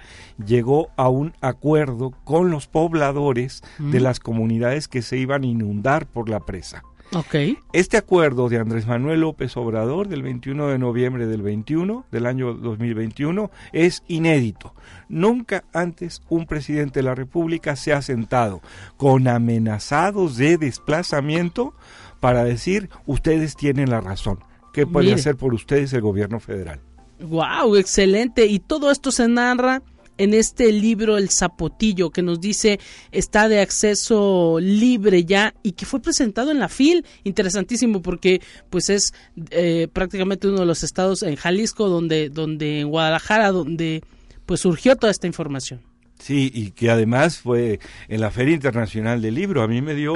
llegó 0.45 0.89
a 0.97 1.09
un 1.09 1.33
acuerdo 1.41 2.11
con 2.23 2.51
los 2.51 2.67
pobladores 2.67 3.63
de 3.79 3.99
las 4.01 4.19
comunidades 4.19 4.87
que 4.87 5.01
se 5.01 5.17
iban 5.17 5.43
a 5.43 5.47
inundar 5.47 6.05
por 6.05 6.29
la 6.29 6.41
presa. 6.41 6.83
Okay. 7.13 7.57
Este 7.71 7.97
acuerdo 7.97 8.49
de 8.49 8.57
Andrés 8.57 8.87
Manuel 8.87 9.21
López 9.21 9.55
Obrador 9.57 10.07
del 10.07 10.23
21 10.23 10.67
de 10.67 10.79
noviembre 10.79 11.27
del 11.27 11.41
21 11.41 12.05
del 12.11 12.25
año 12.25 12.53
2021 12.53 13.51
es 13.73 14.03
inédito. 14.07 14.73
Nunca 15.07 15.63
antes 15.71 16.23
un 16.29 16.45
presidente 16.45 16.99
de 16.99 17.03
la 17.03 17.15
República 17.15 17.75
se 17.75 17.93
ha 17.93 18.01
sentado 18.01 18.61
con 18.97 19.27
amenazados 19.27 20.35
de 20.37 20.57
desplazamiento 20.57 21.73
para 22.19 22.43
decir 22.43 22.89
ustedes 23.05 23.55
tienen 23.55 23.91
la 23.91 24.01
razón. 24.01 24.39
¿Qué 24.73 24.85
puede 24.85 25.13
hacer 25.13 25.37
por 25.37 25.53
ustedes 25.53 25.93
el 25.93 26.01
gobierno 26.01 26.39
federal? 26.39 26.81
Wow, 27.21 27.77
excelente. 27.77 28.45
Y 28.45 28.59
todo 28.59 28.91
esto 28.91 29.11
se 29.11 29.27
narra 29.27 29.81
en 30.17 30.33
este 30.33 30.71
libro 30.71 31.17
El 31.17 31.29
Zapotillo 31.29 32.09
que 32.09 32.21
nos 32.21 32.39
dice 32.39 32.79
está 33.11 33.47
de 33.47 33.59
acceso 33.59 34.57
libre 34.59 35.25
ya 35.25 35.53
y 35.63 35.73
que 35.73 35.85
fue 35.85 36.01
presentado 36.01 36.51
en 36.51 36.59
la 36.59 36.69
FIL, 36.69 37.05
interesantísimo 37.23 38.01
porque 38.01 38.41
pues 38.69 38.89
es 38.89 39.13
eh, 39.51 39.87
prácticamente 39.91 40.47
uno 40.47 40.59
de 40.59 40.65
los 40.65 40.83
estados 40.83 41.23
en 41.23 41.35
Jalisco 41.35 41.89
donde, 41.89 42.29
donde 42.29 42.81
en 42.81 42.89
Guadalajara 42.89 43.51
donde 43.51 44.03
pues 44.45 44.61
surgió 44.61 44.95
toda 44.95 45.11
esta 45.11 45.27
información. 45.27 45.81
Sí, 46.19 46.51
y 46.53 46.71
que 46.71 46.89
además 46.89 47.39
fue 47.39 47.79
en 48.07 48.21
la 48.21 48.31
Feria 48.31 48.55
Internacional 48.55 49.21
del 49.21 49.35
Libro. 49.35 49.61
A 49.61 49.67
mí 49.67 49.81
me 49.81 49.95
dio 49.95 50.13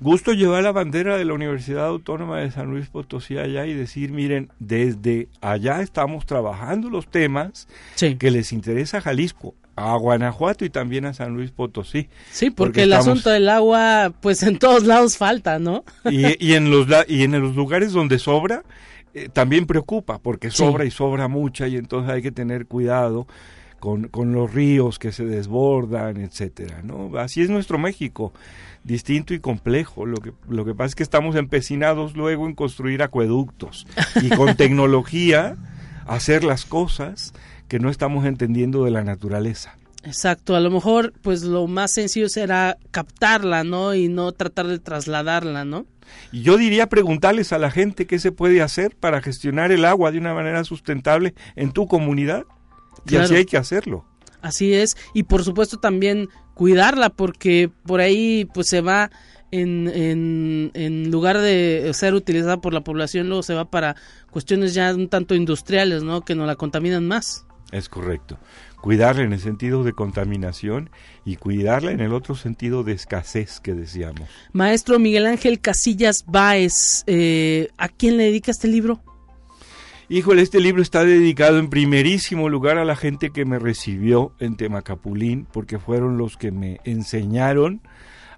gusto 0.00 0.32
llevar 0.32 0.62
la 0.62 0.72
bandera 0.72 1.16
de 1.16 1.24
la 1.24 1.34
Universidad 1.34 1.86
Autónoma 1.86 2.38
de 2.38 2.50
San 2.50 2.70
Luis 2.70 2.88
Potosí 2.88 3.38
allá 3.38 3.66
y 3.66 3.74
decir, 3.74 4.12
miren, 4.12 4.50
desde 4.58 5.28
allá 5.40 5.82
estamos 5.82 6.26
trabajando 6.26 6.90
los 6.90 7.08
temas 7.08 7.68
que 7.96 8.30
les 8.30 8.52
interesa 8.52 8.98
a 8.98 9.00
Jalisco, 9.00 9.54
a 9.76 9.96
Guanajuato 9.96 10.64
y 10.64 10.70
también 10.70 11.04
a 11.04 11.14
San 11.14 11.34
Luis 11.34 11.50
Potosí. 11.50 12.08
Sí, 12.30 12.50
porque, 12.50 12.82
el 12.82 12.92
asunto 12.92 13.30
del 13.30 13.48
agua, 13.48 14.12
pues 14.20 14.42
en 14.42 14.58
todos 14.58 14.84
lados 14.84 15.16
falta, 15.16 15.58
¿no? 15.58 15.84
Y, 16.10 16.24
en, 16.54 16.70
los, 16.70 16.86
y 17.08 17.24
en 17.24 17.40
los 17.40 17.56
lugares 17.56 17.92
donde 17.92 18.18
sobra, 18.18 18.62
eh, 19.14 19.28
también 19.32 19.66
preocupa, 19.66 20.18
porque 20.18 20.50
sobra 20.50 20.84
y 20.84 20.90
sobra 20.90 21.28
mucha 21.28 21.66
y 21.66 21.76
entonces 21.76 22.12
hay 22.12 22.22
que 22.22 22.30
tener 22.30 22.66
cuidado. 22.66 23.26
Con, 23.80 24.08
con, 24.08 24.32
los 24.32 24.52
ríos 24.52 24.98
que 24.98 25.12
se 25.12 25.24
desbordan, 25.24 26.16
etcétera, 26.16 26.82
¿no? 26.82 27.16
Así 27.16 27.42
es 27.42 27.48
nuestro 27.48 27.78
México 27.78 28.32
distinto 28.84 29.34
y 29.34 29.40
complejo. 29.40 30.06
Lo 30.06 30.16
que, 30.16 30.32
lo 30.48 30.64
que 30.64 30.74
pasa 30.74 30.88
es 30.88 30.94
que 30.96 31.02
estamos 31.02 31.36
empecinados 31.36 32.16
luego 32.16 32.46
en 32.46 32.54
construir 32.54 33.02
acueductos 33.02 33.86
y 34.20 34.30
con 34.30 34.56
tecnología 34.56 35.56
hacer 36.06 36.42
las 36.42 36.64
cosas 36.64 37.34
que 37.68 37.78
no 37.78 37.90
estamos 37.90 38.24
entendiendo 38.24 38.84
de 38.84 38.90
la 38.90 39.04
naturaleza. 39.04 39.76
Exacto, 40.04 40.56
a 40.56 40.60
lo 40.60 40.70
mejor 40.70 41.12
pues 41.22 41.42
lo 41.42 41.66
más 41.66 41.92
sencillo 41.92 42.28
será 42.28 42.78
captarla, 42.90 43.64
¿no? 43.64 43.94
Y 43.94 44.08
no 44.08 44.32
tratar 44.32 44.66
de 44.66 44.78
trasladarla, 44.78 45.64
¿no? 45.64 45.86
Y 46.32 46.42
yo 46.42 46.56
diría 46.56 46.88
preguntarles 46.88 47.52
a 47.52 47.58
la 47.58 47.70
gente 47.70 48.06
qué 48.06 48.18
se 48.18 48.32
puede 48.32 48.62
hacer 48.62 48.96
para 48.96 49.20
gestionar 49.20 49.72
el 49.72 49.84
agua 49.84 50.10
de 50.10 50.18
una 50.18 50.32
manera 50.32 50.64
sustentable 50.64 51.34
en 51.56 51.72
tu 51.72 51.86
comunidad. 51.86 52.44
Y 53.06 53.16
así 53.16 53.34
hay 53.34 53.44
que 53.44 53.56
hacerlo. 53.56 54.04
Así 54.40 54.72
es, 54.72 54.96
y 55.14 55.24
por 55.24 55.42
supuesto 55.42 55.78
también 55.78 56.28
cuidarla 56.54 57.10
porque 57.10 57.70
por 57.84 58.00
ahí 58.00 58.48
pues 58.54 58.68
se 58.68 58.80
va 58.80 59.10
en, 59.50 59.88
en, 59.88 60.70
en, 60.74 61.10
lugar 61.10 61.38
de 61.38 61.90
ser 61.94 62.14
utilizada 62.14 62.60
por 62.60 62.72
la 62.72 62.82
población, 62.82 63.28
luego 63.28 63.42
se 63.42 63.54
va 63.54 63.70
para 63.70 63.96
cuestiones 64.30 64.74
ya 64.74 64.94
un 64.94 65.08
tanto 65.08 65.34
industriales, 65.34 66.02
¿no? 66.02 66.20
Que 66.24 66.34
no 66.34 66.46
la 66.46 66.56
contaminan 66.56 67.06
más. 67.06 67.46
Es 67.72 67.88
correcto. 67.88 68.38
Cuidarla 68.80 69.22
en 69.22 69.32
el 69.32 69.40
sentido 69.40 69.84
de 69.84 69.92
contaminación 69.92 70.90
y 71.24 71.36
cuidarla 71.36 71.90
en 71.90 72.00
el 72.00 72.14
otro 72.14 72.34
sentido 72.34 72.84
de 72.84 72.92
escasez 72.92 73.60
que 73.60 73.74
decíamos. 73.74 74.28
Maestro 74.52 74.98
Miguel 74.98 75.26
Ángel 75.26 75.60
Casillas 75.60 76.24
Báez, 76.26 77.04
eh, 77.06 77.68
¿a 77.76 77.88
quién 77.88 78.16
le 78.16 78.24
dedica 78.24 78.50
este 78.50 78.68
libro? 78.68 79.02
Híjole, 80.10 80.40
este 80.40 80.60
libro 80.60 80.80
está 80.80 81.04
dedicado 81.04 81.58
en 81.58 81.68
primerísimo 81.68 82.48
lugar 82.48 82.78
a 82.78 82.86
la 82.86 82.96
gente 82.96 83.28
que 83.28 83.44
me 83.44 83.58
recibió 83.58 84.32
en 84.38 84.56
Temacapulín, 84.56 85.46
porque 85.52 85.78
fueron 85.78 86.16
los 86.16 86.38
que 86.38 86.50
me 86.50 86.80
enseñaron 86.84 87.82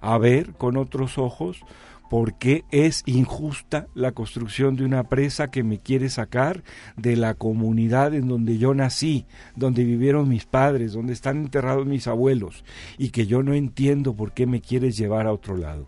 a 0.00 0.18
ver 0.18 0.54
con 0.54 0.76
otros 0.76 1.16
ojos 1.16 1.60
por 2.10 2.34
qué 2.34 2.64
es 2.72 3.04
injusta 3.06 3.86
la 3.94 4.10
construcción 4.10 4.74
de 4.74 4.84
una 4.84 5.04
presa 5.04 5.52
que 5.52 5.62
me 5.62 5.78
quiere 5.78 6.08
sacar 6.08 6.64
de 6.96 7.14
la 7.14 7.34
comunidad 7.34 8.14
en 8.14 8.26
donde 8.26 8.58
yo 8.58 8.74
nací, 8.74 9.26
donde 9.54 9.84
vivieron 9.84 10.28
mis 10.28 10.46
padres, 10.46 10.92
donde 10.92 11.12
están 11.12 11.36
enterrados 11.36 11.86
mis 11.86 12.08
abuelos, 12.08 12.64
y 12.98 13.10
que 13.10 13.28
yo 13.28 13.44
no 13.44 13.54
entiendo 13.54 14.16
por 14.16 14.32
qué 14.32 14.44
me 14.44 14.60
quieres 14.60 14.96
llevar 14.96 15.28
a 15.28 15.32
otro 15.32 15.56
lado. 15.56 15.86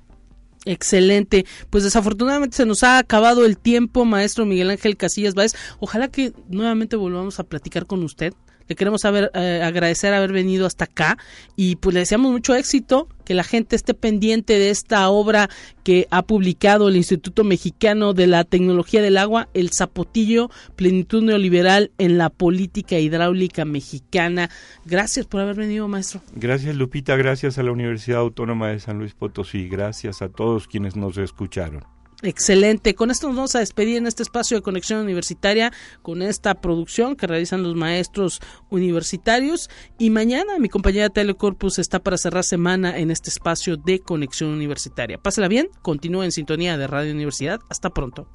Excelente. 0.65 1.45
Pues 1.71 1.83
desafortunadamente 1.85 2.57
se 2.57 2.67
nos 2.67 2.83
ha 2.83 2.99
acabado 2.99 3.45
el 3.45 3.59
tiempo, 3.59 4.05
maestro 4.05 4.47
Miguel 4.47 4.71
Ángel 4.71 4.97
Casillas 4.97 5.35
Báez. 5.35 5.55
Ojalá 5.81 6.09
que 6.09 6.33
nuevamente 6.49 6.97
volvamos 6.97 7.41
a 7.41 7.45
platicar 7.45 7.87
con 7.87 8.05
usted. 8.05 8.33
Queremos 8.75 9.03
eh, 9.05 9.63
agradecer 9.63 10.15
haber 10.15 10.33
venido 10.33 10.67
hasta 10.67 10.85
acá 10.85 11.19
y 11.57 11.77
pues 11.77 11.95
le 11.95 12.01
deseamos 12.01 12.33
mucho 12.33 12.55
éxito, 12.55 13.09
que 13.25 13.35
la 13.35 13.45
gente 13.45 13.77
esté 13.77 13.95
pendiente 13.95 14.59
de 14.59 14.71
esta 14.71 15.09
obra 15.09 15.49
que 15.85 16.07
ha 16.11 16.23
publicado 16.23 16.89
el 16.89 16.97
Instituto 16.97 17.45
Mexicano 17.45 18.15
de 18.15 18.27
la 18.27 18.45
Tecnología 18.45 19.03
del 19.03 19.17
Agua, 19.17 19.49
El 19.55 19.71
Zapotillo, 19.71 20.51
Plenitud 20.77 21.23
Neoliberal 21.23 21.93
en 21.99 22.19
la 22.19 22.31
Política 22.31 22.99
Hidráulica 22.99 23.65
Mexicana. 23.65 24.51
Gracias 24.85 25.27
por 25.27 25.41
haber 25.41 25.57
venido, 25.57 25.89
maestro. 25.89 26.21
Gracias, 26.35 26.75
Lupita. 26.75 27.17
Gracias 27.17 27.59
a 27.59 27.63
la 27.63 27.73
Universidad 27.73 28.21
Autónoma 28.21 28.69
de 28.69 28.81
San 28.81 28.99
Luis 28.99 29.15
Potosí. 29.15 29.69
Gracias 29.69 30.23
a 30.23 30.29
todos 30.29 30.69
quienes 30.69 30.97
nos 30.97 31.17
escucharon. 31.19 31.85
Excelente. 32.23 32.95
Con 32.95 33.11
esto 33.11 33.27
nos 33.27 33.37
vamos 33.37 33.55
a 33.57 33.59
despedir 33.59 33.97
en 33.97 34.07
este 34.07 34.23
espacio 34.23 34.57
de 34.57 34.63
conexión 34.63 35.01
universitaria 35.01 35.73
con 36.03 36.23
esta 36.23 36.55
producción 36.55 37.17
que 37.17 37.27
realizan 37.27 37.65
los 37.65 37.75
maestros 37.75 38.41
universitarios. 38.71 39.69
Y 39.99 40.11
mañana 40.11 40.59
mi 40.61 40.69
compañera 40.69 41.11
Telecorpus 41.11 41.81
está 41.81 41.99
para 41.99 42.17
cerrar 42.17 42.45
semana 42.45 42.97
en 42.97 43.11
este 43.11 43.29
espacio 43.29 43.77
de 43.77 44.01
conexión 44.01 44.51
universitaria. 44.51 45.19
Pásela 45.19 45.49
bien, 45.49 45.69
continúe 45.83 46.23
en 46.23 46.33
sintonía 46.33 46.77
de 46.79 46.87
Radio 46.87 47.13
Universidad. 47.13 47.61
Hasta 47.69 47.91
pronto. 47.91 48.29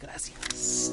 Gracias. 0.00 0.92